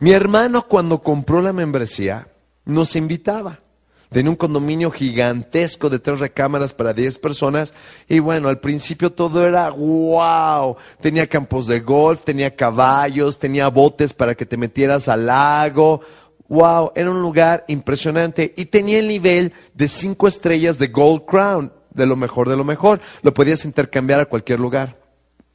Mi 0.00 0.12
hermano 0.12 0.66
cuando 0.68 1.02
compró 1.02 1.40
la 1.40 1.54
membresía 1.54 2.28
nos 2.66 2.94
invitaba. 2.94 3.60
Tenía 4.10 4.30
un 4.30 4.36
condominio 4.36 4.90
gigantesco 4.90 5.88
de 5.88 5.98
tres 5.98 6.20
recámaras 6.20 6.74
para 6.74 6.92
diez 6.92 7.16
personas 7.16 7.72
y 8.06 8.18
bueno, 8.18 8.48
al 8.48 8.60
principio 8.60 9.10
todo 9.10 9.46
era 9.46 9.70
wow. 9.70 10.76
Tenía 11.00 11.26
campos 11.26 11.66
de 11.66 11.80
golf, 11.80 12.24
tenía 12.24 12.54
caballos, 12.54 13.38
tenía 13.38 13.68
botes 13.68 14.12
para 14.12 14.34
que 14.34 14.44
te 14.44 14.58
metieras 14.58 15.08
al 15.08 15.24
lago. 15.26 16.02
Wow, 16.48 16.92
era 16.94 17.10
un 17.10 17.22
lugar 17.22 17.64
impresionante 17.68 18.52
y 18.54 18.66
tenía 18.66 18.98
el 18.98 19.08
nivel 19.08 19.54
de 19.72 19.88
cinco 19.88 20.28
estrellas 20.28 20.76
de 20.76 20.88
Gold 20.88 21.24
Crown 21.24 21.79
de 21.92 22.06
lo 22.06 22.16
mejor 22.16 22.48
de 22.48 22.56
lo 22.56 22.64
mejor. 22.64 23.00
Lo 23.22 23.34
podías 23.34 23.64
intercambiar 23.64 24.20
a 24.20 24.26
cualquier 24.26 24.60
lugar. 24.60 24.98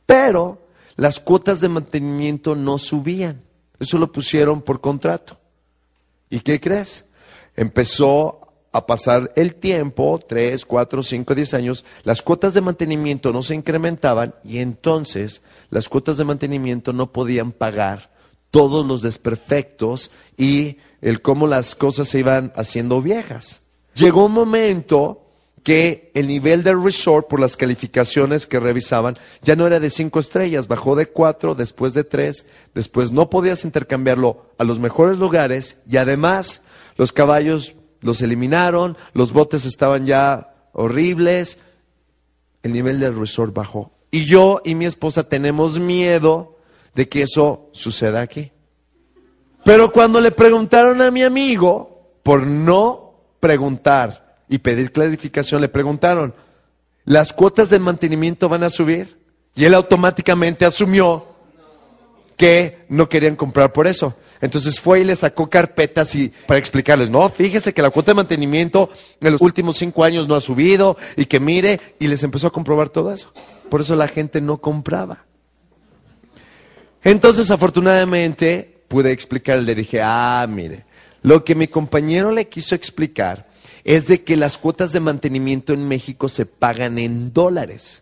Pero 0.06 0.68
las 0.96 1.20
cuotas 1.20 1.62
de 1.62 1.70
mantenimiento 1.70 2.56
no 2.56 2.78
subían. 2.78 3.42
Eso 3.80 3.98
lo 3.98 4.12
pusieron 4.12 4.62
por 4.62 4.82
contrato. 4.82 5.38
¿Y 6.30 6.40
qué 6.40 6.60
crees? 6.60 7.06
Empezó 7.56 8.46
a 8.76 8.86
pasar 8.86 9.32
el 9.38 9.56
tiempo, 9.56 10.20
3, 10.28 10.66
4, 10.66 11.02
5, 11.02 11.34
10 11.36 11.54
años, 11.54 11.86
las 12.04 12.22
cuotas 12.22 12.54
de 12.54 12.60
mantenimiento 12.60 13.32
no 13.32 13.42
se 13.42 13.56
incrementaban 13.56 14.36
y 14.44 14.58
entonces 14.58 15.42
las 15.70 15.88
cuotas 15.88 16.18
de 16.18 16.26
mantenimiento 16.26 16.92
no 16.92 17.14
podían 17.14 17.54
pagar 17.54 18.12
todos 18.52 18.86
los 18.86 19.02
desperfectos 19.02 20.12
y 20.36 20.78
el 21.02 21.22
cómo 21.22 21.48
las 21.48 21.74
cosas 21.74 22.10
se 22.10 22.20
iban 22.20 22.52
haciendo 22.58 23.02
viejas. 23.02 23.62
Llegó 23.94 24.26
un 24.26 24.34
momento 24.34 25.25
que 25.66 26.12
el 26.14 26.28
nivel 26.28 26.64
del 26.64 26.82
resort, 26.82 27.28
por 27.28 27.40
las 27.40 27.58
calificaciones 27.58 28.46
que 28.46 28.60
revisaban, 28.60 29.18
ya 29.42 29.56
no 29.56 29.66
era 29.66 29.80
de 29.80 29.90
cinco 29.90 30.20
estrellas, 30.20 30.68
bajó 30.68 30.96
de 30.96 31.08
cuatro, 31.08 31.56
después 31.56 31.96
de 31.96 32.04
tres, 32.04 32.46
después 32.76 33.12
no 33.12 33.32
podías 33.32 33.66
intercambiarlo 33.66 34.46
a 34.60 34.64
los 34.64 34.78
mejores 34.78 35.18
lugares 35.18 35.82
y 35.88 35.98
además 35.98 36.66
los 36.98 37.12
caballos 37.12 37.74
los 38.02 38.22
eliminaron, 38.22 38.96
los 39.14 39.34
botes 39.34 39.66
estaban 39.66 40.06
ya 40.06 40.54
horribles, 40.72 41.58
el 42.62 42.72
nivel 42.72 43.00
del 43.00 43.18
resort 43.18 43.52
bajó. 43.52 43.92
Y 44.12 44.26
yo 44.26 44.62
y 44.64 44.76
mi 44.76 44.86
esposa 44.86 45.28
tenemos 45.28 45.80
miedo 45.80 46.60
de 46.94 47.10
que 47.10 47.24
eso 47.24 47.70
suceda 47.72 48.22
aquí. 48.22 48.52
Pero 49.64 49.92
cuando 49.92 50.22
le 50.22 50.30
preguntaron 50.30 51.02
a 51.02 51.10
mi 51.10 51.24
amigo, 51.24 52.12
por 52.22 52.46
no 52.46 53.16
preguntar 53.40 54.25
y 54.48 54.60
pedir 54.60 54.92
clarificación, 54.92 55.62
le 55.62 55.70
preguntaron, 55.70 56.34
¿las 57.04 57.34
cuotas 57.34 57.70
de 57.70 57.80
mantenimiento 57.80 58.50
van 58.50 58.64
a 58.64 58.70
subir? 58.70 59.18
Y 59.56 59.66
él 59.66 59.74
automáticamente 59.74 60.66
asumió 60.66 61.36
que 62.38 62.86
no 62.90 63.08
querían 63.08 63.36
comprar 63.36 63.72
por 63.72 63.88
eso. 63.88 64.16
Entonces 64.42 64.80
fue 64.80 65.00
y 65.00 65.04
le 65.06 65.16
sacó 65.16 65.50
carpetas 65.50 66.14
y 66.16 66.32
para 66.46 66.60
explicarles, 66.60 67.10
no, 67.10 67.28
fíjese 67.30 67.74
que 67.74 67.82
la 67.82 67.90
cuota 67.90 68.12
de 68.12 68.16
mantenimiento 68.16 68.90
en 69.22 69.32
los 69.32 69.42
últimos 69.42 69.78
cinco 69.78 70.04
años 70.04 70.28
no 70.28 70.36
ha 70.36 70.42
subido 70.42 70.98
y 71.16 71.26
que 71.26 71.40
mire, 71.40 71.80
y 72.00 72.08
les 72.08 72.24
empezó 72.24 72.48
a 72.48 72.52
comprobar 72.52 72.90
todo 72.90 73.12
eso. 73.14 73.32
Por 73.70 73.82
eso 73.82 73.96
la 73.96 74.08
gente 74.08 74.42
no 74.42 74.60
compraba. 74.60 75.26
Entonces, 77.04 77.50
afortunadamente, 77.52 78.84
pude 78.88 79.12
explicar, 79.12 79.60
le 79.60 79.76
dije, 79.76 80.02
ah, 80.04 80.46
mire, 80.50 80.86
lo 81.22 81.44
que 81.44 81.56
mi 81.56 81.68
compañero 81.68 82.32
le 82.32 82.50
quiso 82.50 82.76
explicar 82.76 83.48
es 83.86 84.08
de 84.08 84.24
que 84.24 84.36
las 84.36 84.58
cuotas 84.58 84.92
de 84.92 85.00
mantenimiento 85.00 85.72
en 85.72 85.88
México 85.88 86.28
se 86.28 86.48
pagan 86.48 86.98
en 86.98 87.32
dólares. 87.32 88.02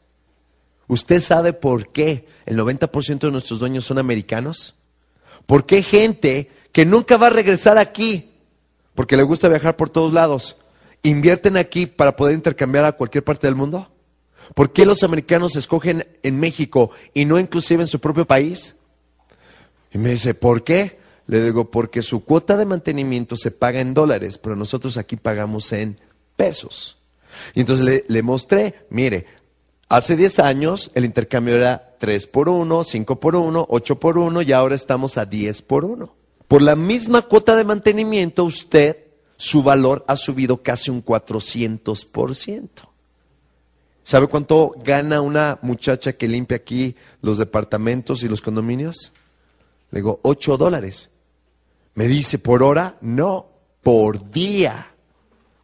¿Usted 0.88 1.20
sabe 1.20 1.52
por 1.52 1.90
qué 1.90 2.26
el 2.46 2.58
90% 2.58 3.20
de 3.20 3.32
nuestros 3.32 3.60
dueños 3.60 3.84
son 3.84 3.98
americanos? 3.98 4.76
¿Por 5.46 5.66
qué 5.66 5.84
gente 5.84 6.50
que 6.72 6.86
nunca 6.86 7.18
va 7.18 7.28
a 7.28 7.32
regresar 7.32 7.78
aquí, 7.78 8.32
porque 8.96 9.18
le 9.18 9.24
gusta 9.24 9.50
viajar 9.50 9.76
por 9.76 9.90
todos 9.90 10.14
lados, 10.14 10.58
invierten 11.04 11.58
aquí 11.58 11.86
para 11.86 12.16
poder 12.16 12.36
intercambiar 12.36 12.86
a 12.86 12.94
cualquier 12.94 13.26
parte 13.26 13.48
del 13.48 13.56
mundo? 13.56 13.92
¿Por 14.56 14.72
qué 14.72 14.86
los 14.86 15.04
americanos 15.04 15.58
escogen 15.58 16.08
en 16.24 16.40
México 16.40 16.92
y 17.14 17.26
no 17.26 17.38
inclusive 17.38 17.82
en 17.82 17.90
su 17.90 18.00
propio 18.00 18.26
país? 18.26 18.78
Y 19.92 19.98
me 19.98 20.12
dice, 20.12 20.34
¿por 20.34 20.64
qué? 20.64 21.03
Le 21.28 21.42
digo, 21.42 21.72
porque 21.72 22.02
su 22.02 22.24
cuota 22.24 22.58
de 22.58 22.66
mantenimiento 22.66 23.36
se 23.36 23.52
paga 23.52 23.80
en 23.80 23.94
dólares, 23.94 24.38
pero 24.38 24.56
nosotros 24.56 24.98
aquí 24.98 25.16
pagamos 25.16 25.72
en 25.72 25.98
pesos. 26.36 26.98
Y 27.54 27.62
entonces 27.62 28.04
le, 28.08 28.24
mostré, 28.24 28.86
mire, 28.90 29.26
hace 29.90 30.16
10 30.16 30.40
años 30.40 30.92
el 30.94 31.06
intercambio 31.06 31.56
era 31.56 31.96
3 32.00 32.28
por 32.28 32.50
1, 32.50 32.84
5 32.84 33.20
por 33.20 33.36
1, 33.36 33.68
8 33.70 34.00
por 34.00 34.18
1 34.18 34.42
y 34.42 34.52
ahora 34.52 34.76
estamos 34.76 35.18
a 35.18 35.26
10 35.26 35.62
por 35.64 35.86
1. 35.86 36.14
Por 36.48 36.62
la 36.62 36.76
misma 36.76 37.22
cuota 37.24 37.56
de 37.56 37.64
mantenimiento, 37.64 38.44
usted, 38.44 38.98
su 39.38 39.64
valor 39.64 40.04
ha 40.08 40.18
subido 40.18 40.62
casi 40.62 40.92
un 40.92 41.04
400%. 41.04 42.70
¿Sabe 44.04 44.28
cuánto 44.28 44.76
gana 44.84 45.22
una 45.22 45.58
muchacha 45.62 46.14
que 46.14 46.28
limpia 46.28 46.58
aquí 46.58 46.96
los 47.22 47.38
departamentos 47.38 48.22
y 48.24 48.28
los 48.28 48.42
condominios? 48.42 49.14
Le 49.92 50.00
digo, 50.00 50.20
8 50.24 50.58
dólares. 50.58 51.10
Me 51.96 52.08
dice, 52.08 52.40
¿por 52.40 52.64
hora? 52.64 52.96
No, 53.02 53.48
por 53.82 54.32
día. 54.32 54.88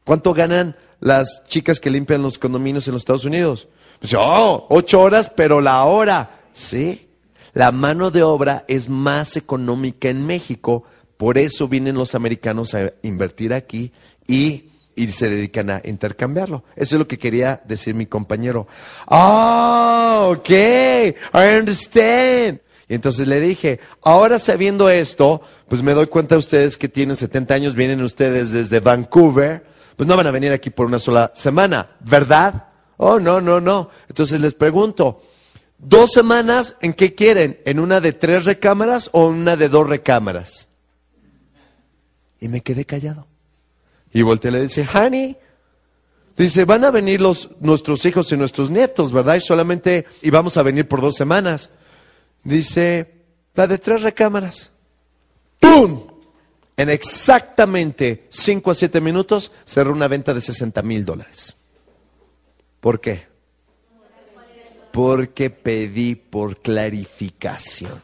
¿Cuánto 0.03 0.33
ganan 0.33 0.75
las 0.99 1.43
chicas 1.45 1.79
que 1.79 1.89
limpian 1.89 2.21
los 2.21 2.37
condominios 2.37 2.87
en 2.87 2.93
los 2.93 3.01
Estados 3.01 3.25
Unidos? 3.25 3.67
Dice, 4.01 4.17
oh, 4.19 4.67
ocho 4.69 5.01
horas, 5.01 5.31
pero 5.35 5.61
la 5.61 5.83
hora. 5.85 6.41
Sí, 6.53 7.09
la 7.53 7.71
mano 7.71 8.11
de 8.11 8.23
obra 8.23 8.65
es 8.67 8.89
más 8.89 9.37
económica 9.37 10.09
en 10.09 10.25
México, 10.25 10.83
por 11.17 11.37
eso 11.37 11.67
vienen 11.67 11.95
los 11.95 12.15
americanos 12.15 12.73
a 12.73 12.93
invertir 13.01 13.53
aquí 13.53 13.91
y, 14.27 14.65
se 15.11 15.29
dedican 15.29 15.69
a 15.69 15.81
intercambiarlo. 15.85 16.63
Eso 16.75 16.95
es 16.95 16.99
lo 16.99 17.07
que 17.07 17.17
quería 17.17 17.61
decir 17.65 17.95
mi 17.95 18.05
compañero. 18.05 18.67
Oh, 19.07 20.35
ok, 20.37 20.49
I 20.49 21.57
understand. 21.57 22.59
Y 22.89 22.95
entonces 22.95 23.27
le 23.27 23.39
dije, 23.39 23.79
ahora 24.01 24.39
sabiendo 24.39 24.89
esto, 24.89 25.41
pues 25.69 25.83
me 25.83 25.93
doy 25.93 26.07
cuenta 26.07 26.35
de 26.35 26.39
ustedes 26.39 26.77
que 26.77 26.89
tienen 26.89 27.15
70 27.15 27.53
años, 27.53 27.75
vienen 27.75 28.01
ustedes 28.01 28.51
desde 28.51 28.79
Vancouver, 28.79 29.63
pues 29.95 30.07
no 30.07 30.17
van 30.17 30.27
a 30.27 30.31
venir 30.31 30.51
aquí 30.51 30.71
por 30.71 30.87
una 30.87 30.97
sola 30.97 31.31
semana, 31.35 31.91
¿verdad? 31.99 32.65
Oh, 32.97 33.19
no, 33.19 33.39
no, 33.39 33.61
no. 33.61 33.89
Entonces 34.07 34.41
les 34.41 34.53
pregunto, 34.53 35.21
¿dos 35.77 36.11
semanas 36.11 36.75
en 36.81 36.93
qué 36.93 37.13
quieren? 37.13 37.59
¿En 37.65 37.79
una 37.79 38.01
de 38.01 38.13
tres 38.13 38.45
recámaras 38.45 39.09
o 39.13 39.29
en 39.29 39.35
una 39.35 39.55
de 39.55 39.69
dos 39.69 39.87
recámaras? 39.87 40.69
Y 42.39 42.47
me 42.47 42.61
quedé 42.61 42.85
callado. 42.85 43.27
Y 44.11 44.23
volteé 44.23 44.49
y 44.49 44.53
le 44.55 44.61
dice, 44.63 44.87
honey, 44.91 45.37
dice, 46.35 46.65
van 46.65 46.83
a 46.83 46.91
venir 46.91 47.21
los, 47.21 47.61
nuestros 47.61 48.05
hijos 48.05 48.31
y 48.31 48.37
nuestros 48.37 48.71
nietos, 48.71 49.11
¿verdad? 49.11 49.35
Y 49.35 49.41
solamente 49.41 50.07
íbamos 50.23 50.57
a 50.57 50.63
venir 50.63 50.87
por 50.87 51.01
dos 51.01 51.15
semanas. 51.15 51.69
Dice, 52.43 53.13
la 53.53 53.67
de 53.67 53.77
tres 53.77 54.01
recámaras. 54.01 54.78
¡Pum! 55.59 56.07
En 56.77 56.89
exactamente 56.89 58.27
cinco 58.29 58.71
a 58.71 58.75
siete 58.75 59.01
minutos 59.01 59.51
cerró 59.65 59.91
una 59.91 60.07
venta 60.07 60.33
de 60.33 60.39
60 60.39 60.81
mil 60.81 61.05
dólares. 61.05 61.57
¿Por 62.79 63.01
qué? 63.01 63.27
Porque 64.91 65.49
pedí 65.49 66.15
por 66.15 66.61
clarificación. 66.61 68.01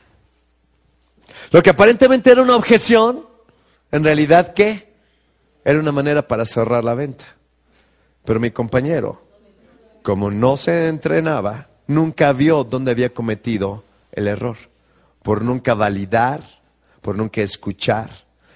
Lo 1.51 1.63
que 1.63 1.69
aparentemente 1.69 2.31
era 2.31 2.41
una 2.41 2.55
objeción, 2.55 3.25
en 3.91 4.03
realidad, 4.03 4.53
¿qué? 4.53 4.93
Era 5.63 5.79
una 5.79 5.91
manera 5.91 6.27
para 6.27 6.45
cerrar 6.45 6.83
la 6.83 6.93
venta. 6.93 7.25
Pero 8.25 8.39
mi 8.39 8.51
compañero, 8.51 9.21
como 10.03 10.31
no 10.31 10.57
se 10.57 10.87
entrenaba, 10.89 11.69
nunca 11.87 12.33
vio 12.33 12.63
dónde 12.63 12.91
había 12.91 13.09
cometido 13.09 13.83
el 14.11 14.27
error. 14.27 14.57
Por 15.23 15.43
nunca 15.43 15.73
validar, 15.73 16.43
por 17.05 17.15
nunca 17.15 17.41
escuchar 17.41 18.09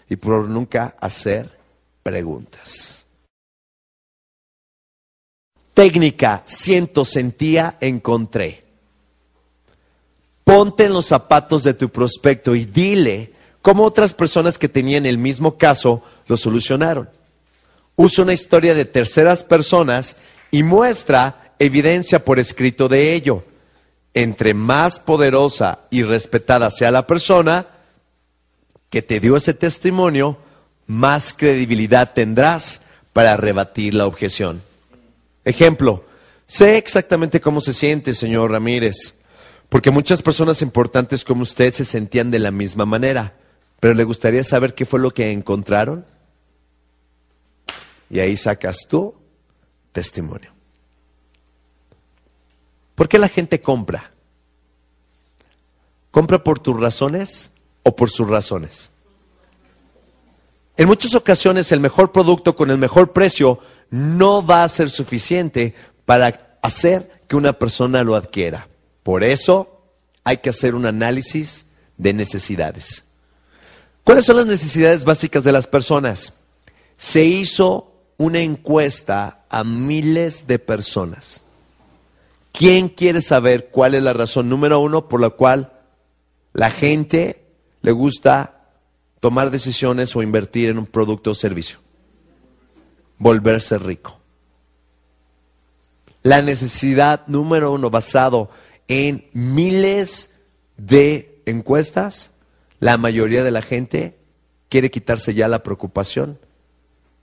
y 0.09 0.15
por 0.15 0.49
nunca 0.49 0.95
hacer 0.99 1.55
preguntas 2.01 2.99
técnica, 5.79 6.41
siento, 6.43 7.05
sentía, 7.05 7.77
encontré. 7.79 8.65
Ponte 10.43 10.83
en 10.83 10.91
los 10.91 11.05
zapatos 11.05 11.63
de 11.63 11.73
tu 11.73 11.87
prospecto 11.87 12.53
y 12.53 12.65
dile 12.65 13.31
cómo 13.61 13.85
otras 13.85 14.13
personas 14.13 14.57
que 14.57 14.67
tenían 14.67 15.05
el 15.05 15.17
mismo 15.17 15.57
caso 15.57 16.03
lo 16.27 16.35
solucionaron. 16.35 17.09
Usa 17.95 18.25
una 18.25 18.33
historia 18.33 18.73
de 18.73 18.83
terceras 18.83 19.41
personas 19.41 20.17
y 20.51 20.63
muestra 20.63 21.53
evidencia 21.59 22.25
por 22.25 22.39
escrito 22.39 22.89
de 22.89 23.13
ello. 23.13 23.45
Entre 24.13 24.53
más 24.53 24.99
poderosa 24.99 25.79
y 25.89 26.03
respetada 26.03 26.71
sea 26.71 26.91
la 26.91 27.07
persona 27.07 27.67
que 28.89 29.01
te 29.01 29.19
dio 29.19 29.35
ese 29.35 29.53
testimonio, 29.53 30.37
más 30.87 31.33
credibilidad 31.33 32.13
tendrás 32.13 32.85
para 33.13 33.37
rebatir 33.37 33.93
la 33.93 34.07
objeción. 34.07 34.61
Ejemplo, 35.45 36.03
sé 36.45 36.77
exactamente 36.77 37.39
cómo 37.39 37.61
se 37.61 37.73
siente, 37.73 38.13
señor 38.13 38.51
Ramírez, 38.51 39.19
porque 39.69 39.91
muchas 39.91 40.21
personas 40.21 40.61
importantes 40.61 41.23
como 41.23 41.43
usted 41.43 41.71
se 41.73 41.85
sentían 41.85 42.31
de 42.31 42.39
la 42.39 42.51
misma 42.51 42.85
manera, 42.85 43.35
pero 43.79 43.93
le 43.93 44.03
gustaría 44.03 44.43
saber 44.43 44.73
qué 44.73 44.85
fue 44.85 44.99
lo 44.99 45.11
que 45.11 45.31
encontraron. 45.31 46.05
Y 48.09 48.19
ahí 48.19 48.35
sacas 48.35 48.87
tu 48.89 49.13
testimonio. 49.91 50.51
¿Por 52.95 53.07
qué 53.07 53.19
la 53.19 53.29
gente 53.29 53.61
compra? 53.61 54.11
¿Compra 56.11 56.43
por 56.43 56.59
tus 56.59 56.79
razones 56.79 57.51
o 57.89 57.95
por 57.95 58.09
sus 58.09 58.27
razones? 58.27 58.91
En 60.77 60.87
muchas 60.87 61.13
ocasiones 61.15 61.71
el 61.71 61.79
mejor 61.79 62.11
producto 62.11 62.55
con 62.55 62.69
el 62.69 62.77
mejor 62.77 63.11
precio 63.11 63.59
no 63.89 64.45
va 64.45 64.63
a 64.63 64.69
ser 64.69 64.89
suficiente 64.89 65.73
para 66.05 66.57
hacer 66.61 67.23
que 67.27 67.35
una 67.35 67.53
persona 67.53 68.03
lo 68.03 68.15
adquiera. 68.15 68.69
Por 69.03 69.23
eso 69.23 69.81
hay 70.23 70.37
que 70.37 70.51
hacer 70.51 70.75
un 70.75 70.85
análisis 70.85 71.65
de 71.97 72.13
necesidades. 72.13 73.05
¿Cuáles 74.03 74.25
son 74.25 74.37
las 74.37 74.45
necesidades 74.45 75.03
básicas 75.03 75.43
de 75.43 75.51
las 75.51 75.67
personas? 75.67 76.33
Se 76.97 77.23
hizo 77.23 77.91
una 78.17 78.39
encuesta 78.39 79.45
a 79.49 79.63
miles 79.63 80.47
de 80.47 80.59
personas. 80.59 81.43
¿Quién 82.51 82.89
quiere 82.89 83.21
saber 83.21 83.69
cuál 83.69 83.95
es 83.95 84.03
la 84.03 84.13
razón 84.13 84.49
número 84.49 84.79
uno 84.79 85.07
por 85.07 85.19
la 85.19 85.29
cual 85.29 85.73
la 86.53 86.71
gente 86.71 87.48
le 87.81 87.91
gusta 87.91 88.71
tomar 89.19 89.51
decisiones 89.51 90.15
o 90.15 90.21
invertir 90.21 90.69
en 90.69 90.79
un 90.79 90.85
producto 90.85 91.31
o 91.31 91.35
servicio? 91.35 91.79
Volverse 93.17 93.77
rico. 93.77 94.19
La 96.23 96.41
necesidad 96.41 97.25
número 97.27 97.71
uno 97.71 97.89
basado 97.89 98.49
en 98.87 99.29
miles 99.33 100.35
de 100.77 101.41
encuestas, 101.45 102.31
la 102.79 102.97
mayoría 102.97 103.43
de 103.43 103.51
la 103.51 103.61
gente 103.61 104.17
quiere 104.69 104.91
quitarse 104.91 105.33
ya 105.33 105.47
la 105.47 105.63
preocupación 105.63 106.39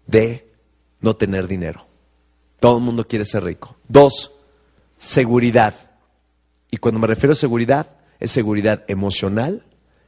de 0.07 0.53
no 1.01 1.17
tener 1.17 1.47
dinero. 1.47 1.87
Todo 2.61 2.79
el 2.79 2.85
mundo 2.85 3.07
quiere 3.07 3.25
ser 3.25 3.45
rico. 3.45 3.77
Dos, 3.89 4.33
seguridad. 4.99 5.75
Y 6.71 6.79
cuando 6.79 7.01
me 7.01 7.07
refiero 7.07 7.33
a 7.33 7.37
seguridad, 7.37 7.87
es 8.19 8.31
seguridad 8.31 8.85
emocional, 8.89 9.65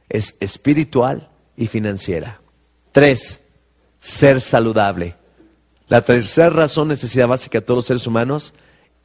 es 0.09 0.35
espiritual 0.39 1.29
y 1.55 1.67
financiera. 1.67 2.41
Tres, 2.91 3.45
ser 3.99 4.41
saludable. 4.41 5.15
La 5.87 6.01
tercera 6.01 6.49
razón, 6.49 6.87
necesidad 6.87 7.27
básica 7.27 7.59
de 7.59 7.65
todos 7.65 7.77
los 7.79 7.85
seres 7.85 8.07
humanos, 8.07 8.53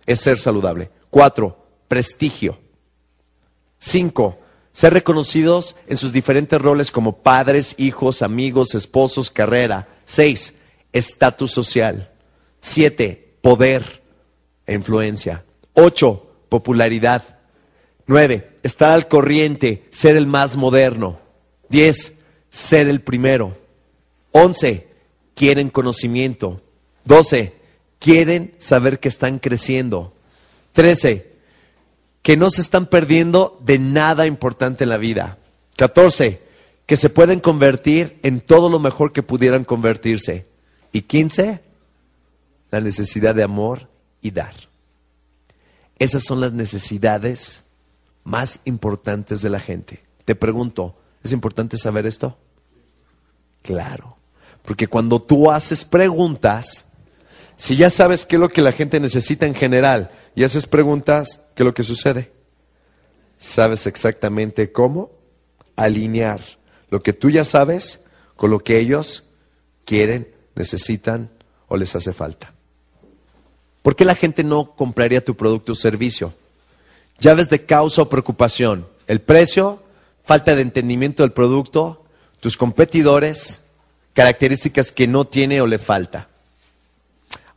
es 0.07 0.21
ser 0.21 0.39
saludable. 0.39 0.91
Cuatro, 1.11 1.67
prestigio. 1.89 2.59
Cinco, 3.79 4.39
ser 4.73 4.93
reconocidos 4.93 5.77
en 5.87 5.97
sus 5.97 6.13
diferentes 6.13 6.61
roles 6.61 6.91
como 6.91 7.23
padres, 7.23 7.75
hijos, 7.79 8.23
amigos, 8.23 8.75
esposos, 8.75 9.31
carrera. 9.31 9.89
Seis, 10.05 10.55
estatus 10.93 11.53
social. 11.53 12.11
Siete, 12.61 13.37
poder 13.41 14.03
e 14.67 14.75
influencia. 14.75 15.45
Ocho, 15.75 16.35
popularidad. 16.49 17.39
Nueve, 18.07 18.54
estar 18.65 18.91
al 18.93 19.09
corriente, 19.09 19.85
ser 19.91 20.17
el 20.17 20.27
más 20.27 20.57
moderno. 20.57 21.21
Diez, 21.69 22.15
ser 22.51 22.89
el 22.89 23.03
primero. 23.03 23.57
Once, 24.33 24.89
quieren 25.35 25.69
conocimiento. 25.69 26.63
Doce, 27.05 27.53
quieren 27.99 28.55
saber 28.59 28.99
que 28.99 29.09
están 29.09 29.39
creciendo. 29.39 30.15
Trece, 30.73 31.35
que 32.23 32.39
no 32.39 32.49
se 32.49 32.63
están 32.63 32.87
perdiendo 32.87 33.61
de 33.63 33.79
nada 33.79 34.27
importante 34.27 34.85
en 34.85 34.91
la 34.91 34.97
vida. 34.97 35.37
14. 35.77 36.41
Que 36.87 36.97
se 36.97 37.11
pueden 37.11 37.41
convertir 37.41 38.19
en 38.23 38.41
todo 38.41 38.71
lo 38.71 38.79
mejor 38.79 39.13
que 39.13 39.23
pudieran 39.23 39.65
convertirse. 39.65 40.47
Y 40.91 41.03
15. 41.03 41.61
La 42.71 42.81
necesidad 42.81 43.35
de 43.35 43.43
amor 43.43 43.89
y 44.23 44.31
dar. 44.31 44.55
Esas 45.99 46.25
son 46.25 46.41
las 46.41 46.55
necesidades 46.55 47.64
más 48.25 48.61
importantes 48.65 49.43
de 49.43 49.51
la 49.51 49.61
gente. 49.61 50.03
Te 50.25 50.35
pregunto, 50.35 50.97
¿es 51.23 51.33
importante 51.33 51.77
saber 51.79 52.07
esto? 52.07 52.37
Claro, 53.63 54.17
porque 54.65 54.89
cuando 54.89 55.21
tú 55.21 55.51
haces 55.51 55.85
preguntas, 55.85 56.87
si 57.57 57.77
ya 57.77 57.91
sabes 57.91 58.27
qué 58.27 58.37
es 58.37 58.41
lo 58.41 58.49
que 58.49 58.63
la 58.63 58.73
gente 58.73 58.99
necesita 58.99 59.47
en 59.47 59.55
general 59.55 60.11
y 60.35 60.45
haces 60.45 60.67
preguntas, 60.67 61.43
¿qué 61.55 61.63
es 61.63 61.67
lo 61.67 61.75
que 61.75 61.83
sucede? 61.83 62.33
Sabes 63.39 63.87
exactamente 63.87 64.73
cómo 64.73 65.11
alinear 65.77 66.41
lo 66.91 67.01
que 67.01 67.13
tú 67.13 67.31
ya 67.31 67.45
sabes 67.45 68.05
con 68.37 68.51
lo 68.51 68.61
que 68.61 68.79
ellos 68.79 69.25
quieren, 69.85 70.29
necesitan 70.55 71.31
o 71.69 71.77
les 71.77 71.95
hace 71.95 72.13
falta. 72.13 72.55
¿Por 73.83 73.97
qué 73.97 74.05
la 74.05 74.15
gente 74.15 74.45
no 74.45 74.75
compraría 74.75 75.25
tu 75.25 75.37
producto 75.37 75.73
o 75.73 75.75
servicio? 75.75 76.33
Llaves 77.19 77.49
de 77.49 77.65
causa 77.65 78.03
o 78.03 78.09
preocupación. 78.09 78.87
El 79.07 79.21
precio, 79.21 79.83
falta 80.25 80.55
de 80.55 80.63
entendimiento 80.63 81.23
del 81.23 81.33
producto, 81.33 82.05
tus 82.41 82.57
competidores, 82.57 83.65
características 84.13 84.93
que 84.93 85.07
no 85.07 85.27
tiene 85.27 85.61
o 85.61 85.67
le 85.67 85.79
falta. 85.79 86.29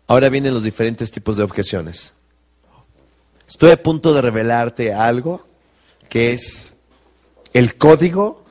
Ahora 0.07 0.29
vienen 0.29 0.53
los 0.53 0.63
diferentes 0.63 1.11
tipos 1.11 1.37
de 1.37 1.43
objeciones. 1.43 2.13
Estoy 3.47 3.71
a 3.71 3.81
punto 3.81 4.13
de 4.13 4.21
revelarte 4.21 4.93
algo 4.93 5.45
que 6.09 6.33
es 6.33 6.75
el 7.53 7.75
código 7.75 8.43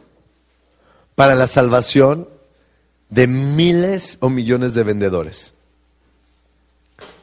para 1.14 1.34
la 1.34 1.46
salvación 1.46 2.28
de 3.08 3.26
miles 3.26 4.18
o 4.20 4.28
millones 4.28 4.74
de 4.74 4.82
vendedores. 4.82 5.54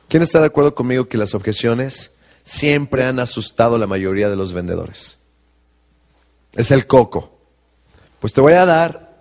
¿Quién 0.07 0.23
está 0.23 0.39
de 0.39 0.47
acuerdo 0.47 0.75
conmigo 0.75 1.07
que 1.07 1.17
las 1.17 1.33
objeciones 1.33 2.15
siempre 2.43 3.05
han 3.05 3.19
asustado 3.19 3.77
la 3.77 3.87
mayoría 3.87 4.29
de 4.29 4.35
los 4.35 4.53
vendedores? 4.53 5.19
Es 6.53 6.71
el 6.71 6.85
coco. 6.87 7.39
Pues 8.19 8.33
te 8.33 8.41
voy 8.41 8.53
a 8.53 8.65
dar 8.65 9.13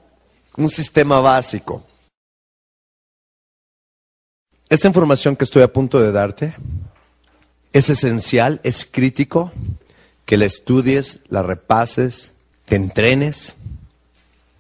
un 0.57 0.69
sistema 0.69 1.21
básico 1.21 1.85
esta 4.73 4.89
información 4.89 5.37
que 5.37 5.45
estoy 5.45 5.61
a 5.61 5.71
punto 5.71 6.01
de 6.01 6.13
darte 6.13 6.55
es 7.75 7.91
esencial, 7.91 8.59
es 8.63 8.89
crítico 8.91 9.53
que 10.25 10.39
la 10.39 10.47
estudies, 10.47 11.21
la 11.29 11.43
repases, 11.43 12.33
te 12.65 12.77
entrenes 12.77 13.57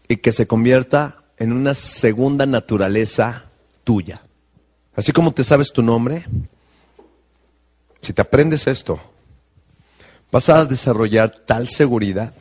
y 0.08 0.18
que 0.18 0.32
se 0.32 0.46
convierta 0.46 1.22
en 1.38 1.50
una 1.54 1.72
segunda 1.72 2.44
naturaleza 2.44 3.46
tuya. 3.84 4.20
Así 4.94 5.12
como 5.12 5.32
te 5.32 5.44
sabes 5.44 5.72
tu 5.72 5.80
nombre, 5.82 6.26
si 8.02 8.12
te 8.12 8.20
aprendes 8.20 8.66
esto, 8.66 9.00
vas 10.30 10.48
a 10.48 10.64
desarrollar 10.64 11.30
tal 11.46 11.68
seguridad 11.68 12.34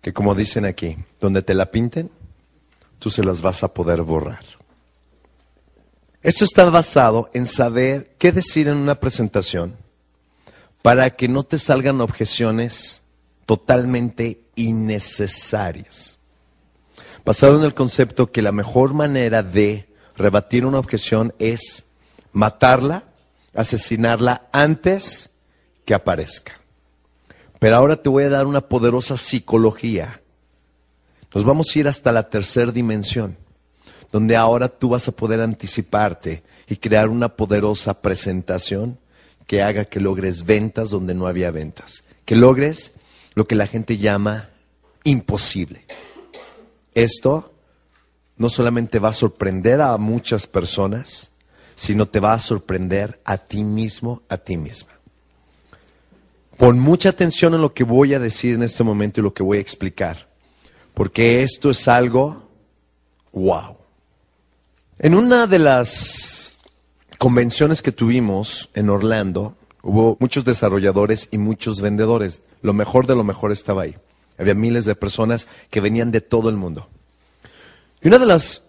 que 0.00 0.12
como 0.12 0.34
dicen 0.34 0.64
aquí, 0.66 0.96
donde 1.20 1.40
te 1.40 1.54
la 1.54 1.70
pinten, 1.70 2.10
tú 2.98 3.08
se 3.08 3.24
las 3.24 3.40
vas 3.40 3.64
a 3.64 3.72
poder 3.72 4.02
borrar. 4.02 4.44
Esto 6.22 6.44
está 6.44 6.64
basado 6.64 7.30
en 7.32 7.46
saber 7.46 8.14
qué 8.18 8.32
decir 8.32 8.68
en 8.68 8.76
una 8.76 9.00
presentación 9.00 9.76
para 10.82 11.08
que 11.10 11.28
no 11.28 11.42
te 11.44 11.58
salgan 11.58 12.02
objeciones 12.02 13.02
totalmente 13.46 14.42
innecesarias. 14.56 16.20
Basado 17.24 17.58
en 17.58 17.64
el 17.64 17.72
concepto 17.72 18.26
que 18.26 18.42
la 18.42 18.52
mejor 18.52 18.92
manera 18.92 19.42
de 19.42 19.88
rebatir 20.16 20.66
una 20.66 20.78
objeción 20.78 21.34
es 21.38 21.86
matarla, 22.32 23.04
asesinarla 23.54 24.48
antes 24.52 25.30
que 25.84 25.94
aparezca. 25.94 26.60
Pero 27.58 27.76
ahora 27.76 27.96
te 27.96 28.08
voy 28.08 28.24
a 28.24 28.30
dar 28.30 28.46
una 28.46 28.62
poderosa 28.62 29.16
psicología. 29.16 30.20
Nos 31.34 31.44
vamos 31.44 31.68
a 31.74 31.78
ir 31.78 31.88
hasta 31.88 32.12
la 32.12 32.28
tercera 32.28 32.72
dimensión 32.72 33.36
donde 34.14 34.36
ahora 34.36 34.68
tú 34.68 34.90
vas 34.90 35.08
a 35.08 35.10
poder 35.10 35.40
anticiparte 35.40 36.44
y 36.68 36.76
crear 36.76 37.08
una 37.08 37.30
poderosa 37.30 38.00
presentación 38.00 38.96
que 39.48 39.60
haga 39.60 39.86
que 39.86 39.98
logres 39.98 40.44
ventas 40.46 40.90
donde 40.90 41.14
no 41.14 41.26
había 41.26 41.50
ventas, 41.50 42.04
que 42.24 42.36
logres 42.36 42.94
lo 43.34 43.48
que 43.48 43.56
la 43.56 43.66
gente 43.66 43.96
llama 43.96 44.50
imposible. 45.02 45.84
Esto 46.94 47.54
no 48.36 48.48
solamente 48.48 49.00
va 49.00 49.08
a 49.08 49.14
sorprender 49.14 49.80
a 49.80 49.96
muchas 49.96 50.46
personas, 50.46 51.32
sino 51.74 52.06
te 52.06 52.20
va 52.20 52.34
a 52.34 52.38
sorprender 52.38 53.20
a 53.24 53.38
ti 53.38 53.64
mismo, 53.64 54.22
a 54.28 54.38
ti 54.38 54.56
misma. 54.56 54.92
Pon 56.56 56.78
mucha 56.78 57.08
atención 57.08 57.54
en 57.54 57.62
lo 57.62 57.74
que 57.74 57.84
voy 57.84 58.14
a 58.14 58.20
decir 58.20 58.54
en 58.54 58.62
este 58.62 58.84
momento 58.84 59.20
y 59.20 59.24
lo 59.24 59.34
que 59.34 59.42
voy 59.42 59.58
a 59.58 59.62
explicar, 59.62 60.28
porque 60.94 61.42
esto 61.42 61.70
es 61.70 61.88
algo 61.88 62.48
wow. 63.32 63.76
En 64.98 65.14
una 65.14 65.46
de 65.46 65.58
las 65.58 66.62
convenciones 67.18 67.82
que 67.82 67.90
tuvimos 67.90 68.70
en 68.74 68.90
Orlando, 68.90 69.56
hubo 69.82 70.16
muchos 70.20 70.44
desarrolladores 70.44 71.28
y 71.32 71.38
muchos 71.38 71.80
vendedores. 71.80 72.42
Lo 72.62 72.72
mejor 72.72 73.06
de 73.06 73.16
lo 73.16 73.24
mejor 73.24 73.50
estaba 73.50 73.82
ahí. 73.82 73.96
Había 74.38 74.54
miles 74.54 74.84
de 74.84 74.94
personas 74.94 75.48
que 75.70 75.80
venían 75.80 76.12
de 76.12 76.20
todo 76.20 76.48
el 76.48 76.56
mundo. 76.56 76.88
Y 78.02 78.08
una 78.08 78.18
de 78.18 78.26
las 78.26 78.62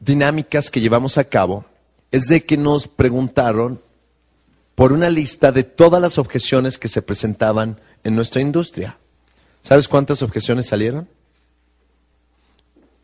dinámicas 0.00 0.70
que 0.70 0.80
llevamos 0.80 1.16
a 1.18 1.24
cabo 1.24 1.64
es 2.12 2.26
de 2.26 2.44
que 2.44 2.56
nos 2.56 2.86
preguntaron 2.86 3.82
por 4.76 4.92
una 4.92 5.10
lista 5.10 5.50
de 5.50 5.64
todas 5.64 6.00
las 6.00 6.18
objeciones 6.18 6.78
que 6.78 6.88
se 6.88 7.02
presentaban 7.02 7.80
en 8.04 8.14
nuestra 8.14 8.40
industria. 8.40 8.96
¿Sabes 9.60 9.88
cuántas 9.88 10.22
objeciones 10.22 10.66
salieron? 10.66 11.08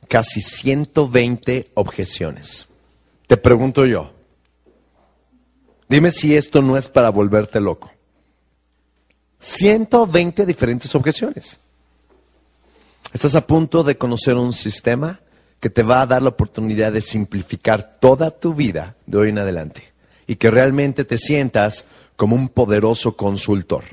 casi 0.09 0.41
120 0.41 1.71
objeciones. 1.75 2.67
Te 3.27 3.37
pregunto 3.37 3.87
yo, 3.87 4.11
dime 5.89 6.11
si 6.11 6.35
esto 6.35 6.63
no 6.63 6.77
es 6.77 6.89
para 6.89 7.11
volverte 7.11 7.61
loco. 7.61 7.93
120 9.39 10.47
diferentes 10.47 10.95
objeciones. 10.95 11.61
Estás 13.13 13.35
a 13.37 13.47
punto 13.47 13.85
de 13.85 13.97
conocer 13.97 14.35
un 14.35 14.53
sistema 14.53 15.21
que 15.61 15.71
te 15.71 15.83
va 15.83 16.03
a 16.03 16.07
dar 16.07 16.23
la 16.23 16.29
oportunidad 16.31 16.93
de 16.93 17.01
simplificar 17.01 17.99
toda 18.01 18.31
tu 18.31 18.55
vida 18.55 18.97
de 19.07 19.19
hoy 19.19 19.29
en 19.31 19.39
adelante 19.39 19.93
y 20.27 20.37
que 20.37 20.51
realmente 20.51 21.05
te 21.05 21.19
sientas 21.19 21.87
como 22.17 22.37
un 22.37 22.49
poderoso 22.49 23.17
consultor. 23.17 23.85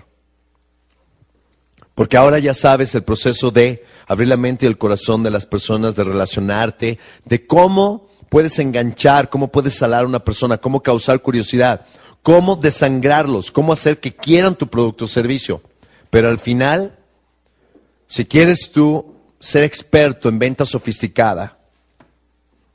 Porque 1.96 2.18
ahora 2.18 2.40
ya 2.40 2.54
sabes 2.54 2.94
el 2.94 3.04
proceso 3.04 3.52
de 3.52 3.86
abrir 4.08 4.28
la 4.28 4.38
mente 4.38 4.66
y 4.66 4.68
el 4.68 4.78
corazón 4.78 5.24
de 5.24 5.32
las 5.32 5.46
personas, 5.46 5.96
de 5.96 6.04
relacionarte, 6.04 7.00
de 7.24 7.48
cómo 7.48 8.10
puedes 8.30 8.60
enganchar, 8.60 9.30
cómo 9.30 9.48
puedes 9.48 9.76
salar 9.76 10.04
a 10.04 10.08
una 10.08 10.20
persona, 10.20 10.58
cómo 10.58 10.84
causar 10.84 11.22
curiosidad, 11.22 11.86
cómo 12.22 12.58
desangrarlos, 12.58 13.50
cómo 13.50 13.72
hacer 13.72 14.00
que 14.00 14.14
quieran 14.14 14.56
tu 14.56 14.68
producto 14.68 15.06
o 15.06 15.08
servicio. 15.08 15.62
Pero 16.10 16.28
al 16.28 16.38
final, 16.38 16.98
si 18.08 18.26
quieres 18.26 18.72
tú 18.72 19.16
ser 19.40 19.64
experto 19.64 20.28
en 20.28 20.38
venta 20.38 20.66
sofisticada, 20.66 21.55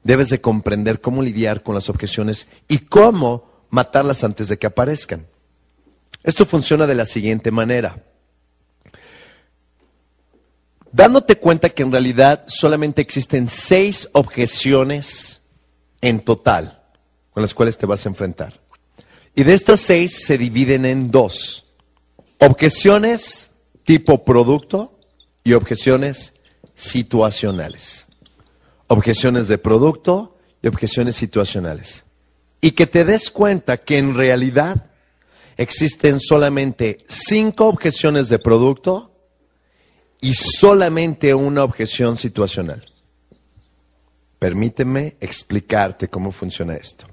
debes 0.03 0.31
de 0.31 0.41
comprender 0.41 1.01
cómo 1.01 1.23
lidiar 1.23 1.63
con 1.63 1.75
las 1.75 1.89
objeciones 1.89 2.49
y 2.69 2.79
cómo 2.79 3.67
matarlas 3.71 4.25
antes 4.25 4.49
de 4.49 4.59
que 4.59 4.67
aparezcan. 4.67 5.27
Esto 6.23 6.45
funciona 6.47 6.87
de 6.87 6.95
la 6.95 7.07
siguiente 7.07 7.51
manera 7.51 8.03
dándote 10.93 11.37
cuenta 11.37 11.71
que 11.71 11.83
en 11.83 11.93
realidad 11.93 12.45
solamente 12.47 13.03
existen 13.03 13.49
seis 13.49 14.09
objeciones 14.13 15.43
en 16.01 16.21
total 16.21 16.83
con 17.31 17.43
las 17.43 17.55
cuales 17.55 17.79
te 17.79 17.87
vas 17.87 18.05
a 18.05 18.09
enfrentar. 18.09 18.61
Y 19.35 19.45
de 19.45 19.55
estas 19.55 19.81
seis 19.81 20.25
se 20.25 20.37
dividen 20.37 20.85
en 20.85 21.11
dos. 21.11 21.65
Objeciones 22.39 23.53
tipo 23.85 24.25
producto 24.25 24.99
y 25.45 25.53
objeciones 25.53 26.35
situacionales. 26.75 28.07
Objeciones 28.93 29.47
de 29.47 29.57
producto 29.57 30.37
y 30.61 30.67
objeciones 30.67 31.15
situacionales. 31.15 32.05
Y 32.61 32.73
que 32.73 32.89
te 32.89 33.05
des 33.05 33.31
cuenta 33.31 33.77
que 33.77 33.99
en 33.99 34.17
realidad 34.17 34.91
existen 35.57 36.19
solamente 36.19 36.99
cinco 37.09 37.69
objeciones 37.69 38.29
de 38.29 38.41
producto 38.41 39.13
y 40.21 40.35
solamente 40.35 41.33
una 41.33 41.63
objeción 41.63 42.17
situacional. 42.17 42.83
Permíteme 44.41 45.17
explicarte 45.21 46.09
cómo 46.09 46.33
funciona 46.33 46.75
esto. 46.75 47.07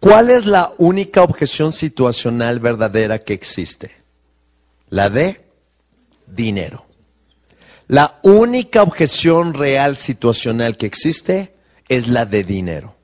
¿Cuál 0.00 0.30
es 0.30 0.46
la 0.46 0.72
única 0.78 1.22
objeción 1.22 1.70
situacional 1.70 2.60
verdadera 2.60 3.18
que 3.18 3.34
existe? 3.34 3.90
La 4.88 5.10
de 5.10 5.44
dinero. 6.26 6.87
La 7.88 8.20
única 8.22 8.82
objeción 8.82 9.54
real 9.54 9.96
situacional 9.96 10.76
que 10.76 10.86
existe 10.86 11.54
es 11.88 12.08
la 12.08 12.26
de 12.26 12.44
dinero. 12.44 12.94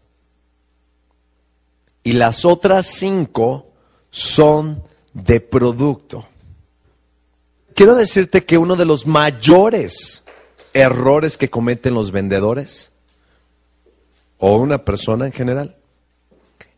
Y 2.03 2.13
las 2.13 2.45
otras 2.45 2.87
cinco 2.87 3.73
son 4.11 4.83
de 5.13 5.41
producto 5.41 6.27
quiero 7.75 7.97
decirte 7.97 8.45
que 8.45 8.57
uno 8.57 8.77
de 8.77 8.87
los 8.87 9.07
mayores 9.07 10.23
errores 10.73 11.37
que 11.37 11.51
cometen 11.51 11.95
los 11.95 12.11
vendedores 12.11 12.93
o 14.39 14.57
una 14.57 14.85
persona 14.85 15.27
en 15.27 15.33
general 15.33 15.77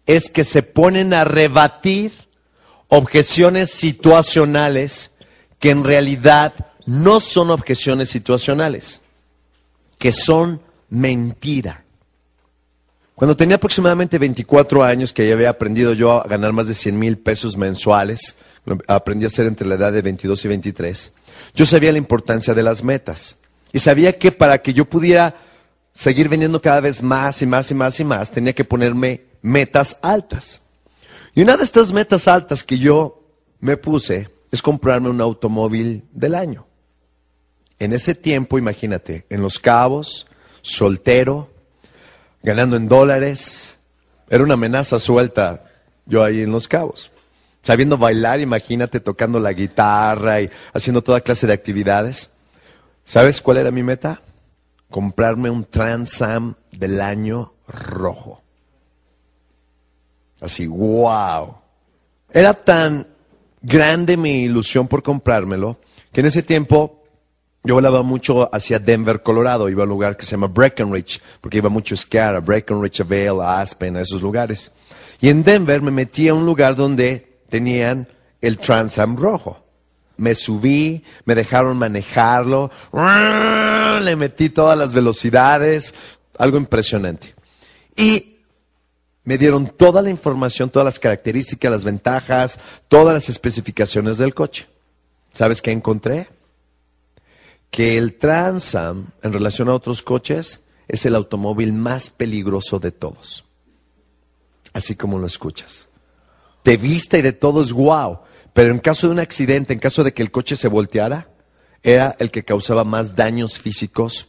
es 0.07 0.31
que 0.31 0.45
se 0.45 0.63
ponen 0.63 1.15
a 1.15 1.25
rebatir 1.25 2.13
objeciones 2.89 3.71
situacionales 3.71 5.13
que 5.59 5.71
en 5.71 5.85
realidad 5.85 6.53
no 6.87 7.21
son 7.21 7.51
objeciones 7.51 8.09
situacionales, 8.09 9.03
que 9.99 10.13
son 10.13 10.61
mentira. 10.89 11.85
Cuando 13.15 13.37
tenía 13.37 13.57
aproximadamente 13.57 14.19
24 14.19 14.85
años, 14.85 15.13
que 15.13 15.27
ya 15.27 15.35
había 15.35 15.51
aprendido 15.51 15.95
yo 15.95 16.23
a 16.23 16.29
ganar 16.29 16.53
más 16.53 16.69
de 16.69 16.75
100 16.75 16.99
mil 16.99 17.19
pesos 17.19 17.57
mensuales, 17.57 18.37
aprendí 18.87 19.25
a 19.25 19.29
hacer 19.29 19.47
entre 19.47 19.67
la 19.67 19.75
edad 19.75 19.93
de 19.93 20.03
22 20.03 20.45
y 20.45 20.49
23, 20.49 21.15
yo 21.55 21.67
sabía 21.67 21.93
la 21.93 21.99
importancia 21.99 22.55
de 22.55 22.63
las 22.63 22.85
metas. 22.85 23.37
Y 23.73 23.79
sabía 23.79 24.19
que 24.19 24.33
para 24.33 24.59
que 24.59 24.73
yo 24.73 24.85
pudiera 24.85 25.35
seguir 25.93 26.29
vendiendo 26.29 26.61
cada 26.61 26.81
vez 26.81 27.03
más 27.03 27.41
y 27.41 27.47
más 27.47 27.71
y 27.71 27.75
más 27.75 27.99
y 28.01 28.05
más, 28.05 28.31
tenía 28.31 28.53
que 28.53 28.65
ponerme 28.65 29.25
metas 29.43 29.97
altas. 30.03 30.61
Y 31.35 31.43
una 31.43 31.57
de 31.57 31.65
estas 31.65 31.93
metas 31.93 32.29
altas 32.29 32.63
que 32.63 32.79
yo 32.79 33.23
me 33.61 33.77
puse 33.77 34.29
es 34.51 34.63
comprarme 34.63 35.09
un 35.09 35.21
automóvil 35.21 36.05
del 36.13 36.35
año. 36.35 36.67
En 37.79 37.93
ese 37.93 38.15
tiempo, 38.15 38.59
imagínate, 38.59 39.27
en 39.29 39.43
Los 39.43 39.59
Cabos, 39.59 40.27
soltero, 40.63 41.51
ganando 42.43 42.77
en 42.77 42.89
dólares. 42.89 43.79
Era 44.29 44.45
una 44.45 44.55
amenaza 44.55 44.99
suelta 44.99 45.65
yo 46.07 46.23
ahí 46.23 46.43
en 46.43 46.53
Los 46.53 46.69
Cabos. 46.69 47.11
Sabiendo 47.63 47.99
bailar, 47.99 48.41
imagínate 48.41 49.01
tocando 49.01 49.41
la 49.41 49.53
guitarra 49.53 50.41
y 50.41 50.51
haciendo 50.73 51.03
toda 51.03 51.21
clase 51.21 51.47
de 51.47 51.53
actividades. 51.53 52.31
¿Sabes 53.05 53.41
cuál 53.43 53.59
era 53.59 53.71
mi 53.71 53.83
meta? 53.83 54.23
Comprarme 54.89 55.51
un 55.51 55.65
Transam 55.65 56.55
del 56.71 57.01
año 57.01 57.55
rojo. 57.67 58.43
Así, 60.41 60.67
wow. 60.67 61.57
Era 62.31 62.55
tan 62.55 63.07
grande 63.61 64.17
mi 64.17 64.45
ilusión 64.45 64.87
por 64.87 65.03
comprármelo 65.03 65.81
que 66.13 66.21
en 66.21 66.27
ese 66.27 66.43
tiempo 66.43 66.96
yo 67.67 67.75
volaba 67.75 68.05
mucho 68.05 68.49
hacia 68.55 68.79
Denver, 68.79 69.23
Colorado. 69.23 69.69
Iba 69.69 69.83
a 69.83 69.85
un 69.85 69.91
lugar 69.91 70.17
que 70.17 70.25
se 70.25 70.31
llama 70.33 70.47
Breckenridge, 70.47 71.21
porque 71.41 71.59
iba 71.59 71.69
mucho 71.69 71.95
a 71.95 71.97
esquiar 71.97 72.37
a 72.37 72.41
Breckenridge, 72.41 73.01
a 73.01 73.05
Vail, 73.05 73.41
a 73.41 73.61
Aspen, 73.61 73.97
a 73.97 74.03
esos 74.03 74.23
lugares. 74.23 74.71
Y 75.21 75.31
en 75.31 75.43
Denver 75.43 75.83
me 75.83 75.91
metí 75.91 76.29
a 76.29 76.35
un 76.35 76.47
lugar 76.47 76.77
donde 76.77 77.41
tenían 77.49 78.07
el 78.41 78.59
Transam 78.59 79.17
rojo. 79.17 79.65
Me 80.17 80.37
subí, 80.37 81.03
me 81.25 81.35
dejaron 81.35 81.77
manejarlo, 81.77 82.71
le 84.01 84.17
metí 84.17 84.49
todas 84.49 84.79
las 84.79 84.95
velocidades, 84.95 85.93
algo 86.39 86.59
impresionante. 86.59 87.35
Y 87.97 88.37
me 89.25 89.39
dieron 89.39 89.67
toda 89.67 90.03
la 90.03 90.11
información, 90.11 90.71
todas 90.71 90.85
las 90.85 91.01
características, 91.01 91.73
las 91.73 91.85
ventajas, 91.85 92.61
todas 92.87 93.13
las 93.13 93.29
especificaciones 93.29 94.19
del 94.19 94.35
coche. 94.35 94.69
¿Sabes 95.33 95.61
qué 95.61 95.73
encontré? 95.73 96.29
Que 97.77 97.99
el 97.99 98.15
Transam, 98.15 99.09
en 99.23 99.35
relación 99.35 99.69
a 99.69 99.75
otros 99.75 100.01
coches, 100.01 100.65
es 100.89 101.05
el 101.05 101.15
automóvil 101.15 101.75
más 101.75 102.09
peligroso 102.09 102.79
de 102.79 102.91
todos. 102.91 103.45
Así 104.73 104.95
como 104.95 105.19
lo 105.19 105.27
escuchas. 105.27 105.91
De 106.65 106.79
vista 106.79 107.19
y 107.19 107.23
de 107.23 107.35
todo 107.35 107.61
es 107.61 107.75
guau. 107.75 108.21
Pero 108.55 108.73
en 108.73 108.79
caso 108.79 109.09
de 109.09 109.13
un 109.13 109.19
accidente, 109.19 109.75
en 109.75 109.79
caso 109.79 110.03
de 110.05 110.15
que 110.15 110.23
el 110.23 110.31
coche 110.31 110.57
se 110.57 110.69
volteara, 110.69 111.29
era 111.83 112.17
el 112.19 112.31
que 112.31 112.47
causaba 112.47 112.83
más 112.83 113.15
daños 113.15 113.59
físicos 113.59 114.29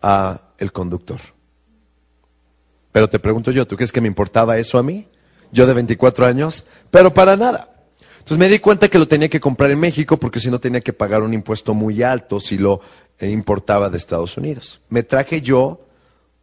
a 0.00 0.40
el 0.56 0.72
conductor. 0.72 1.20
Pero 2.92 3.10
te 3.10 3.18
pregunto 3.18 3.50
yo, 3.50 3.66
¿tú 3.66 3.76
crees 3.76 3.92
que 3.92 4.00
me 4.00 4.08
importaba 4.08 4.56
eso 4.56 4.78
a 4.78 4.82
mí? 4.82 5.06
Yo 5.52 5.66
de 5.66 5.74
24 5.74 6.24
años, 6.24 6.64
pero 6.90 7.12
para 7.12 7.36
nada. 7.36 7.75
Entonces 8.26 8.38
me 8.38 8.48
di 8.48 8.58
cuenta 8.58 8.88
que 8.88 8.98
lo 8.98 9.06
tenía 9.06 9.28
que 9.28 9.38
comprar 9.38 9.70
en 9.70 9.78
México 9.78 10.16
porque 10.16 10.40
si 10.40 10.50
no 10.50 10.58
tenía 10.58 10.80
que 10.80 10.92
pagar 10.92 11.22
un 11.22 11.32
impuesto 11.32 11.74
muy 11.74 12.02
alto 12.02 12.40
si 12.40 12.58
lo 12.58 12.80
eh, 13.20 13.30
importaba 13.30 13.88
de 13.88 13.98
Estados 13.98 14.36
Unidos. 14.36 14.80
Me 14.88 15.04
traje 15.04 15.42
yo 15.42 15.86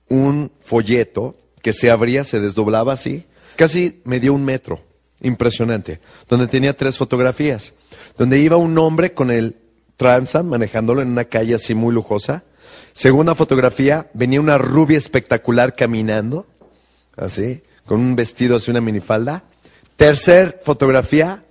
un 0.08 0.50
folleto 0.62 1.36
que 1.62 1.74
se 1.74 1.92
abría, 1.92 2.24
se 2.24 2.40
desdoblaba 2.40 2.94
así, 2.94 3.26
casi 3.58 4.00
me 4.06 4.22
dio 4.22 4.34
un 4.34 4.46
metro, 4.46 4.80
impresionante, 5.20 6.00
donde 6.30 6.48
tenía 6.48 6.78
tres 6.78 6.98
fotografías, 6.98 7.74
donde 8.18 8.40
iba 8.40 8.56
un 8.56 8.78
hombre 8.78 9.14
con 9.14 9.30
el 9.30 9.58
Transam 9.98 10.48
manejándolo 10.48 11.02
en 11.02 11.10
una 11.10 11.26
calle 11.26 11.56
así 11.56 11.76
muy 11.76 11.94
lujosa. 11.94 12.46
Segunda 12.94 13.36
fotografía, 13.36 14.10
venía 14.14 14.40
una 14.40 14.58
rubia 14.58 14.98
espectacular 14.98 15.76
caminando, 15.76 16.48
así, 17.18 17.62
con 17.86 18.00
un 18.00 18.16
vestido 18.16 18.56
así, 18.56 18.72
una 18.72 18.80
minifalda. 18.80 19.44
Tercer 19.98 20.62
fotografía, 20.64 21.44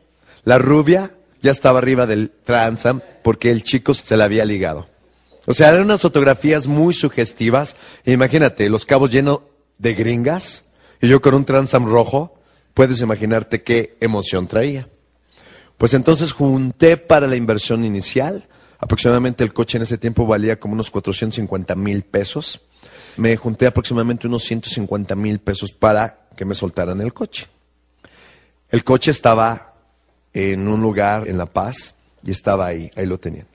la 0.44 0.58
rubia 0.58 1.14
ya 1.40 1.50
estaba 1.50 1.78
arriba 1.78 2.06
del 2.06 2.30
Transam 2.30 3.00
porque 3.22 3.50
el 3.50 3.62
chico 3.62 3.94
se 3.94 4.16
la 4.16 4.24
había 4.24 4.44
ligado. 4.44 4.88
O 5.46 5.54
sea, 5.54 5.68
eran 5.68 5.82
unas 5.82 6.00
fotografías 6.00 6.66
muy 6.66 6.94
sugestivas. 6.94 7.76
Imagínate, 8.04 8.68
los 8.68 8.86
cabos 8.86 9.10
llenos 9.10 9.40
de 9.78 9.94
gringas 9.94 10.68
y 11.00 11.08
yo 11.08 11.20
con 11.20 11.34
un 11.34 11.44
Transam 11.44 11.86
rojo. 11.86 12.38
Puedes 12.74 13.00
imaginarte 13.00 13.62
qué 13.62 13.96
emoción 14.00 14.46
traía. 14.46 14.88
Pues 15.76 15.94
entonces 15.94 16.32
junté 16.32 16.96
para 16.96 17.26
la 17.26 17.36
inversión 17.36 17.84
inicial. 17.84 18.48
Aproximadamente 18.78 19.42
el 19.44 19.52
coche 19.52 19.78
en 19.78 19.82
ese 19.82 19.98
tiempo 19.98 20.26
valía 20.26 20.58
como 20.58 20.74
unos 20.74 20.90
450 20.90 21.74
mil 21.74 22.02
pesos. 22.02 22.60
Me 23.16 23.36
junté 23.36 23.66
aproximadamente 23.66 24.26
unos 24.26 24.44
150 24.44 25.14
mil 25.16 25.40
pesos 25.40 25.72
para 25.72 26.28
que 26.36 26.44
me 26.44 26.54
soltaran 26.54 27.00
el 27.00 27.12
coche. 27.12 27.46
El 28.70 28.84
coche 28.84 29.10
estaba 29.10 29.71
en 30.32 30.68
un 30.68 30.80
lugar 30.80 31.28
en 31.28 31.38
La 31.38 31.46
Paz 31.46 31.94
y 32.24 32.30
estaba 32.30 32.66
ahí, 32.66 32.90
ahí 32.96 33.06
lo 33.06 33.18
tenían. 33.18 33.46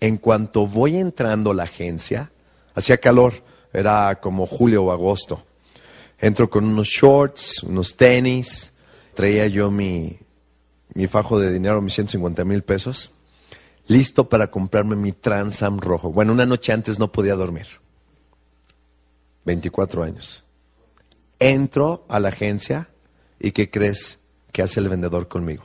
En 0.00 0.18
cuanto 0.18 0.66
voy 0.66 0.96
entrando 0.96 1.50
a 1.50 1.54
la 1.54 1.62
agencia, 1.64 2.30
hacía 2.74 2.98
calor 2.98 3.32
Era 3.72 4.20
como 4.20 4.46
julio 4.46 4.84
o 4.84 4.92
agosto. 4.92 5.42
Entro 6.18 6.48
con 6.48 6.64
unos 6.64 6.86
shorts, 6.86 7.64
unos 7.64 7.96
tenis. 7.96 8.72
Traía 9.14 9.48
yo 9.48 9.68
mi, 9.68 10.16
mi 10.94 11.08
fajo 11.08 11.40
de 11.40 11.52
dinero, 11.52 11.82
mis 11.82 11.94
150 11.94 12.44
mil 12.44 12.62
pesos. 12.62 13.10
Listo 13.88 14.28
para 14.28 14.50
comprarme 14.50 14.94
mi 14.94 15.10
Transam 15.10 15.80
rojo. 15.80 16.12
Bueno, 16.12 16.32
una 16.32 16.46
noche 16.46 16.72
antes 16.72 17.00
no 17.00 17.10
podía 17.10 17.34
dormir. 17.34 17.66
24 19.44 20.04
años. 20.04 20.44
Entro 21.40 22.04
a 22.08 22.20
la 22.20 22.28
agencia 22.28 22.88
y 23.40 23.50
¿qué 23.50 23.70
crees 23.70 24.20
que 24.52 24.62
hace 24.62 24.78
el 24.78 24.88
vendedor 24.88 25.26
conmigo? 25.26 25.64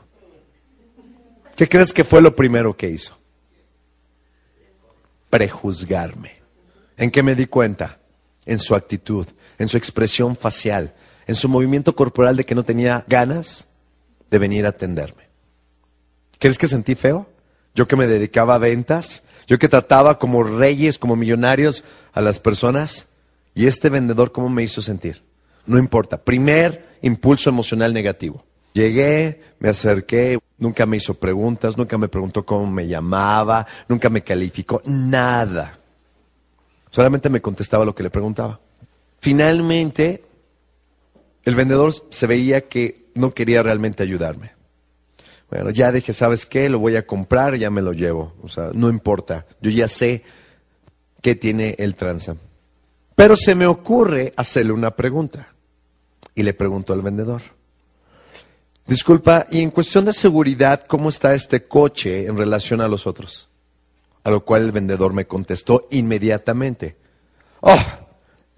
¿Qué 1.59 1.67
crees 1.67 1.91
que 1.91 2.05
fue 2.05 2.21
lo 2.21 2.37
primero 2.37 2.77
que 2.77 2.89
hizo? 2.89 3.17
Prejuzgarme. 5.29 6.35
¿En 6.95 7.11
qué 7.11 7.21
me 7.21 7.35
di 7.35 7.47
cuenta? 7.47 7.99
En 8.45 8.59
su 8.59 8.75
actitud, 8.75 9.27
en 9.57 9.67
su 9.67 9.75
expresión 9.75 10.37
facial, 10.37 10.93
en 11.27 11.35
su 11.35 11.49
movimiento 11.49 11.93
corporal 11.97 12.37
de 12.37 12.45
que 12.45 12.55
no 12.55 12.63
tenía 12.63 13.03
ganas 13.09 13.67
de 14.31 14.37
venir 14.37 14.65
a 14.65 14.69
atenderme. 14.69 15.23
¿Crees 16.39 16.57
que 16.57 16.69
sentí 16.69 16.95
feo? 16.95 17.27
Yo 17.75 17.89
que 17.89 17.97
me 17.97 18.07
dedicaba 18.07 18.55
a 18.55 18.59
ventas, 18.59 19.23
yo 19.45 19.59
que 19.59 19.67
trataba 19.67 20.17
como 20.17 20.43
reyes, 20.43 20.97
como 20.97 21.17
millonarios 21.17 21.83
a 22.13 22.21
las 22.21 22.39
personas, 22.39 23.09
y 23.53 23.67
este 23.67 23.89
vendedor, 23.89 24.31
¿cómo 24.31 24.47
me 24.47 24.63
hizo 24.63 24.81
sentir? 24.81 25.23
No 25.65 25.77
importa. 25.77 26.23
Primer 26.23 26.95
impulso 27.01 27.49
emocional 27.49 27.93
negativo. 27.93 28.45
Llegué, 28.73 29.41
me 29.59 29.69
acerqué, 29.69 30.39
nunca 30.57 30.85
me 30.85 30.97
hizo 30.97 31.13
preguntas, 31.15 31.77
nunca 31.77 31.97
me 31.97 32.07
preguntó 32.07 32.45
cómo 32.45 32.69
me 32.69 32.87
llamaba, 32.87 33.65
nunca 33.87 34.09
me 34.09 34.23
calificó, 34.23 34.81
nada. 34.85 35.79
Solamente 36.89 37.29
me 37.29 37.41
contestaba 37.41 37.85
lo 37.85 37.95
que 37.95 38.03
le 38.03 38.09
preguntaba. 38.09 38.59
Finalmente, 39.19 40.23
el 41.43 41.55
vendedor 41.55 41.93
se 42.09 42.27
veía 42.27 42.67
que 42.67 43.09
no 43.15 43.33
quería 43.33 43.63
realmente 43.63 44.03
ayudarme. 44.03 44.51
Bueno, 45.49 45.71
ya 45.71 45.91
dije, 45.91 46.13
¿sabes 46.13 46.45
qué? 46.45 46.69
Lo 46.69 46.79
voy 46.79 46.95
a 46.95 47.07
comprar, 47.07 47.55
ya 47.55 47.71
me 47.71 47.81
lo 47.81 47.93
llevo. 47.93 48.33
O 48.43 48.47
sea, 48.47 48.69
no 48.73 48.89
importa. 48.89 49.45
Yo 49.61 49.71
ya 49.71 49.87
sé 49.87 50.23
qué 51.21 51.35
tiene 51.35 51.75
el 51.79 51.95
Transam. 51.95 52.37
Pero 53.15 53.35
se 53.35 53.55
me 53.55 53.65
ocurre 53.65 54.31
hacerle 54.37 54.73
una 54.73 54.95
pregunta. 54.95 55.53
Y 56.35 56.43
le 56.43 56.53
pregunto 56.53 56.93
al 56.93 57.01
vendedor. 57.01 57.41
Disculpa, 58.89 59.45
y 59.51 59.61
en 59.61 59.69
cuestión 59.69 60.05
de 60.05 60.13
seguridad, 60.13 60.83
¿cómo 60.87 61.09
está 61.09 61.35
este 61.35 61.67
coche 61.67 62.25
en 62.25 62.35
relación 62.35 62.81
a 62.81 62.87
los 62.87 63.05
otros? 63.05 63.47
A 64.23 64.31
lo 64.31 64.43
cual 64.43 64.63
el 64.63 64.71
vendedor 64.71 65.13
me 65.13 65.27
contestó 65.27 65.87
inmediatamente. 65.91 66.97
Oh, 67.61 67.77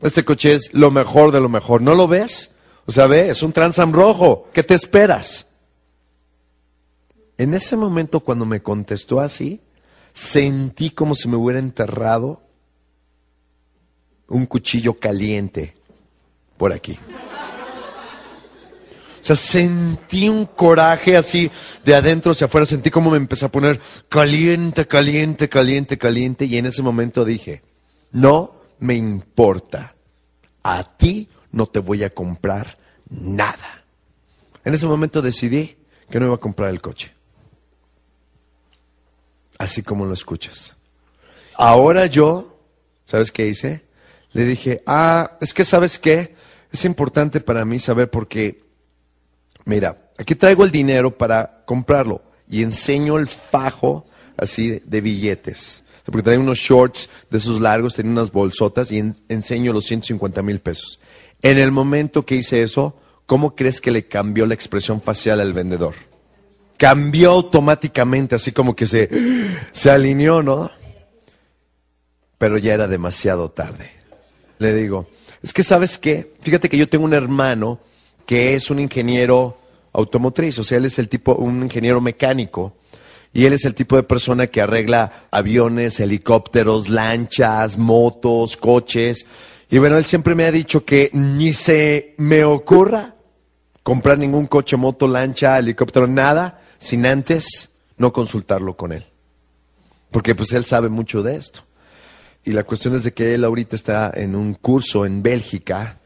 este 0.01 0.23
coche 0.23 0.53
es 0.53 0.73
lo 0.73 0.89
mejor 0.89 1.33
de 1.33 1.41
lo 1.41 1.49
mejor. 1.49 1.81
¿No 1.81 1.95
lo 1.95 2.07
ves? 2.07 2.55
O 2.85 2.93
sea, 2.93 3.07
ve, 3.07 3.29
es 3.29 3.43
un 3.43 3.51
Transam 3.51 3.91
rojo. 3.91 4.47
¿Qué 4.53 4.63
te 4.63 4.73
esperas? 4.73 5.49
En 7.37 7.53
ese 7.53 7.75
momento, 7.75 8.21
cuando 8.21 8.45
me 8.45 8.61
contestó 8.61 9.19
así, 9.19 9.59
sentí 10.13 10.91
como 10.91 11.13
si 11.13 11.27
me 11.27 11.35
hubiera 11.35 11.59
enterrado 11.59 12.41
un 14.29 14.45
cuchillo 14.45 14.95
caliente 14.95 15.75
por 16.55 16.71
aquí. 16.71 16.97
O 19.21 19.23
sea, 19.23 19.35
sentí 19.35 20.27
un 20.27 20.47
coraje 20.47 21.15
así 21.15 21.51
de 21.85 21.93
adentro 21.93 22.31
hacia 22.31 22.47
afuera, 22.47 22.65
sentí 22.65 22.89
como 22.89 23.11
me 23.11 23.17
empecé 23.17 23.45
a 23.45 23.51
poner 23.51 23.79
caliente, 24.09 24.87
caliente, 24.87 25.47
caliente, 25.47 25.97
caliente, 25.99 26.45
y 26.45 26.57
en 26.57 26.65
ese 26.65 26.81
momento 26.81 27.23
dije, 27.23 27.61
no 28.11 28.55
me 28.79 28.95
importa, 28.95 29.93
a 30.63 30.97
ti 30.97 31.29
no 31.51 31.67
te 31.67 31.79
voy 31.79 32.03
a 32.03 32.09
comprar 32.09 32.77
nada. 33.09 33.83
En 34.65 34.73
ese 34.73 34.87
momento 34.87 35.21
decidí 35.21 35.77
que 36.09 36.19
no 36.19 36.25
iba 36.25 36.35
a 36.35 36.39
comprar 36.39 36.69
el 36.71 36.81
coche. 36.81 37.11
Así 39.57 39.83
como 39.83 40.05
lo 40.05 40.13
escuchas. 40.13 40.77
Ahora 41.55 42.07
yo, 42.07 42.59
¿sabes 43.05 43.31
qué 43.31 43.47
hice? 43.47 43.83
Le 44.33 44.45
dije, 44.45 44.81
ah, 44.87 45.37
es 45.41 45.53
que 45.53 45.63
sabes 45.63 45.99
qué, 45.99 46.35
es 46.71 46.85
importante 46.85 47.41
para 47.41 47.65
mí 47.65 47.79
saber 47.79 48.09
porque, 48.09 48.60
mira, 49.65 50.11
aquí 50.17 50.35
traigo 50.35 50.63
el 50.63 50.71
dinero 50.71 51.17
para 51.17 51.63
comprarlo 51.65 52.21
y 52.47 52.63
enseño 52.63 53.17
el 53.17 53.27
fajo 53.27 54.05
así 54.37 54.81
de, 54.85 55.01
billetes. 55.01 55.83
Porque 56.05 56.23
traía 56.23 56.39
unos 56.39 56.57
shorts 56.57 57.09
de 57.29 57.37
esos 57.37 57.61
largos, 57.61 57.95
tenía 57.95 58.11
unas 58.11 58.31
bolsotas 58.31 58.91
y 58.91 58.99
enseño 59.29 59.71
los 59.71 59.85
150 59.85 60.41
mil 60.41 60.59
pesos. 60.59 60.99
En 61.41 61.57
el 61.57 61.71
momento 61.71 62.25
que 62.25 62.35
hice 62.35 62.63
eso, 62.63 62.97
¿cómo 63.25 63.55
crees 63.55 63.79
que 63.79 63.91
le 63.91 64.07
cambió 64.07 64.45
la 64.45 64.53
expresión 64.53 65.01
facial 65.01 65.39
al 65.39 65.53
vendedor? 65.53 65.93
Cambió 66.77 67.31
automáticamente, 67.31 68.35
así 68.35 68.51
como 68.51 68.75
que 68.75 68.87
se, 68.87 69.09
se 69.71 69.91
alineó, 69.91 70.41
¿no? 70.41 70.71
Pero 72.37 72.57
ya 72.57 72.73
era 72.73 72.87
demasiado 72.87 73.51
tarde 73.51 74.01
le 74.61 74.73
digo, 74.75 75.07
es 75.41 75.51
que 75.53 75.63
sabes 75.63 75.97
qué, 75.97 76.33
fíjate 76.41 76.69
que 76.69 76.77
yo 76.77 76.87
tengo 76.87 77.03
un 77.03 77.13
hermano 77.13 77.79
que 78.25 78.55
es 78.55 78.69
un 78.69 78.79
ingeniero 78.79 79.57
automotriz, 79.93 80.59
o 80.59 80.63
sea, 80.63 80.77
él 80.77 80.85
es 80.85 80.99
el 80.99 81.09
tipo, 81.09 81.35
un 81.35 81.63
ingeniero 81.63 82.01
mecánico, 82.01 82.73
y 83.33 83.45
él 83.45 83.53
es 83.53 83.65
el 83.65 83.75
tipo 83.75 83.95
de 83.95 84.03
persona 84.03 84.47
que 84.47 84.61
arregla 84.61 85.27
aviones, 85.31 85.99
helicópteros, 85.99 86.89
lanchas, 86.89 87.77
motos, 87.77 88.57
coches. 88.57 89.25
Y 89.69 89.77
bueno, 89.77 89.97
él 89.97 90.03
siempre 90.03 90.35
me 90.35 90.43
ha 90.43 90.51
dicho 90.51 90.83
que 90.83 91.09
ni 91.13 91.53
se 91.53 92.13
me 92.17 92.43
ocurra 92.43 93.15
comprar 93.83 94.17
ningún 94.17 94.47
coche, 94.47 94.75
moto, 94.75 95.07
lancha, 95.07 95.57
helicóptero, 95.57 96.07
nada, 96.07 96.59
sin 96.77 97.05
antes 97.05 97.79
no 97.95 98.11
consultarlo 98.11 98.75
con 98.75 98.91
él. 98.91 99.05
Porque 100.11 100.35
pues 100.35 100.51
él 100.51 100.65
sabe 100.65 100.89
mucho 100.89 101.23
de 101.23 101.37
esto. 101.37 101.61
Y 102.43 102.51
la 102.51 102.63
cuestión 102.63 102.95
es 102.95 103.05
de 103.05 103.13
que 103.13 103.33
él 103.33 103.45
ahorita 103.45 103.77
está 103.77 104.11
en 104.13 104.35
un 104.35 104.55
curso 104.55 105.05
en 105.05 105.23
Bélgica. 105.23 106.00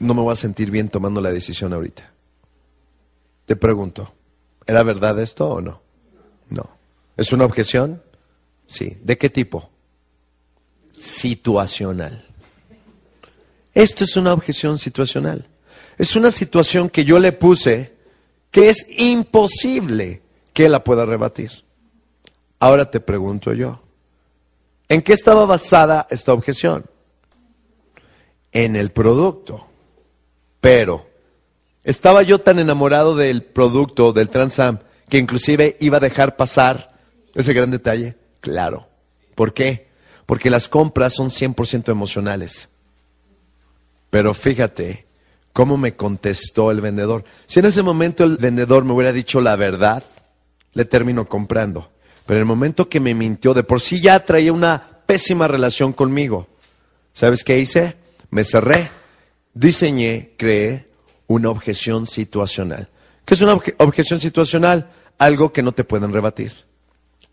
No 0.00 0.14
me 0.14 0.22
voy 0.22 0.32
a 0.32 0.36
sentir 0.36 0.70
bien 0.70 0.88
tomando 0.88 1.20
la 1.20 1.32
decisión 1.32 1.72
ahorita. 1.72 2.10
Te 3.46 3.56
pregunto, 3.56 4.12
¿era 4.66 4.82
verdad 4.82 5.18
esto 5.20 5.48
o 5.48 5.60
no? 5.60 5.80
No. 6.50 6.68
¿Es 7.16 7.32
una 7.32 7.44
objeción? 7.44 8.02
Sí. 8.66 8.98
¿De 9.02 9.18
qué 9.18 9.30
tipo? 9.30 9.70
Situacional. 10.96 12.26
Esto 13.74 14.04
es 14.04 14.16
una 14.16 14.32
objeción 14.32 14.78
situacional. 14.78 15.46
Es 15.96 16.14
una 16.16 16.30
situación 16.30 16.90
que 16.90 17.04
yo 17.04 17.18
le 17.18 17.32
puse 17.32 17.96
que 18.50 18.68
es 18.68 18.86
imposible 18.98 20.22
que 20.52 20.68
la 20.68 20.84
pueda 20.84 21.04
rebatir. 21.04 21.64
Ahora 22.60 22.90
te 22.90 23.00
pregunto 23.00 23.52
yo, 23.52 23.80
¿En 24.88 25.02
qué 25.02 25.12
estaba 25.12 25.44
basada 25.44 26.06
esta 26.10 26.32
objeción? 26.32 26.86
En 28.52 28.74
el 28.74 28.90
producto. 28.90 29.66
Pero, 30.60 31.08
¿estaba 31.84 32.22
yo 32.22 32.38
tan 32.38 32.58
enamorado 32.58 33.16
del 33.16 33.42
producto, 33.42 34.12
del 34.12 34.28
Transam, 34.28 34.80
que 35.08 35.18
inclusive 35.18 35.76
iba 35.80 35.98
a 35.98 36.00
dejar 36.00 36.36
pasar 36.36 36.92
ese 37.34 37.52
gran 37.52 37.70
detalle? 37.70 38.16
Claro. 38.40 38.88
¿Por 39.34 39.52
qué? 39.52 39.88
Porque 40.26 40.50
las 40.50 40.68
compras 40.68 41.14
son 41.14 41.28
100% 41.30 41.90
emocionales. 41.90 42.68
Pero 44.10 44.34
fíjate 44.34 45.06
cómo 45.52 45.76
me 45.76 45.94
contestó 45.94 46.70
el 46.70 46.80
vendedor. 46.80 47.24
Si 47.46 47.60
en 47.60 47.66
ese 47.66 47.82
momento 47.82 48.24
el 48.24 48.36
vendedor 48.36 48.84
me 48.84 48.92
hubiera 48.92 49.12
dicho 49.12 49.40
la 49.40 49.56
verdad, 49.56 50.02
le 50.72 50.84
termino 50.84 51.28
comprando. 51.28 51.90
Pero 52.26 52.38
en 52.38 52.42
el 52.42 52.46
momento 52.46 52.88
que 52.88 53.00
me 53.00 53.14
mintió, 53.14 53.54
de 53.54 53.62
por 53.62 53.80
sí 53.80 54.00
ya 54.00 54.24
traía 54.24 54.52
una 54.52 55.00
pésima 55.06 55.48
relación 55.48 55.92
conmigo. 55.92 56.46
¿Sabes 57.12 57.42
qué 57.42 57.58
hice? 57.58 57.96
Me 58.30 58.44
cerré, 58.44 58.90
diseñé, 59.58 60.34
creé 60.36 60.88
una 61.26 61.50
objeción 61.50 62.06
situacional. 62.06 62.88
¿Qué 63.24 63.34
es 63.34 63.40
una 63.40 63.54
objeción 63.78 64.20
situacional? 64.20 64.90
Algo 65.18 65.52
que 65.52 65.62
no 65.62 65.72
te 65.72 65.84
pueden 65.84 66.12
rebatir. 66.12 66.52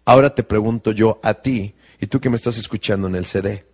Ahora 0.05 0.33
te 0.33 0.43
pregunto 0.43 0.91
yo 0.91 1.19
a 1.23 1.35
ti, 1.35 1.75
y 1.99 2.07
tú 2.07 2.19
que 2.19 2.29
me 2.29 2.35
estás 2.35 2.57
escuchando 2.57 3.07
en 3.07 3.15
el 3.15 3.25
CD, 3.25 3.65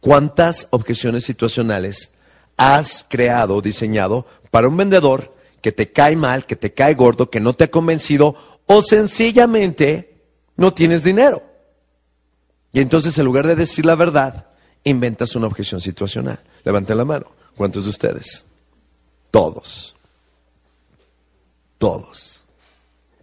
¿cuántas 0.00 0.68
objeciones 0.70 1.24
situacionales 1.24 2.12
has 2.56 3.04
creado 3.08 3.56
o 3.56 3.62
diseñado 3.62 4.26
para 4.50 4.68
un 4.68 4.76
vendedor 4.76 5.34
que 5.60 5.72
te 5.72 5.90
cae 5.90 6.16
mal, 6.16 6.46
que 6.46 6.56
te 6.56 6.72
cae 6.72 6.94
gordo, 6.94 7.30
que 7.30 7.40
no 7.40 7.52
te 7.52 7.64
ha 7.64 7.70
convencido 7.70 8.36
o 8.66 8.82
sencillamente 8.82 10.22
no 10.56 10.72
tienes 10.72 11.04
dinero. 11.04 11.42
Y 12.72 12.80
entonces, 12.80 13.16
en 13.18 13.24
lugar 13.24 13.46
de 13.46 13.56
decir 13.56 13.86
la 13.86 13.94
verdad, 13.94 14.46
inventas 14.84 15.34
una 15.34 15.46
objeción 15.46 15.80
situacional. 15.80 16.38
Levanten 16.64 16.96
la 16.96 17.04
mano. 17.04 17.26
¿Cuántos 17.56 17.84
de 17.84 17.90
ustedes? 17.90 18.44
Todos. 19.30 19.96
Todos. 21.78 22.44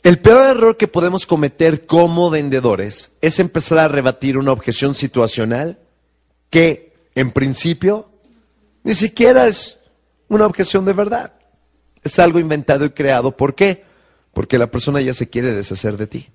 El 0.01 0.19
peor 0.19 0.57
error 0.57 0.77
que 0.77 0.87
podemos 0.87 1.25
cometer 1.25 1.85
como 1.85 2.29
vendedores 2.29 3.11
es 3.21 3.39
empezar 3.39 3.77
a 3.79 3.87
rebatir 3.87 4.37
una 4.37 4.51
objeción 4.51 4.95
situacional 4.95 5.79
que 6.49 6.93
en 7.15 7.31
principio, 7.31 8.09
ni 8.83 8.93
siquiera 8.95 9.47
es 9.47 9.79
una 10.27 10.45
objeción 10.45 10.83
de 10.83 10.93
verdad. 10.93 11.33
Es 12.03 12.19
algo 12.19 12.39
inventado 12.39 12.85
y 12.85 12.89
creado. 12.89 13.37
¿Por 13.37 13.55
qué? 13.55 13.85
Porque 14.33 14.57
la 14.57 14.69
persona 14.69 14.99
ya 14.99 15.13
se 15.13 15.29
quiere 15.29 15.53
deshacer 15.53 15.95
de 15.95 16.07
ti 16.07 16.29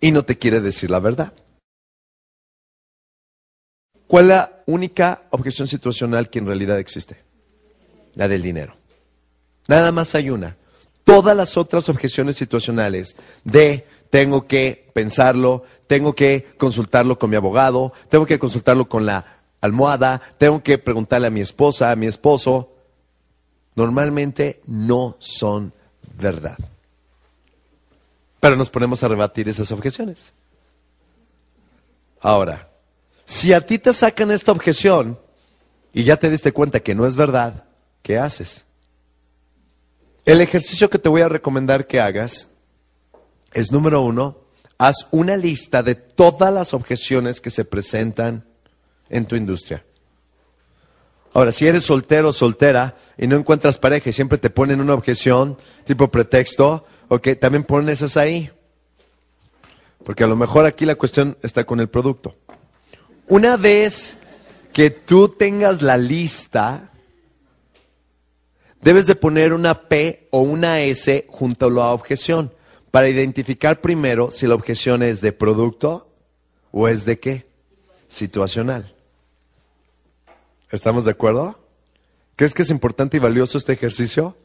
y 0.00 0.12
no 0.12 0.24
te 0.24 0.36
quiere 0.36 0.60
decir 0.60 0.90
la 0.90 0.98
verdad. 0.98 1.32
¿Cuál 4.14 4.26
es 4.26 4.28
la 4.28 4.62
única 4.66 5.22
objeción 5.30 5.66
situacional 5.66 6.30
que 6.30 6.38
en 6.38 6.46
realidad 6.46 6.78
existe? 6.78 7.16
La 8.14 8.28
del 8.28 8.42
dinero. 8.42 8.76
Nada 9.66 9.90
más 9.90 10.14
hay 10.14 10.30
una. 10.30 10.56
Todas 11.02 11.36
las 11.36 11.56
otras 11.56 11.88
objeciones 11.88 12.36
situacionales 12.36 13.16
de 13.42 13.88
tengo 14.10 14.46
que 14.46 14.88
pensarlo, 14.94 15.64
tengo 15.88 16.14
que 16.14 16.54
consultarlo 16.58 17.18
con 17.18 17.28
mi 17.28 17.34
abogado, 17.34 17.92
tengo 18.08 18.24
que 18.24 18.38
consultarlo 18.38 18.88
con 18.88 19.04
la 19.04 19.40
almohada, 19.60 20.22
tengo 20.38 20.62
que 20.62 20.78
preguntarle 20.78 21.26
a 21.26 21.30
mi 21.30 21.40
esposa, 21.40 21.90
a 21.90 21.96
mi 21.96 22.06
esposo, 22.06 22.70
normalmente 23.74 24.60
no 24.64 25.16
son 25.18 25.72
verdad. 26.16 26.56
Pero 28.38 28.54
nos 28.54 28.70
ponemos 28.70 29.02
a 29.02 29.08
rebatir 29.08 29.48
esas 29.48 29.72
objeciones. 29.72 30.34
Ahora, 32.20 32.68
si 33.24 33.52
a 33.52 33.60
ti 33.60 33.78
te 33.78 33.92
sacan 33.92 34.30
esta 34.30 34.52
objeción 34.52 35.18
y 35.92 36.04
ya 36.04 36.16
te 36.16 36.30
diste 36.30 36.52
cuenta 36.52 36.80
que 36.80 36.94
no 36.94 37.06
es 37.06 37.16
verdad, 37.16 37.64
¿qué 38.02 38.18
haces? 38.18 38.66
El 40.24 40.40
ejercicio 40.40 40.90
que 40.90 40.98
te 40.98 41.08
voy 41.08 41.22
a 41.22 41.28
recomendar 41.28 41.86
que 41.86 42.00
hagas 42.00 42.48
es 43.52 43.70
número 43.70 44.02
uno, 44.02 44.38
haz 44.78 45.06
una 45.10 45.36
lista 45.36 45.82
de 45.82 45.94
todas 45.94 46.52
las 46.52 46.74
objeciones 46.74 47.40
que 47.40 47.50
se 47.50 47.64
presentan 47.64 48.44
en 49.08 49.26
tu 49.26 49.36
industria. 49.36 49.84
Ahora, 51.32 51.52
si 51.52 51.66
eres 51.66 51.84
soltero 51.84 52.28
o 52.28 52.32
soltera 52.32 52.96
y 53.18 53.26
no 53.26 53.36
encuentras 53.36 53.76
pareja 53.76 54.10
y 54.10 54.12
siempre 54.12 54.38
te 54.38 54.50
ponen 54.50 54.80
una 54.80 54.94
objeción 54.94 55.58
tipo 55.84 56.10
pretexto, 56.10 56.86
ok, 57.08 57.28
también 57.40 57.64
pon 57.64 57.88
esas 57.88 58.16
ahí. 58.16 58.50
Porque 60.04 60.24
a 60.24 60.26
lo 60.26 60.36
mejor 60.36 60.64
aquí 60.64 60.84
la 60.84 60.94
cuestión 60.94 61.36
está 61.42 61.64
con 61.64 61.80
el 61.80 61.88
producto. 61.88 62.36
Una 63.28 63.56
vez 63.56 64.18
que 64.72 64.90
tú 64.90 65.28
tengas 65.28 65.80
la 65.80 65.96
lista, 65.96 66.90
debes 68.82 69.06
de 69.06 69.14
poner 69.14 69.52
una 69.52 69.88
P 69.88 70.28
o 70.30 70.40
una 70.40 70.80
S 70.80 71.26
junto 71.28 71.66
a 71.66 71.70
la 71.70 71.92
objeción 71.92 72.52
para 72.90 73.08
identificar 73.08 73.80
primero 73.80 74.30
si 74.30 74.46
la 74.46 74.54
objeción 74.54 75.02
es 75.02 75.20
de 75.20 75.32
producto 75.32 76.08
o 76.70 76.86
es 76.86 77.04
de 77.04 77.18
qué? 77.18 77.46
Situacional. 78.08 78.94
¿Estamos 80.70 81.04
de 81.04 81.12
acuerdo? 81.12 81.58
¿Crees 82.36 82.52
que 82.52 82.62
es 82.62 82.70
importante 82.70 83.16
y 83.16 83.20
valioso 83.20 83.58
este 83.58 83.72
ejercicio? 83.72 84.36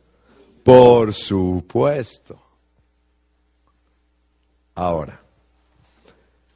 Por 0.64 1.14
supuesto. 1.14 2.40
Ahora, 4.76 5.22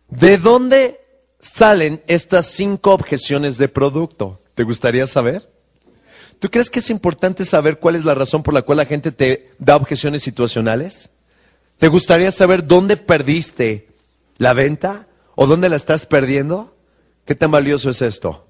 ¿de 0.07 0.37
dónde 0.37 1.02
salen 1.43 2.01
estas 2.07 2.47
cinco 2.47 2.93
objeciones 2.93 3.57
de 3.57 3.67
producto? 3.67 4.39
¿Te 4.55 4.63
gustaría 4.63 5.05
saber? 5.07 5.51
¿Tú 6.39 6.49
crees 6.49 6.69
que 6.69 6.79
es 6.79 6.89
importante 6.89 7.45
saber 7.45 7.79
cuál 7.79 7.95
es 7.95 8.05
la 8.05 8.13
razón 8.13 8.43
por 8.43 8.53
la 8.53 8.63
cual 8.63 8.77
la 8.77 8.85
gente 8.85 9.11
te 9.11 9.51
da 9.59 9.75
objeciones 9.75 10.23
situacionales? 10.23 11.09
¿Te 11.77 11.87
gustaría 11.87 12.31
saber 12.31 12.65
dónde 12.65 12.97
perdiste 12.97 13.87
la 14.37 14.53
venta 14.53 15.07
o 15.35 15.47
dónde 15.47 15.69
la 15.69 15.75
estás 15.75 16.05
perdiendo? 16.05 16.75
¿Qué 17.25 17.35
tan 17.35 17.51
valioso 17.51 17.89
es 17.89 18.01
esto? 18.01 18.45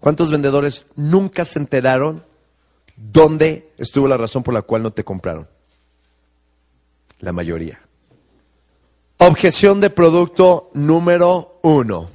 ¿Cuántos 0.00 0.30
vendedores 0.30 0.86
nunca 0.96 1.44
se 1.44 1.58
enteraron 1.58 2.24
dónde 2.96 3.72
estuvo 3.78 4.06
la 4.08 4.16
razón 4.16 4.42
por 4.42 4.54
la 4.54 4.62
cual 4.62 4.82
no 4.82 4.92
te 4.92 5.04
compraron? 5.04 5.48
La 7.20 7.32
mayoría. 7.32 7.80
Objeción 9.18 9.80
de 9.80 9.90
producto 9.90 10.70
número 10.74 11.58
uno. 11.62 12.10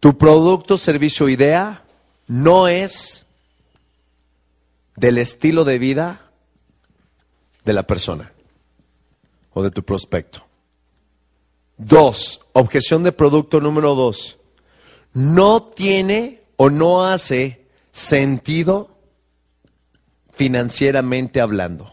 Tu 0.00 0.16
producto, 0.16 0.76
servicio, 0.78 1.28
idea 1.28 1.84
no 2.26 2.68
es 2.68 3.26
del 4.96 5.18
estilo 5.18 5.64
de 5.64 5.78
vida 5.78 6.30
de 7.64 7.72
la 7.72 7.82
persona 7.84 8.32
o 9.52 9.62
de 9.62 9.70
tu 9.70 9.82
prospecto. 9.82 10.44
Dos, 11.76 12.46
objeción 12.52 13.02
de 13.02 13.12
producto 13.12 13.60
número 13.60 13.94
dos. 13.94 14.38
No 15.12 15.62
tiene 15.62 16.40
o 16.56 16.70
no 16.70 17.04
hace 17.04 17.66
sentido 17.90 18.96
financieramente 20.32 21.40
hablando. 21.40 21.92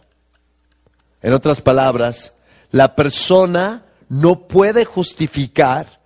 En 1.21 1.33
otras 1.33 1.61
palabras, 1.61 2.36
la 2.71 2.95
persona 2.95 3.85
no 4.09 4.47
puede 4.47 4.85
justificar 4.85 6.01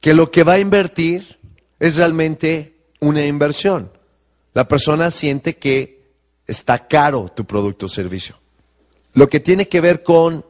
que 0.00 0.14
lo 0.14 0.30
que 0.30 0.44
va 0.44 0.54
a 0.54 0.58
invertir 0.58 1.38
es 1.78 1.96
realmente 1.96 2.76
una 3.00 3.26
inversión. 3.26 3.90
La 4.54 4.68
persona 4.68 5.10
siente 5.10 5.56
que 5.56 6.10
está 6.46 6.86
caro 6.86 7.30
tu 7.34 7.44
producto 7.44 7.86
o 7.86 7.88
servicio. 7.88 8.36
Lo 9.14 9.28
que 9.28 9.40
tiene 9.40 9.68
que 9.68 9.80
ver 9.80 10.02
con 10.02 10.44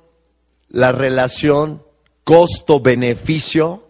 la 0.68 0.92
relación 0.92 1.82
costo-beneficio 2.24 3.88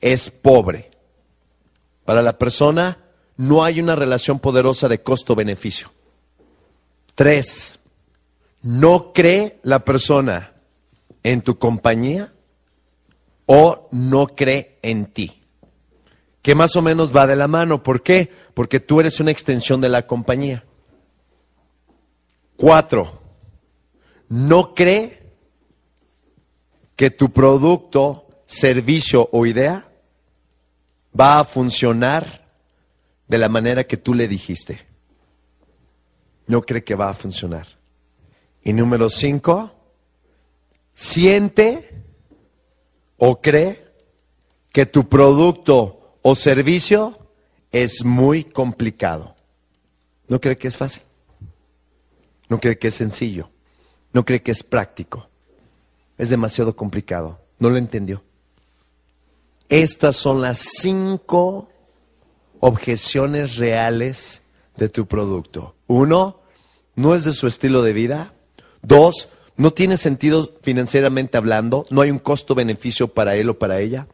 es 0.00 0.30
pobre. 0.30 0.90
Para 2.04 2.22
la 2.22 2.38
persona 2.38 2.98
no 3.36 3.64
hay 3.64 3.80
una 3.80 3.96
relación 3.96 4.38
poderosa 4.38 4.88
de 4.88 5.02
costo-beneficio. 5.02 5.92
Tres, 7.14 7.78
no 8.62 9.12
cree 9.12 9.58
la 9.62 9.84
persona 9.84 10.52
en 11.22 11.42
tu 11.42 11.58
compañía 11.58 12.32
o 13.46 13.88
no 13.92 14.28
cree 14.28 14.78
en 14.82 15.06
ti. 15.06 15.40
Que 16.42 16.54
más 16.54 16.76
o 16.76 16.82
menos 16.82 17.14
va 17.14 17.26
de 17.26 17.36
la 17.36 17.48
mano. 17.48 17.82
¿Por 17.82 18.02
qué? 18.02 18.30
Porque 18.54 18.80
tú 18.80 19.00
eres 19.00 19.20
una 19.20 19.30
extensión 19.30 19.80
de 19.80 19.88
la 19.88 20.06
compañía. 20.06 20.64
Cuatro, 22.56 23.20
no 24.28 24.74
cree 24.74 25.32
que 26.96 27.10
tu 27.10 27.30
producto, 27.30 28.26
servicio 28.46 29.28
o 29.32 29.46
idea 29.46 29.88
va 31.18 31.38
a 31.38 31.44
funcionar 31.44 32.48
de 33.26 33.38
la 33.38 33.48
manera 33.48 33.84
que 33.84 33.96
tú 33.96 34.14
le 34.14 34.26
dijiste. 34.26 34.86
No 36.46 36.62
cree 36.62 36.82
que 36.82 36.94
va 36.94 37.10
a 37.10 37.14
funcionar. 37.14 37.66
Y 38.62 38.72
número 38.72 39.10
cinco, 39.10 39.77
siente 40.98 42.02
o 43.18 43.40
cree 43.40 43.86
que 44.72 44.84
tu 44.84 45.08
producto 45.08 46.18
o 46.22 46.34
servicio 46.34 47.16
es 47.70 48.04
muy 48.04 48.42
complicado. 48.42 49.36
No 50.26 50.40
cree 50.40 50.58
que 50.58 50.66
es 50.66 50.76
fácil. 50.76 51.04
No 52.48 52.58
cree 52.58 52.78
que 52.78 52.88
es 52.88 52.96
sencillo. 52.96 53.48
No 54.12 54.24
cree 54.24 54.42
que 54.42 54.50
es 54.50 54.64
práctico. 54.64 55.28
Es 56.16 56.30
demasiado 56.30 56.74
complicado. 56.74 57.38
No 57.60 57.70
lo 57.70 57.76
entendió. 57.76 58.24
Estas 59.68 60.16
son 60.16 60.42
las 60.42 60.58
cinco 60.58 61.68
objeciones 62.58 63.56
reales 63.56 64.42
de 64.76 64.88
tu 64.88 65.06
producto. 65.06 65.76
Uno, 65.86 66.40
no 66.96 67.14
es 67.14 67.22
de 67.22 67.32
su 67.32 67.46
estilo 67.46 67.82
de 67.82 67.92
vida. 67.92 68.34
Dos, 68.82 69.28
no 69.58 69.72
tiene 69.72 69.96
sentido 69.96 70.48
financieramente 70.62 71.36
hablando, 71.36 71.84
no 71.90 72.00
hay 72.00 72.12
un 72.12 72.20
costo-beneficio 72.20 73.08
para 73.08 73.34
él 73.34 73.50
o 73.50 73.58
para 73.58 73.80
ella. 73.80 74.06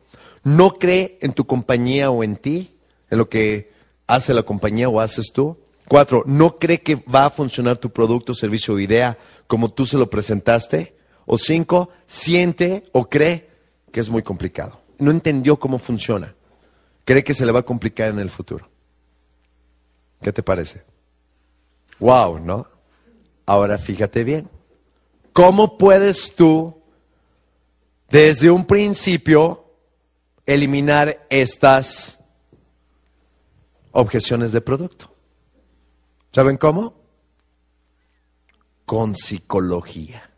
No 0.43 0.71
cree 0.71 1.19
en 1.21 1.35
tu 1.35 1.45
compañía 1.45 2.11
o 2.11 2.25
en 2.25 2.37
ti, 2.37 2.75
en 3.11 3.19
lo 3.19 3.29
que 3.29 3.71
hace 4.07 4.33
la 4.33 4.43
compañía 4.43 4.89
o 4.89 5.01
haces 5.01 5.33
tú. 5.35 5.59
Cuatro, 5.87 6.23
no 6.27 6.59
cree 6.59 6.81
que 6.81 6.97
va 6.97 7.27
a 7.27 7.31
funcionar 7.31 7.77
tu 7.77 7.91
producto, 7.91 8.33
servicio 8.33 8.73
o 8.73 8.81
idea 8.81 9.19
como 9.47 9.69
tú 9.69 9.85
se 9.85 9.99
lo 9.99 10.09
presentaste. 10.09 10.97
O 11.27 11.37
cinco, 11.37 11.91
siente 12.07 12.85
o 12.93 13.11
cree 13.11 13.51
que 13.93 14.01
es 14.01 14.09
muy 14.09 14.23
complicado. 14.23 14.81
No 14.99 15.11
entendió 15.11 15.59
cómo 15.59 15.79
funciona. 15.79 16.35
Cree 17.05 17.23
que 17.23 17.35
se 17.35 17.45
le 17.45 17.53
va 17.53 17.61
a 17.61 17.65
complicar 17.65 18.09
en 18.09 18.19
el 18.19 18.31
futuro. 18.31 18.67
¿Qué 20.23 20.33
te 20.33 20.43
parece? 20.43 20.85
Wow, 21.99 22.39
¿no? 22.39 22.67
Ahora 23.45 23.77
fíjate 23.77 24.25
bien. 24.25 24.49
¿Cómo 25.35 25.77
puedes 25.79 26.37
tú, 26.37 26.81
desde 28.09 28.53
un 28.53 28.65
principio, 28.67 29.65
eliminar 30.47 31.27
estas 31.29 32.21
objeciones 33.91 34.53
de 34.53 34.61
producto? 34.61 35.13
¿Saben 36.33 36.57
cómo? 36.57 36.95
Con 38.85 39.17
psicología. 39.17 40.31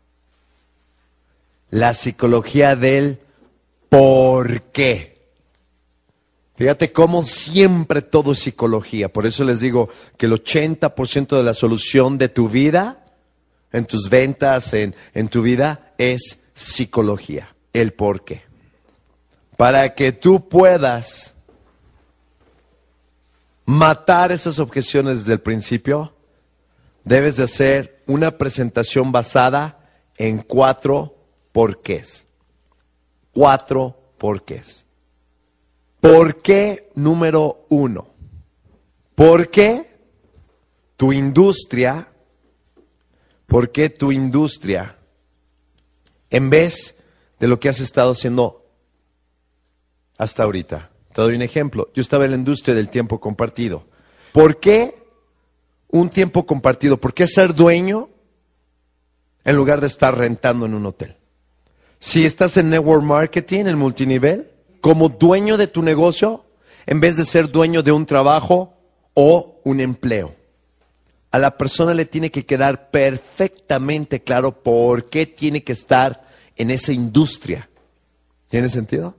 La 1.69 1.93
psicología 1.93 2.75
del 2.75 3.19
por 3.89 4.63
qué. 4.71 5.29
Fíjate 6.55 6.91
cómo 6.91 7.21
siempre 7.21 8.01
todo 8.01 8.31
es 8.31 8.39
psicología. 8.39 9.13
Por 9.13 9.27
eso 9.27 9.43
les 9.43 9.59
digo 9.59 9.89
que 10.17 10.25
el 10.25 10.33
80% 10.33 11.37
de 11.37 11.43
la 11.43 11.53
solución 11.53 12.17
de 12.17 12.29
tu 12.29 12.49
vida, 12.49 13.03
en 13.71 13.85
tus 13.85 14.09
ventas, 14.09 14.73
en, 14.73 14.95
en 15.13 15.27
tu 15.29 15.41
vida, 15.41 15.93
es 15.97 16.43
psicología. 16.53 17.55
El 17.73 17.93
por 17.93 18.23
qué. 18.23 18.43
Para 19.55 19.93
que 19.93 20.11
tú 20.11 20.47
puedas 20.47 21.35
matar 23.65 24.31
esas 24.31 24.59
objeciones 24.59 25.19
desde 25.19 25.33
el 25.33 25.41
principio, 25.41 26.13
debes 27.03 27.37
de 27.37 27.43
hacer 27.43 28.03
una 28.07 28.37
presentación 28.37 29.11
basada 29.11 29.79
en 30.17 30.39
cuatro 30.39 31.15
porqués. 31.51 32.27
Cuatro 33.33 33.99
porqués. 34.17 34.85
¿Por 35.99 36.41
qué 36.41 36.89
número 36.95 37.65
uno? 37.69 38.07
¿Por 39.15 39.49
qué 39.49 39.97
tu 40.95 41.13
industria, 41.13 42.07
por 43.47 43.71
qué 43.71 43.89
tu 43.89 44.11
industria, 44.11 44.97
en 46.29 46.49
vez 46.49 46.99
de 47.39 47.47
lo 47.47 47.59
que 47.59 47.69
has 47.69 47.79
estado 47.79 48.11
haciendo 48.11 48.65
hasta 50.17 50.43
ahorita? 50.43 50.91
Te 51.13 51.21
doy 51.21 51.35
un 51.35 51.41
ejemplo. 51.41 51.89
Yo 51.95 52.01
estaba 52.01 52.25
en 52.25 52.31
la 52.31 52.37
industria 52.37 52.75
del 52.75 52.89
tiempo 52.89 53.19
compartido. 53.19 53.87
¿Por 54.33 54.59
qué 54.59 54.95
un 55.87 56.09
tiempo 56.09 56.45
compartido? 56.45 56.97
¿Por 56.97 57.13
qué 57.13 57.25
ser 57.25 57.55
dueño 57.55 58.09
en 59.43 59.55
lugar 59.55 59.81
de 59.81 59.87
estar 59.87 60.15
rentando 60.15 60.65
en 60.65 60.75
un 60.75 60.85
hotel? 60.85 61.15
Si 61.99 62.25
estás 62.25 62.57
en 62.57 62.69
network 62.69 63.01
marketing, 63.01 63.65
en 63.65 63.77
multinivel, 63.77 64.51
como 64.81 65.09
dueño 65.09 65.57
de 65.57 65.67
tu 65.67 65.81
negocio 65.81 66.45
en 66.85 66.99
vez 66.99 67.17
de 67.17 67.25
ser 67.25 67.49
dueño 67.49 67.81
de 67.83 67.91
un 67.91 68.05
trabajo 68.05 68.73
o 69.13 69.59
un 69.63 69.79
empleo. 69.79 70.35
A 71.37 71.39
la 71.39 71.55
persona 71.55 71.93
le 71.93 72.05
tiene 72.05 72.31
que 72.31 72.47
quedar 72.47 72.89
perfectamente 72.89 74.23
claro 74.23 74.63
por 74.63 75.07
qué 75.07 75.27
tiene 75.27 75.63
que 75.63 75.73
estar 75.73 76.25
en 76.55 76.71
esa 76.71 76.91
industria. 76.91 77.69
¿Tiene 78.49 78.69
sentido? 78.69 79.15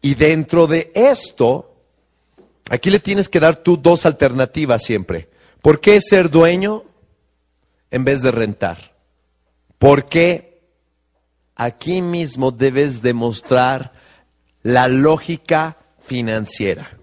Y 0.00 0.14
dentro 0.14 0.68
de 0.68 0.92
esto, 0.94 1.74
aquí 2.70 2.88
le 2.88 3.00
tienes 3.00 3.28
que 3.28 3.40
dar 3.40 3.56
tú 3.56 3.76
dos 3.76 4.06
alternativas 4.06 4.84
siempre. 4.84 5.28
¿Por 5.60 5.80
qué 5.80 6.00
ser 6.00 6.30
dueño 6.30 6.84
en 7.90 8.04
vez 8.04 8.20
de 8.20 8.30
rentar? 8.30 8.94
¿Por 9.76 10.06
qué 10.06 10.62
aquí 11.56 12.00
mismo 12.00 12.52
debes 12.52 13.02
demostrar 13.02 13.92
la 14.62 14.86
lógica 14.86 15.76
financiera. 16.00 16.96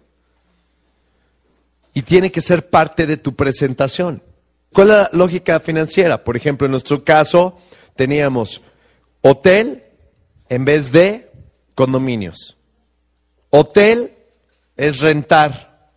Y 1.93 2.03
tiene 2.03 2.31
que 2.31 2.41
ser 2.41 2.69
parte 2.69 3.05
de 3.05 3.17
tu 3.17 3.35
presentación. 3.35 4.23
¿Cuál 4.73 4.87
es 4.89 4.93
la 4.93 5.09
lógica 5.13 5.59
financiera? 5.59 6.23
Por 6.23 6.37
ejemplo, 6.37 6.65
en 6.65 6.71
nuestro 6.71 7.03
caso 7.03 7.57
teníamos 7.95 8.61
hotel 9.21 9.83
en 10.49 10.65
vez 10.65 10.91
de 10.91 11.31
condominios. 11.75 12.57
Hotel 13.49 14.13
es 14.75 14.99
rentar. 14.99 15.91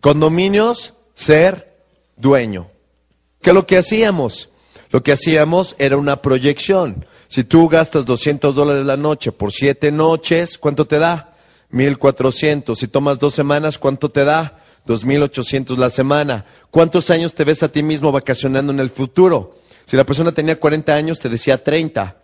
Condominios, 0.00 0.94
ser 1.14 1.78
dueño. 2.16 2.68
¿Qué 3.40 3.50
es 3.50 3.54
lo 3.54 3.66
que 3.66 3.78
hacíamos? 3.78 4.50
Lo 4.90 5.02
que 5.02 5.12
hacíamos 5.12 5.76
era 5.78 5.96
una 5.96 6.22
proyección. 6.22 7.06
Si 7.26 7.44
tú 7.44 7.68
gastas 7.68 8.06
200 8.06 8.54
dólares 8.54 8.86
la 8.86 8.96
noche 8.96 9.32
por 9.32 9.50
siete 9.52 9.90
noches, 9.90 10.56
¿cuánto 10.56 10.86
te 10.86 10.98
da? 10.98 11.34
1400. 11.70 12.78
Si 12.78 12.88
tomas 12.88 13.18
dos 13.18 13.34
semanas, 13.34 13.78
¿cuánto 13.78 14.08
te 14.10 14.24
da? 14.24 14.63
2800 14.86 15.78
la 15.78 15.90
semana. 15.90 16.44
¿Cuántos 16.70 17.10
años 17.10 17.34
te 17.34 17.44
ves 17.44 17.62
a 17.62 17.68
ti 17.68 17.82
mismo 17.82 18.12
vacacionando 18.12 18.72
en 18.72 18.80
el 18.80 18.90
futuro? 18.90 19.58
Si 19.84 19.96
la 19.96 20.04
persona 20.04 20.32
tenía 20.32 20.58
40 20.58 20.94
años, 20.94 21.18
te 21.18 21.28
decía 21.28 21.62
30. 21.62 22.16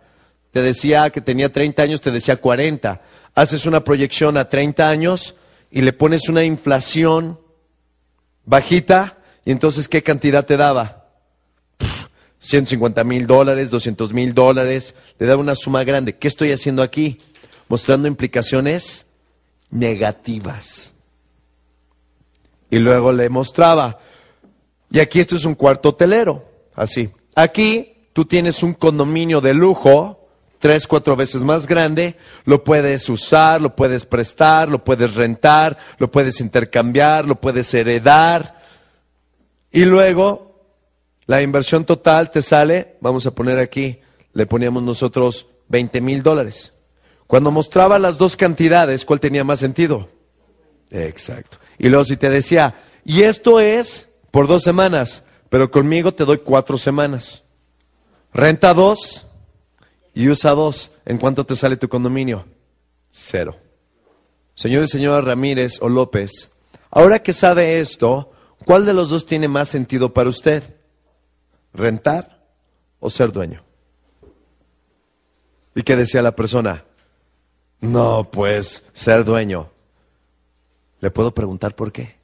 Te 0.51 0.61
decía 0.61 1.09
que 1.09 1.21
tenía 1.21 1.51
30 1.51 1.83
años, 1.83 2.01
te 2.01 2.11
decía 2.11 2.37
40. 2.37 3.01
Haces 3.35 3.65
una 3.65 3.83
proyección 3.83 4.37
a 4.37 4.49
30 4.49 4.89
años 4.89 5.35
y 5.71 5.81
le 5.81 5.93
pones 5.93 6.27
una 6.27 6.43
inflación 6.43 7.39
bajita 8.45 9.17
y 9.45 9.51
entonces 9.51 9.87
¿qué 9.87 10.03
cantidad 10.03 10.45
te 10.45 10.57
daba? 10.57 11.05
150 12.39 13.03
mil 13.03 13.27
dólares, 13.27 13.69
200 13.69 14.13
mil 14.13 14.33
dólares, 14.33 14.95
le 15.19 15.27
da 15.27 15.37
una 15.37 15.55
suma 15.55 15.83
grande. 15.83 16.17
¿Qué 16.17 16.27
estoy 16.27 16.51
haciendo 16.51 16.81
aquí? 16.81 17.19
Mostrando 17.69 18.07
implicaciones 18.07 19.05
negativas. 19.69 20.95
Y 22.71 22.79
luego 22.79 23.11
le 23.11 23.29
mostraba, 23.29 23.99
y 24.89 24.99
aquí 24.99 25.19
esto 25.19 25.35
es 25.35 25.45
un 25.45 25.53
cuarto 25.53 25.89
hotelero, 25.89 26.43
así. 26.73 27.11
Aquí 27.35 27.93
tú 28.13 28.25
tienes 28.25 28.63
un 28.63 28.73
condominio 28.73 29.41
de 29.41 29.53
lujo, 29.53 30.27
tres, 30.57 30.87
cuatro 30.87 31.15
veces 31.15 31.43
más 31.43 31.67
grande, 31.67 32.15
lo 32.45 32.63
puedes 32.63 33.07
usar, 33.09 33.61
lo 33.61 33.75
puedes 33.75 34.05
prestar, 34.05 34.69
lo 34.69 34.83
puedes 34.83 35.15
rentar, 35.15 35.77
lo 35.97 36.09
puedes 36.09 36.39
intercambiar, 36.39 37.25
lo 37.25 37.35
puedes 37.35 37.73
heredar. 37.73 38.61
Y 39.71 39.85
luego 39.85 40.55
la 41.25 41.41
inversión 41.41 41.85
total 41.85 42.31
te 42.31 42.41
sale, 42.41 42.95
vamos 43.01 43.25
a 43.25 43.31
poner 43.31 43.59
aquí, 43.59 43.99
le 44.33 44.45
poníamos 44.45 44.83
nosotros 44.83 45.47
20 45.69 46.01
mil 46.01 46.23
dólares. 46.23 46.73
Cuando 47.27 47.51
mostraba 47.51 47.97
las 47.97 48.17
dos 48.17 48.35
cantidades, 48.35 49.05
¿cuál 49.05 49.19
tenía 49.19 49.43
más 49.43 49.59
sentido? 49.59 50.09
Exacto. 50.89 51.57
Y 51.81 51.89
luego 51.89 52.05
si 52.05 52.15
te 52.15 52.29
decía, 52.29 52.75
y 53.03 53.23
esto 53.23 53.59
es 53.59 54.09
por 54.29 54.47
dos 54.47 54.61
semanas, 54.61 55.25
pero 55.49 55.71
conmigo 55.71 56.13
te 56.13 56.25
doy 56.25 56.37
cuatro 56.37 56.77
semanas. 56.77 57.41
Renta 58.33 58.73
dos 58.75 59.25
y 60.13 60.29
usa 60.29 60.51
dos. 60.51 60.91
¿En 61.05 61.17
cuánto 61.17 61.43
te 61.43 61.55
sale 61.55 61.77
tu 61.77 61.89
condominio? 61.89 62.45
Cero. 63.09 63.57
Señor 64.53 64.83
y 64.83 64.87
señora 64.87 65.21
Ramírez 65.21 65.79
o 65.81 65.89
López, 65.89 66.51
ahora 66.91 67.23
que 67.23 67.33
sabe 67.33 67.79
esto, 67.79 68.31
¿cuál 68.63 68.85
de 68.85 68.93
los 68.93 69.09
dos 69.09 69.25
tiene 69.25 69.47
más 69.47 69.67
sentido 69.67 70.13
para 70.13 70.29
usted? 70.29 70.63
rentar 71.73 72.45
o 72.99 73.09
ser 73.09 73.31
dueño. 73.31 73.63
¿Y 75.73 75.83
qué 75.83 75.95
decía 75.95 76.21
la 76.21 76.35
persona? 76.35 76.83
No, 77.79 78.29
pues 78.29 78.87
ser 78.93 79.23
dueño. 79.23 79.69
¿Le 81.01 81.11
puedo 81.11 81.33
preguntar 81.33 81.75
por 81.75 81.91
qué? 81.91 82.21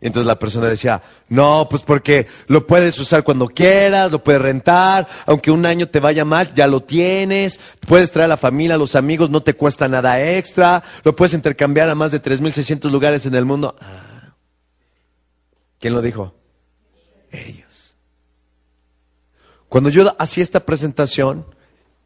Y 0.00 0.06
entonces 0.06 0.28
la 0.28 0.38
persona 0.38 0.68
decía, 0.68 1.02
no, 1.28 1.66
pues 1.68 1.82
porque 1.82 2.28
lo 2.46 2.64
puedes 2.68 2.96
usar 3.00 3.24
cuando 3.24 3.48
quieras, 3.48 4.12
lo 4.12 4.22
puedes 4.22 4.40
rentar, 4.40 5.08
aunque 5.26 5.50
un 5.50 5.66
año 5.66 5.88
te 5.88 5.98
vaya 5.98 6.24
mal, 6.24 6.54
ya 6.54 6.68
lo 6.68 6.80
tienes, 6.84 7.58
puedes 7.86 8.12
traer 8.12 8.26
a 8.26 8.28
la 8.28 8.36
familia, 8.36 8.76
a 8.76 8.78
los 8.78 8.94
amigos, 8.94 9.28
no 9.28 9.42
te 9.42 9.54
cuesta 9.54 9.88
nada 9.88 10.22
extra, 10.22 10.84
lo 11.02 11.16
puedes 11.16 11.34
intercambiar 11.34 11.90
a 11.90 11.96
más 11.96 12.12
de 12.12 12.22
3.600 12.22 12.88
lugares 12.92 13.26
en 13.26 13.34
el 13.34 13.44
mundo. 13.44 13.74
Ah. 13.80 14.34
¿Quién 15.80 15.94
lo 15.94 16.00
dijo? 16.00 16.32
Ellos. 17.32 17.96
Cuando 19.68 19.90
yo 19.90 20.14
hacía 20.18 20.44
esta 20.44 20.60
presentación, 20.60 21.44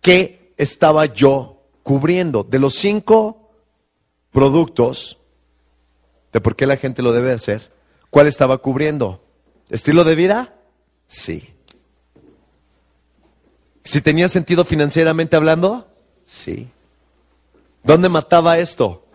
¿qué 0.00 0.54
estaba 0.56 1.04
yo 1.04 1.62
cubriendo? 1.82 2.42
De 2.42 2.58
los 2.58 2.74
cinco 2.74 3.41
productos, 4.32 5.18
de 6.32 6.40
por 6.40 6.56
qué 6.56 6.66
la 6.66 6.76
gente 6.76 7.02
lo 7.02 7.12
debe 7.12 7.32
hacer, 7.32 7.72
¿cuál 8.10 8.26
estaba 8.26 8.58
cubriendo? 8.58 9.24
¿Estilo 9.68 10.04
de 10.04 10.14
vida? 10.14 10.54
Sí. 11.06 11.50
¿Si 13.84 14.00
tenía 14.00 14.28
sentido 14.28 14.64
financieramente 14.64 15.36
hablando? 15.36 15.88
Sí. 16.24 16.68
¿Dónde 17.82 18.08
mataba 18.08 18.58
esto? 18.58 19.06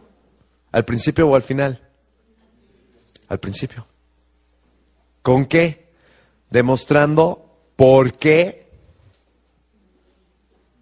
¿Al 0.72 0.86
principio 0.86 1.28
o 1.28 1.36
al 1.36 1.42
final? 1.42 1.82
Al 3.28 3.40
principio. 3.40 3.86
¿Con 5.22 5.46
qué? 5.46 5.92
Demostrando 6.50 7.48
¿Por 7.78 8.14
qué 8.14 8.72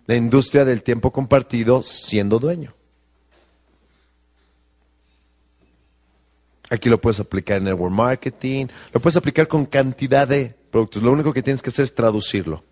la 0.07 0.16
industria 0.16 0.64
del 0.64 0.82
tiempo 0.82 1.12
compartido 1.12 1.84
siendo 1.84 2.40
dueño? 2.40 2.74
Aquí 6.70 6.90
lo 6.90 7.00
puedes 7.00 7.20
aplicar 7.20 7.58
en 7.58 7.66
network 7.66 7.94
marketing, 7.94 8.68
lo 8.92 9.00
puedes 9.00 9.18
aplicar 9.18 9.48
con 9.48 9.66
cantidad 9.66 10.28
de 10.28 10.56
productos. 10.72 11.04
Lo 11.04 11.12
único 11.12 11.32
que 11.32 11.44
tienes 11.44 11.62
que 11.62 11.70
hacer 11.70 11.84
es 11.84 11.94
traducirlo. 11.94 12.64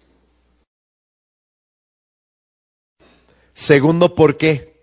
Segundo, 3.54 4.16
¿por 4.16 4.36
qué? 4.36 4.74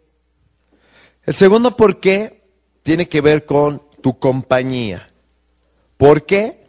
El 1.25 1.35
segundo 1.35 1.77
por 1.77 1.99
qué 1.99 2.45
tiene 2.83 3.09
que 3.09 3.21
ver 3.21 3.45
con 3.45 3.83
tu 4.01 4.19
compañía. 4.19 5.11
¿Por 5.97 6.25
qué? 6.25 6.67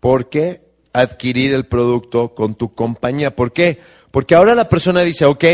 ¿Por 0.00 0.28
qué 0.28 0.62
adquirir 0.92 1.54
el 1.54 1.66
producto 1.66 2.34
con 2.34 2.54
tu 2.54 2.72
compañía? 2.72 3.34
¿Por 3.34 3.52
qué? 3.52 3.80
Porque 4.10 4.34
ahora 4.34 4.54
la 4.54 4.68
persona 4.68 5.02
dice, 5.02 5.24
ok, 5.24 5.44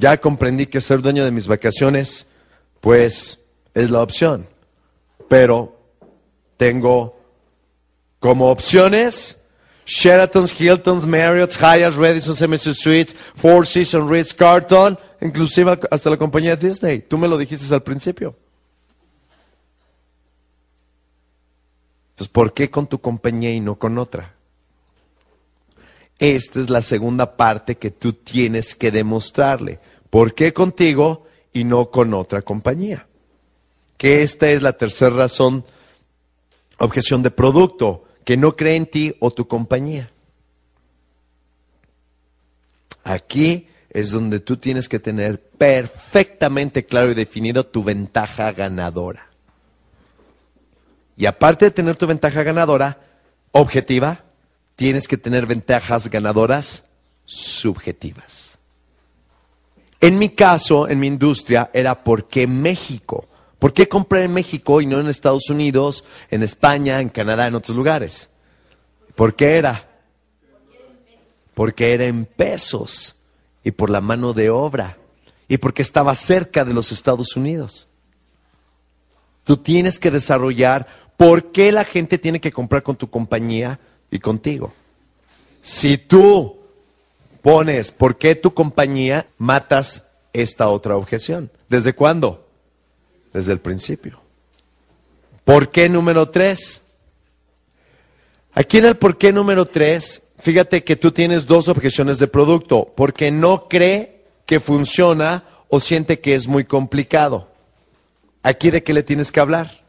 ya 0.00 0.20
comprendí 0.20 0.66
que 0.66 0.80
ser 0.80 1.02
dueño 1.02 1.24
de 1.24 1.30
mis 1.30 1.46
vacaciones, 1.46 2.26
pues 2.80 3.44
es 3.74 3.90
la 3.90 4.02
opción. 4.02 4.48
Pero 5.28 5.78
tengo 6.56 7.16
como 8.18 8.50
opciones 8.50 9.36
Sheraton's, 9.90 10.52
Hilton's, 10.52 11.04
Marriott's, 11.04 11.56
Hyatt's, 11.56 11.96
Radisson's, 11.96 12.40
MSC 12.40 12.74
Suites, 12.74 13.16
Four 13.34 13.66
Seasons, 13.66 14.08
Ritz 14.08 14.32
Carlton, 14.32 14.96
inclusive 15.20 15.78
hasta 15.90 16.10
la 16.10 16.16
compañía 16.16 16.54
Disney. 16.54 17.00
Tú 17.00 17.18
me 17.18 17.26
lo 17.26 17.36
dijiste 17.36 17.74
al 17.74 17.82
principio. 17.82 18.36
Entonces, 22.10 22.28
¿por 22.28 22.52
qué 22.52 22.70
con 22.70 22.86
tu 22.86 23.00
compañía 23.00 23.52
y 23.52 23.60
no 23.60 23.76
con 23.76 23.98
otra? 23.98 24.34
Esta 26.20 26.60
es 26.60 26.70
la 26.70 26.82
segunda 26.82 27.36
parte 27.36 27.76
que 27.76 27.90
tú 27.90 28.12
tienes 28.12 28.74
que 28.76 28.92
demostrarle. 28.92 29.80
¿Por 30.10 30.34
qué 30.34 30.52
contigo 30.52 31.26
y 31.52 31.64
no 31.64 31.90
con 31.90 32.12
otra 32.14 32.42
compañía? 32.42 33.06
Que 33.96 34.22
esta 34.22 34.50
es 34.50 34.62
la 34.62 34.72
tercera 34.72 35.14
razón, 35.14 35.64
objeción 36.78 37.22
de 37.22 37.30
producto, 37.30 38.04
que 38.24 38.36
no 38.36 38.56
cree 38.56 38.76
en 38.76 38.86
ti 38.86 39.16
o 39.20 39.30
tu 39.30 39.46
compañía. 39.46 40.10
Aquí 43.04 43.68
es 43.90 44.10
donde 44.10 44.40
tú 44.40 44.56
tienes 44.56 44.88
que 44.88 44.98
tener 44.98 45.40
perfectamente 45.40 46.84
claro 46.84 47.10
y 47.10 47.14
definido 47.14 47.66
tu 47.66 47.82
ventaja 47.82 48.52
ganadora. 48.52 49.28
Y 51.16 51.26
aparte 51.26 51.66
de 51.66 51.70
tener 51.70 51.96
tu 51.96 52.06
ventaja 52.06 52.42
ganadora 52.42 53.00
objetiva, 53.52 54.24
tienes 54.76 55.06
que 55.06 55.16
tener 55.16 55.46
ventajas 55.46 56.08
ganadoras 56.08 56.90
subjetivas. 57.24 58.49
En 60.00 60.18
mi 60.18 60.30
caso, 60.30 60.88
en 60.88 60.98
mi 60.98 61.06
industria, 61.06 61.70
era 61.72 62.02
¿por 62.02 62.26
qué 62.26 62.46
México? 62.46 63.28
¿Por 63.58 63.72
qué 63.72 63.88
comprar 63.88 64.22
en 64.22 64.32
México 64.32 64.80
y 64.80 64.86
no 64.86 64.98
en 64.98 65.08
Estados 65.08 65.50
Unidos, 65.50 66.04
en 66.30 66.42
España, 66.42 67.00
en 67.00 67.10
Canadá, 67.10 67.46
en 67.46 67.54
otros 67.54 67.76
lugares? 67.76 68.30
¿Por 69.14 69.34
qué 69.34 69.58
era? 69.58 69.88
Porque 71.52 71.92
era 71.92 72.06
en 72.06 72.24
pesos 72.24 73.16
y 73.62 73.72
por 73.72 73.90
la 73.90 74.00
mano 74.00 74.32
de 74.32 74.48
obra 74.48 74.96
y 75.46 75.58
porque 75.58 75.82
estaba 75.82 76.14
cerca 76.14 76.64
de 76.64 76.72
los 76.72 76.92
Estados 76.92 77.36
Unidos. 77.36 77.88
Tú 79.44 79.58
tienes 79.58 79.98
que 79.98 80.10
desarrollar 80.10 80.86
¿Por 81.20 81.52
qué 81.52 81.70
la 81.70 81.84
gente 81.84 82.16
tiene 82.16 82.40
que 82.40 82.50
comprar 82.50 82.82
con 82.82 82.96
tu 82.96 83.10
compañía 83.10 83.78
y 84.10 84.20
contigo? 84.20 84.72
Si 85.60 85.98
tú 85.98 86.59
pones 87.42 87.92
por 87.92 88.16
qué 88.16 88.34
tu 88.34 88.52
compañía, 88.52 89.26
matas 89.38 90.10
esta 90.32 90.68
otra 90.68 90.96
objeción. 90.96 91.50
¿Desde 91.68 91.92
cuándo? 91.92 92.46
Desde 93.32 93.52
el 93.52 93.60
principio. 93.60 94.20
¿Por 95.44 95.70
qué 95.70 95.88
número 95.88 96.28
tres? 96.28 96.82
Aquí 98.52 98.78
en 98.78 98.86
el 98.86 98.96
por 98.96 99.16
qué 99.16 99.32
número 99.32 99.66
tres, 99.66 100.22
fíjate 100.38 100.84
que 100.84 100.96
tú 100.96 101.12
tienes 101.12 101.46
dos 101.46 101.68
objeciones 101.68 102.18
de 102.18 102.26
producto, 102.26 102.92
porque 102.96 103.30
no 103.30 103.68
cree 103.68 104.24
que 104.46 104.60
funciona 104.60 105.44
o 105.68 105.80
siente 105.80 106.20
que 106.20 106.34
es 106.34 106.46
muy 106.46 106.64
complicado. 106.64 107.48
Aquí 108.42 108.70
de 108.70 108.82
qué 108.82 108.92
le 108.92 109.02
tienes 109.02 109.30
que 109.30 109.40
hablar? 109.40 109.80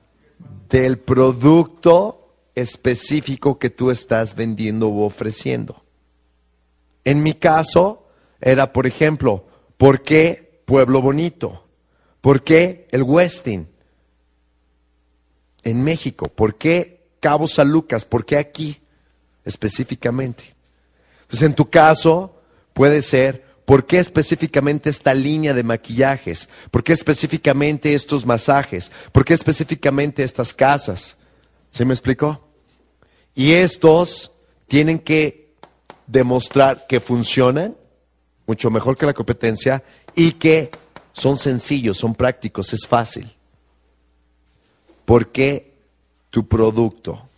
del 0.72 0.98
producto 0.98 2.30
específico 2.56 3.60
que 3.60 3.70
tú 3.70 3.92
estás 3.92 4.36
vendiendo 4.36 4.88
u 4.88 5.04
ofreciendo. 5.04 5.84
En 7.04 7.24
mi 7.24 7.34
caso 7.34 8.08
era, 8.40 8.74
por 8.74 8.88
ejemplo, 8.88 9.46
¿por 9.78 10.02
qué 10.02 10.62
Pueblo 10.66 11.02
Bonito? 11.02 11.66
¿Por 12.22 12.44
qué 12.44 12.88
el 12.92 13.04
Westin? 13.04 13.68
En 15.64 15.84
México, 15.84 16.28
¿por 16.28 16.56
qué 16.56 17.02
Cabo 17.20 17.48
San 17.48 17.70
Lucas? 17.70 18.06
¿Por 18.06 18.26
qué 18.26 18.38
aquí 18.38 18.82
específicamente? 19.46 20.56
Entonces, 21.22 21.48
en 21.48 21.56
tu 21.56 21.70
caso, 21.70 22.42
puede 22.74 23.02
ser 23.02 23.52
¿Por 23.72 23.86
qué 23.86 24.00
específicamente 24.00 24.90
esta 24.90 25.14
línea 25.14 25.54
de 25.54 25.64
maquillajes? 25.64 26.50
¿Por 26.72 26.84
qué 26.84 26.92
específicamente 26.92 27.94
estos 27.94 28.26
masajes? 28.26 28.92
¿Por 29.14 29.24
qué 29.24 29.34
específicamente 29.34 30.24
estas 30.24 30.54
casas? 30.54 31.16
¿Se 31.70 31.86
me 31.86 31.94
explicó? 31.94 32.50
Y 33.34 33.54
estos 33.54 34.34
tienen 34.68 35.00
que 35.00 35.41
demostrar 36.12 36.88
que 36.88 37.00
funcionan 37.00 37.78
mucho 38.46 38.70
mejor 38.70 38.98
que 38.98 39.06
la 39.06 39.14
competencia 39.14 39.82
y 40.14 40.34
que 40.34 40.70
son 41.14 41.38
sencillos, 41.38 41.98
son 41.98 42.16
prácticos, 42.16 42.74
es 42.74 42.86
fácil. 42.86 43.34
¿Por 45.06 45.32
qué 45.32 45.74
tu 46.30 46.48
producto? 46.48 47.30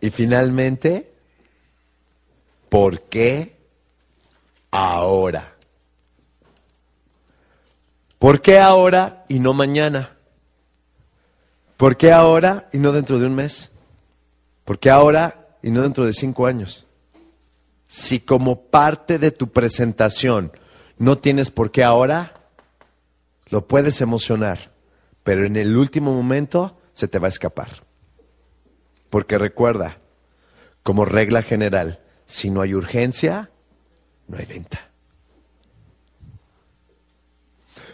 Y 0.00 0.10
finalmente, 0.10 1.10
¿por 2.68 3.00
qué 3.02 3.56
ahora. 4.70 5.54
¿Por 8.20 8.40
qué 8.40 8.60
ahora 8.60 9.24
y 9.28 9.40
no 9.40 9.52
mañana? 9.52 10.16
¿Por 11.76 11.96
qué 11.96 12.12
ahora 12.12 12.68
y 12.72 12.78
no 12.78 12.92
dentro 12.92 13.18
de 13.18 13.26
un 13.26 13.34
mes? 13.34 13.72
¿Por 14.64 14.78
qué 14.78 14.90
ahora 14.90 15.47
y 15.62 15.70
no 15.70 15.82
dentro 15.82 16.06
de 16.06 16.12
cinco 16.12 16.46
años? 16.46 16.86
Si 17.86 18.20
como 18.20 18.62
parte 18.62 19.18
de 19.18 19.30
tu 19.30 19.50
presentación 19.50 20.52
no 20.98 21.18
tienes 21.18 21.50
por 21.50 21.70
qué 21.70 21.84
ahora, 21.84 22.34
lo 23.48 23.66
puedes 23.66 24.00
emocionar, 24.00 24.72
pero 25.22 25.46
en 25.46 25.56
el 25.56 25.76
último 25.76 26.12
momento 26.12 26.78
se 26.92 27.08
te 27.08 27.18
va 27.18 27.26
a 27.26 27.30
escapar. 27.30 27.68
Porque 29.10 29.38
recuerda, 29.38 29.98
como 30.82 31.04
regla 31.04 31.42
general, 31.42 32.00
si 32.26 32.50
no 32.50 32.60
hay 32.60 32.74
urgencia, 32.74 33.50
no 34.26 34.36
hay 34.36 34.44
venta. 34.44 34.90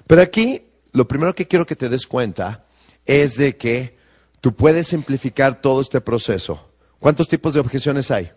Pero 0.06 0.22
aquí 0.22 0.66
lo 0.92 1.06
primero 1.06 1.34
que 1.34 1.46
quiero 1.46 1.66
que 1.66 1.76
te 1.76 1.88
des 1.88 2.06
cuenta 2.06 2.64
es 3.04 3.36
de 3.36 3.56
que 3.56 3.96
tú 4.40 4.54
puedes 4.54 4.88
simplificar 4.88 5.60
todo 5.60 5.80
este 5.80 6.00
proceso. 6.00 6.68
¿Cuántos 7.04 7.28
tipos 7.28 7.52
de 7.52 7.60
objeciones 7.60 8.10
hay? 8.10 8.30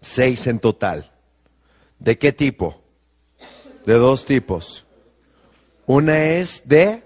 Seis 0.00 0.46
en 0.46 0.60
total. 0.60 1.10
¿De 1.98 2.16
qué 2.16 2.30
tipo? 2.30 2.80
De 3.84 3.94
dos 3.94 4.24
tipos. 4.24 4.86
Una 5.86 6.26
es 6.26 6.68
de 6.68 7.02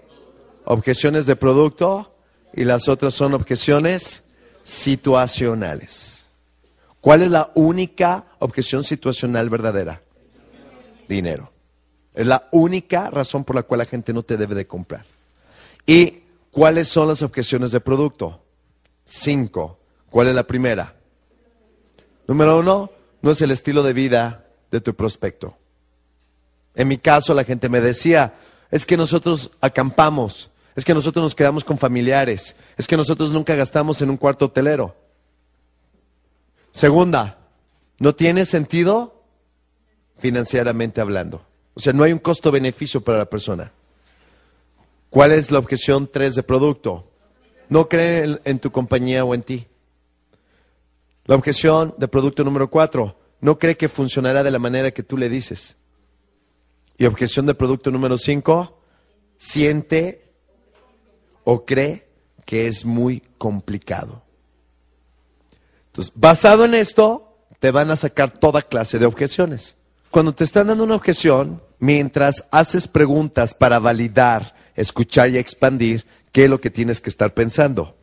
objeciones 0.65 1.25
de 1.25 1.35
producto 1.35 2.15
y 2.53 2.63
las 2.63 2.87
otras 2.89 3.15
son 3.15 3.33
objeciones 3.33 4.25
situacionales. 4.63 6.25
¿Cuál 6.99 7.23
es 7.23 7.31
la 7.31 7.51
única 7.55 8.25
objeción 8.37 8.83
situacional 8.83 9.49
verdadera? 9.49 10.03
Dinero. 11.09 11.51
Es 12.13 12.27
la 12.27 12.47
única 12.51 13.09
razón 13.09 13.43
por 13.43 13.55
la 13.55 13.63
cual 13.63 13.79
la 13.79 13.87
gente 13.87 14.13
no 14.13 14.21
te 14.21 14.37
debe 14.37 14.53
de 14.53 14.67
comprar. 14.67 15.07
¿Y 15.87 16.19
cuáles 16.51 16.87
son 16.87 17.07
las 17.07 17.23
objeciones 17.23 17.71
de 17.71 17.79
producto? 17.79 18.40
Cinco. 19.13 19.77
¿Cuál 20.09 20.29
es 20.29 20.35
la 20.35 20.47
primera? 20.47 20.95
Número 22.27 22.59
uno, 22.59 22.91
no 23.21 23.31
es 23.31 23.41
el 23.41 23.51
estilo 23.51 23.83
de 23.83 23.91
vida 23.91 24.45
de 24.71 24.79
tu 24.79 24.95
prospecto. 24.95 25.57
En 26.75 26.87
mi 26.87 26.97
caso, 26.97 27.33
la 27.33 27.43
gente 27.43 27.67
me 27.67 27.81
decía, 27.81 28.35
es 28.71 28.85
que 28.85 28.95
nosotros 28.95 29.51
acampamos, 29.59 30.49
es 30.77 30.85
que 30.85 30.93
nosotros 30.93 31.23
nos 31.23 31.35
quedamos 31.35 31.65
con 31.65 31.77
familiares, 31.77 32.55
es 32.77 32.87
que 32.87 32.95
nosotros 32.95 33.33
nunca 33.33 33.53
gastamos 33.55 34.01
en 34.01 34.11
un 34.11 34.15
cuarto 34.15 34.45
hotelero. 34.45 34.95
Segunda, 36.71 37.37
no 37.99 38.15
tiene 38.15 38.45
sentido 38.45 39.25
financieramente 40.19 41.01
hablando. 41.01 41.45
O 41.73 41.81
sea, 41.81 41.91
no 41.91 42.03
hay 42.03 42.13
un 42.13 42.19
costo-beneficio 42.19 43.01
para 43.01 43.17
la 43.17 43.29
persona. 43.29 43.73
¿Cuál 45.09 45.33
es 45.33 45.51
la 45.51 45.59
objeción 45.59 46.09
3 46.09 46.35
de 46.35 46.43
producto? 46.43 47.10
No 47.71 47.87
cree 47.87 48.37
en, 48.43 48.59
tu 48.59 48.69
compañía 48.69 49.23
o 49.23 49.33
en 49.33 49.43
ti. 49.43 49.65
La 51.23 51.35
objeción 51.35 51.95
de 51.97 52.09
producto 52.09 52.43
número 52.43 52.69
4, 52.69 53.15
no 53.39 53.57
cree 53.57 53.77
que 53.77 53.87
funcionará 53.87 54.43
de 54.43 54.51
la 54.51 54.59
manera 54.59 54.91
que 54.91 55.03
tú 55.03 55.17
le 55.17 55.29
dices. 55.29 55.77
Y 56.97 57.05
objeción 57.05 57.45
de 57.45 57.53
producto 57.53 57.89
número 57.89 58.17
5, 58.17 58.77
siente 59.37 60.33
o 61.45 61.63
cree 61.65 62.09
que 62.45 62.67
es 62.67 62.83
muy 62.83 63.23
complicado. 63.37 64.21
Entonces, 65.87 66.11
basado 66.13 66.65
en 66.65 66.75
esto, 66.75 67.37
te 67.59 67.71
van 67.71 67.89
a 67.89 67.95
sacar 67.95 68.31
toda 68.31 68.63
clase 68.63 68.99
de 68.99 69.05
objeciones. 69.05 69.77
Cuando 70.09 70.35
te 70.35 70.43
están 70.43 70.67
dando 70.67 70.83
una 70.83 70.95
objeción, 70.95 71.63
mientras 71.79 72.49
haces 72.51 72.85
preguntas 72.85 73.53
para 73.53 73.79
validar, 73.79 74.55
escuchar 74.75 75.29
y 75.29 75.37
expandir, 75.37 76.05
¿qué 76.31 76.45
es 76.45 76.49
lo 76.49 76.61
que 76.61 76.69
tienes 76.69 77.01
que 77.01 77.09
estar 77.09 77.33
pensando? 77.33 77.95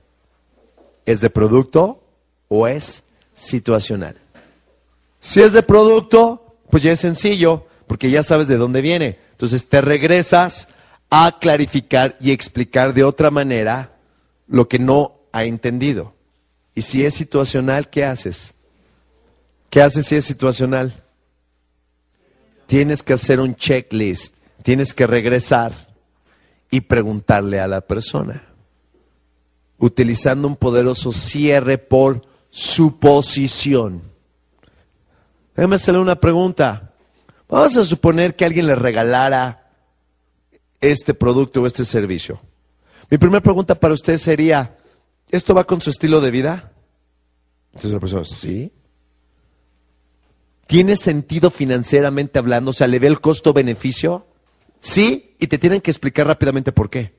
¿Es 1.06 1.20
de 1.20 1.30
producto 1.30 2.02
o 2.48 2.66
es 2.66 3.04
situacional? 3.34 4.16
Si 5.20 5.40
es 5.40 5.52
de 5.52 5.62
producto, 5.62 6.44
Pues 6.70 6.82
ya 6.82 6.92
es 6.92 7.00
sencillo, 7.00 7.66
porque 7.86 8.10
ya 8.10 8.22
sabes 8.22 8.46
de 8.46 8.58
dónde 8.58 8.82
viene. 8.82 9.18
Entonces 9.30 9.66
te 9.68 9.80
regresas 9.80 10.68
a 11.08 11.38
clarificar 11.40 12.14
y 12.20 12.32
explicar 12.32 12.92
de 12.92 13.04
otra 13.04 13.30
manera 13.30 13.92
lo 14.46 14.68
que 14.68 14.78
no 14.78 15.14
ha 15.32 15.44
entendido. 15.44 16.12
Y 16.74 16.82
si 16.82 17.06
es 17.06 17.14
situacional, 17.14 17.88
¿qué 17.88 18.04
haces? 18.04 18.54
¿Qué 19.70 19.80
haces 19.80 20.06
si 20.06 20.16
es 20.16 20.26
situacional? 20.26 21.02
Tienes 22.66 23.02
que 23.02 23.14
hacer 23.14 23.40
un 23.40 23.54
checklist, 23.54 24.34
tienes 24.62 24.92
que 24.92 25.06
regresar 25.06 25.72
y 26.70 26.82
preguntarle 26.82 27.60
a 27.60 27.66
la 27.66 27.80
persona, 27.80 28.46
utilizando 29.78 30.48
un 30.48 30.56
poderoso 30.56 31.12
cierre 31.12 31.78
por 31.78 32.22
suposición. 32.50 34.02
Déjame 35.56 35.76
hacerle 35.76 36.00
una 36.00 36.20
pregunta. 36.20 36.94
Vamos 37.48 37.76
a 37.76 37.84
suponer 37.84 38.36
que 38.36 38.44
alguien 38.44 38.66
le 38.66 38.74
regalara 38.74 39.72
este 40.80 41.14
producto 41.14 41.62
o 41.62 41.66
este 41.66 41.84
servicio. 41.84 42.40
Mi 43.10 43.18
primera 43.18 43.40
pregunta 43.40 43.74
para 43.74 43.94
usted 43.94 44.18
sería, 44.18 44.76
¿esto 45.30 45.54
va 45.54 45.64
con 45.64 45.80
su 45.80 45.90
estilo 45.90 46.20
de 46.20 46.30
vida? 46.30 46.72
Entonces 47.68 47.92
la 47.92 48.00
persona, 48.00 48.24
sí. 48.24 48.72
¿Tiene 50.66 50.96
sentido 50.96 51.50
financieramente 51.50 52.38
hablando? 52.38 52.70
O 52.70 52.74
sea, 52.74 52.86
¿le 52.86 52.98
ve 52.98 53.06
el 53.06 53.20
costo-beneficio? 53.20 54.26
Sí, 54.80 55.34
y 55.38 55.46
te 55.46 55.58
tienen 55.58 55.80
que 55.80 55.90
explicar 55.90 56.26
rápidamente 56.26 56.72
por 56.72 56.90
qué. 56.90 57.14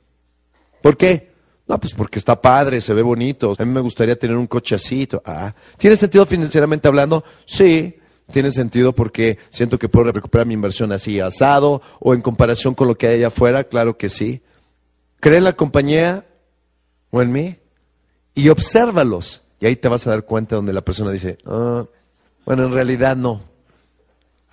¿Por 0.81 0.98
qué? 0.98 1.30
No, 1.68 1.80
pues 1.80 1.94
porque 1.94 2.18
está 2.18 2.41
padre, 2.41 2.81
se 2.81 2.94
ve 2.94 3.02
bonito. 3.02 3.53
A 3.57 3.65
mí 3.65 3.72
me 3.72 3.81
gustaría 3.81 4.18
tener 4.18 4.36
un 4.36 4.48
cochecito. 4.48 5.22
Ah, 5.26 5.53
¿tiene 5.77 5.95
sentido 5.95 6.26
financieramente 6.26 6.88
hablando? 6.88 7.23
Sí. 7.45 7.95
Tiene 8.31 8.52
sentido 8.52 8.94
porque 8.94 9.40
siento 9.49 9.80
que 9.80 9.90
puedo 9.90 10.11
recuperar 10.11 10.45
mi 10.45 10.53
inversión 10.53 10.91
así 10.91 11.19
asado 11.19 11.81
o 11.99 12.14
en 12.14 12.22
comparación 12.22 12.76
con 12.76 12.88
lo 12.88 12.95
que 12.95 13.07
hay 13.07 13.15
allá 13.15 13.27
afuera, 13.27 13.64
claro 13.64 13.98
que 13.98 14.10
sí. 14.10 14.44
Cree 15.19 15.40
en 15.40 15.44
la 15.44 15.53
compañía 15.53 16.26
o 17.10 17.22
en 17.22 17.31
mí 17.31 17.57
y 18.36 18.49
obsérvalos. 18.49 19.44
Y 19.60 19.65
ahí 19.65 19.76
te 19.76 19.88
vas 19.88 20.06
a 20.06 20.11
dar 20.11 20.26
cuenta 20.26 20.56
donde 20.56 20.73
la 20.73 20.81
persona 20.81 21.11
dice, 21.11 21.40
ah, 21.45 21.86
bueno, 22.45 22.65
en 22.65 22.73
realidad 22.73 23.18
no. 23.18 23.41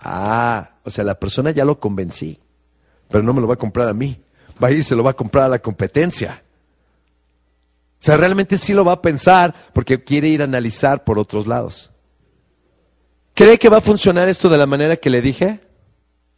Ah, 0.01 0.77
o 0.83 0.91
sea, 0.91 1.05
la 1.05 1.19
persona 1.19 1.51
ya 1.51 1.65
lo 1.65 1.79
convencí, 1.79 2.39
pero 3.09 3.23
no 3.23 3.33
me 3.33 3.41
lo 3.41 3.47
va 3.47 3.55
a 3.55 3.59
comprar 3.59 3.89
a 3.89 3.95
mí. 3.95 4.21
Va 4.63 4.69
a 4.69 4.71
ir 4.71 4.79
y 4.79 4.83
se 4.83 4.97
lo 4.97 5.05
va 5.05 5.11
a 5.11 5.15
comprar 5.15 5.45
a 5.45 5.49
la 5.49 5.59
competencia. 5.59 6.43
O 8.01 8.05
sea, 8.07 8.17
realmente 8.17 8.59
sí 8.59 8.75
lo 8.75 8.85
va 8.85 8.93
a 8.93 9.03
pensar 9.03 9.55
porque 9.73 10.03
quiere 10.03 10.29
ir 10.29 10.41
a 10.41 10.45
analizar 10.45 11.05
por 11.05 11.19
otros 11.19 11.47
lados. 11.47 11.91
¿Cree 13.35 13.59
que 13.59 13.69
va 13.69 13.79
a 13.79 13.83
funcionar 13.83 14.29
esto 14.29 14.49
de 14.49 14.59
la 14.59 14.67
manera 14.67 14.97
que 14.97 15.11
le 15.11 15.21
dije? 15.21 15.61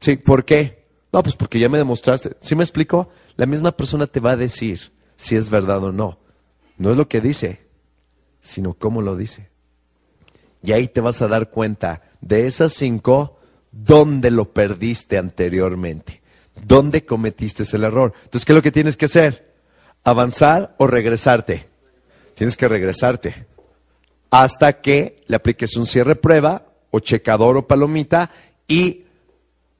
Sí, 0.00 0.16
¿por 0.16 0.44
qué? 0.44 0.86
No, 1.12 1.22
pues 1.22 1.36
porque 1.36 1.58
ya 1.58 1.68
me 1.68 1.78
demostraste. 1.78 2.36
¿Sí 2.40 2.54
me 2.54 2.64
explico? 2.64 3.10
La 3.36 3.46
misma 3.46 3.72
persona 3.72 4.06
te 4.06 4.20
va 4.20 4.32
a 4.32 4.36
decir 4.36 4.92
si 5.16 5.36
es 5.36 5.50
verdad 5.50 5.82
o 5.84 5.92
no. 5.92 6.18
No 6.76 6.90
es 6.90 6.96
lo 6.96 7.08
que 7.08 7.20
dice, 7.20 7.66
sino 8.40 8.74
cómo 8.74 9.02
lo 9.02 9.16
dice. 9.16 9.50
Y 10.62 10.72
ahí 10.72 10.88
te 10.88 11.00
vas 11.00 11.22
a 11.22 11.28
dar 11.28 11.50
cuenta 11.50 12.02
de 12.20 12.46
esas 12.46 12.72
cinco, 12.72 13.38
dónde 13.70 14.30
lo 14.30 14.52
perdiste 14.52 15.18
anteriormente, 15.18 16.20
dónde 16.66 17.04
cometiste 17.04 17.64
el 17.76 17.84
error. 17.84 18.12
Entonces, 18.24 18.44
¿qué 18.44 18.52
es 18.52 18.56
lo 18.56 18.62
que 18.62 18.72
tienes 18.72 18.96
que 18.96 19.06
hacer? 19.06 19.54
¿Avanzar 20.04 20.74
o 20.78 20.86
regresarte? 20.86 21.68
Tienes 22.34 22.56
que 22.56 22.68
regresarte 22.68 23.46
hasta 24.30 24.80
que 24.80 25.24
le 25.26 25.36
apliques 25.36 25.76
un 25.76 25.86
cierre 25.86 26.16
prueba 26.16 26.66
o 26.90 27.00
checador 27.00 27.56
o 27.56 27.66
palomita 27.66 28.30
y 28.66 29.04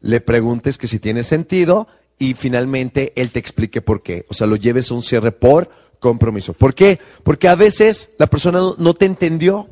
le 0.00 0.20
preguntes 0.20 0.78
que 0.78 0.88
si 0.88 0.98
tiene 0.98 1.22
sentido 1.22 1.88
y 2.18 2.34
finalmente 2.34 3.12
él 3.16 3.30
te 3.30 3.38
explique 3.38 3.80
por 3.80 4.02
qué. 4.02 4.26
O 4.28 4.34
sea, 4.34 4.46
lo 4.46 4.56
lleves 4.56 4.90
a 4.90 4.94
un 4.94 5.02
cierre 5.02 5.32
por 5.32 5.70
compromiso. 6.00 6.52
¿Por 6.52 6.74
qué? 6.74 6.98
Porque 7.22 7.48
a 7.48 7.54
veces 7.54 8.10
la 8.18 8.26
persona 8.26 8.60
no 8.76 8.94
te 8.94 9.06
entendió. 9.06 9.68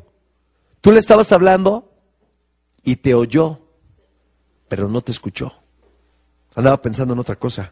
Tú 0.81 0.91
le 0.91 0.99
estabas 0.99 1.31
hablando 1.31 1.91
y 2.83 2.97
te 2.97 3.13
oyó, 3.13 3.59
pero 4.67 4.87
no 4.87 5.01
te 5.01 5.11
escuchó. 5.11 5.53
Andaba 6.57 6.81
pensando 6.81 7.13
en 7.13 7.19
otra 7.19 7.35
cosa. 7.35 7.71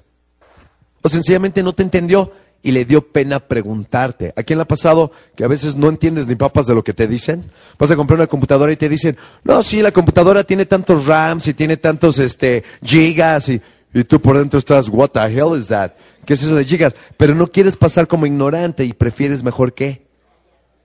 O 1.02 1.10
sencillamente 1.10 1.64
no 1.64 1.74
te 1.74 1.82
entendió 1.82 2.32
y 2.62 2.72
le 2.72 2.86
dio 2.86 3.02
pena 3.12 3.40
preguntarte. 3.40 4.32
¿A 4.36 4.44
quién 4.44 4.60
le 4.60 4.62
ha 4.64 4.68
pasado 4.68 5.12
que 5.36 5.44
a 5.44 5.48
veces 5.48 5.76
no 5.76 5.90
entiendes 5.90 6.28
ni 6.28 6.36
papas 6.36 6.68
de 6.68 6.76
lo 6.76 6.84
que 6.84 6.94
te 6.94 7.08
dicen? 7.08 7.52
Vas 7.80 7.90
a 7.90 7.96
comprar 7.96 8.20
una 8.20 8.28
computadora 8.28 8.72
y 8.72 8.78
te 8.78 8.88
dicen, 8.88 9.18
no, 9.44 9.64
sí, 9.64 9.82
la 9.82 9.92
computadora 9.92 10.44
tiene 10.44 10.68
tantos 10.68 11.08
RAMs 11.08 11.48
y 11.48 11.56
tiene 11.56 11.78
tantos 11.78 12.20
este, 12.20 12.64
gigas 12.84 13.50
y, 13.50 13.60
y 13.92 14.04
tú 14.04 14.22
por 14.22 14.38
dentro 14.38 14.60
estás, 14.60 14.88
what 14.88 15.10
the 15.10 15.20
hell 15.20 15.60
is 15.60 15.68
that? 15.68 15.94
¿Qué 16.24 16.34
es 16.34 16.44
eso 16.44 16.56
de 16.56 16.64
gigas? 16.64 16.96
Pero 17.18 17.34
no 17.34 17.48
quieres 17.48 17.76
pasar 17.76 18.08
como 18.08 18.28
ignorante 18.28 18.86
y 18.86 18.94
prefieres 18.94 19.44
mejor 19.44 19.74
que 19.74 20.06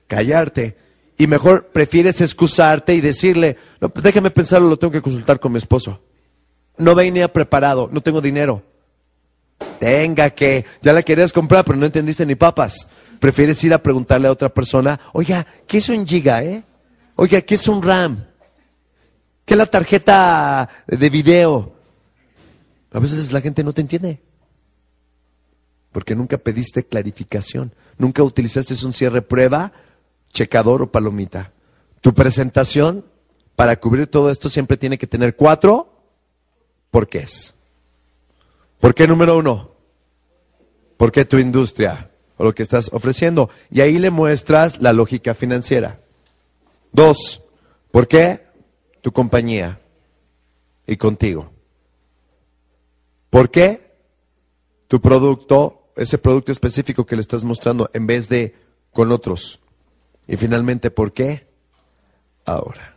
callarte 0.06 0.74
y 1.18 1.26
mejor 1.26 1.66
prefieres 1.66 2.22
excusarte 2.22 2.94
y 2.94 3.02
decirle, 3.02 3.58
no, 3.78 3.90
pues 3.90 4.02
déjame 4.02 4.30
pensarlo, 4.30 4.70
lo 4.70 4.78
tengo 4.78 4.90
que 4.90 5.02
consultar 5.02 5.38
con 5.38 5.52
mi 5.52 5.58
esposo. 5.58 6.00
No 6.80 6.94
venía 6.94 7.32
preparado, 7.32 7.88
no 7.92 8.00
tengo 8.00 8.20
dinero. 8.20 8.62
Tenga 9.78 10.30
que, 10.30 10.64
ya 10.80 10.92
la 10.92 11.02
querías 11.02 11.32
comprar, 11.32 11.64
pero 11.64 11.76
no 11.76 11.86
entendiste 11.86 12.24
ni 12.24 12.34
papas. 12.34 12.86
Prefieres 13.18 13.62
ir 13.64 13.74
a 13.74 13.82
preguntarle 13.82 14.28
a 14.28 14.32
otra 14.32 14.48
persona, 14.48 14.98
oiga, 15.12 15.46
¿qué 15.66 15.78
es 15.78 15.88
un 15.90 16.06
giga, 16.06 16.42
eh? 16.42 16.64
Oiga, 17.16 17.42
¿qué 17.42 17.56
es 17.56 17.68
un 17.68 17.82
RAM? 17.82 18.24
¿Qué 19.44 19.54
es 19.54 19.58
la 19.58 19.66
tarjeta 19.66 20.70
de 20.86 21.10
video? 21.10 21.74
A 22.92 22.98
veces 22.98 23.30
la 23.30 23.42
gente 23.42 23.62
no 23.62 23.74
te 23.74 23.82
entiende. 23.82 24.22
Porque 25.92 26.14
nunca 26.14 26.38
pediste 26.38 26.86
clarificación. 26.86 27.74
Nunca 27.98 28.22
utilizaste 28.22 28.74
un 28.86 28.94
cierre 28.94 29.20
prueba 29.20 29.72
checador 30.32 30.80
o 30.80 30.90
palomita. 30.90 31.52
Tu 32.00 32.14
presentación 32.14 33.04
para 33.54 33.78
cubrir 33.78 34.06
todo 34.06 34.30
esto 34.30 34.48
siempre 34.48 34.78
tiene 34.78 34.96
que 34.96 35.06
tener 35.06 35.36
cuatro 35.36 35.89
porqués. 36.90 37.54
¿Por 38.80 38.94
qué 38.94 39.06
número 39.06 39.36
uno? 39.36 39.70
¿Por 40.96 41.12
qué 41.12 41.24
tu 41.24 41.38
industria 41.38 42.10
o 42.36 42.44
lo 42.44 42.54
que 42.54 42.62
estás 42.62 42.90
ofreciendo? 42.92 43.50
Y 43.70 43.80
ahí 43.80 43.98
le 43.98 44.10
muestras 44.10 44.80
la 44.80 44.92
lógica 44.92 45.34
financiera. 45.34 46.00
Dos, 46.92 47.42
¿por 47.90 48.08
qué 48.08 48.46
tu 49.00 49.12
compañía 49.12 49.80
y 50.86 50.96
contigo? 50.96 51.52
¿Por 53.28 53.50
qué 53.50 53.94
tu 54.88 55.00
producto, 55.00 55.92
ese 55.96 56.18
producto 56.18 56.50
específico 56.50 57.06
que 57.06 57.14
le 57.16 57.22
estás 57.22 57.44
mostrando, 57.44 57.88
en 57.92 58.06
vez 58.06 58.28
de 58.28 58.54
con 58.92 59.12
otros? 59.12 59.60
Y 60.26 60.36
finalmente, 60.36 60.90
¿por 60.90 61.12
qué? 61.12 61.46
Ahora. 62.44 62.96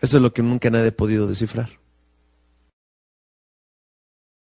Eso 0.00 0.18
es 0.18 0.22
lo 0.22 0.32
que 0.34 0.42
nunca 0.42 0.68
nadie 0.70 0.88
ha 0.88 0.96
podido 0.96 1.26
descifrar. 1.26 1.70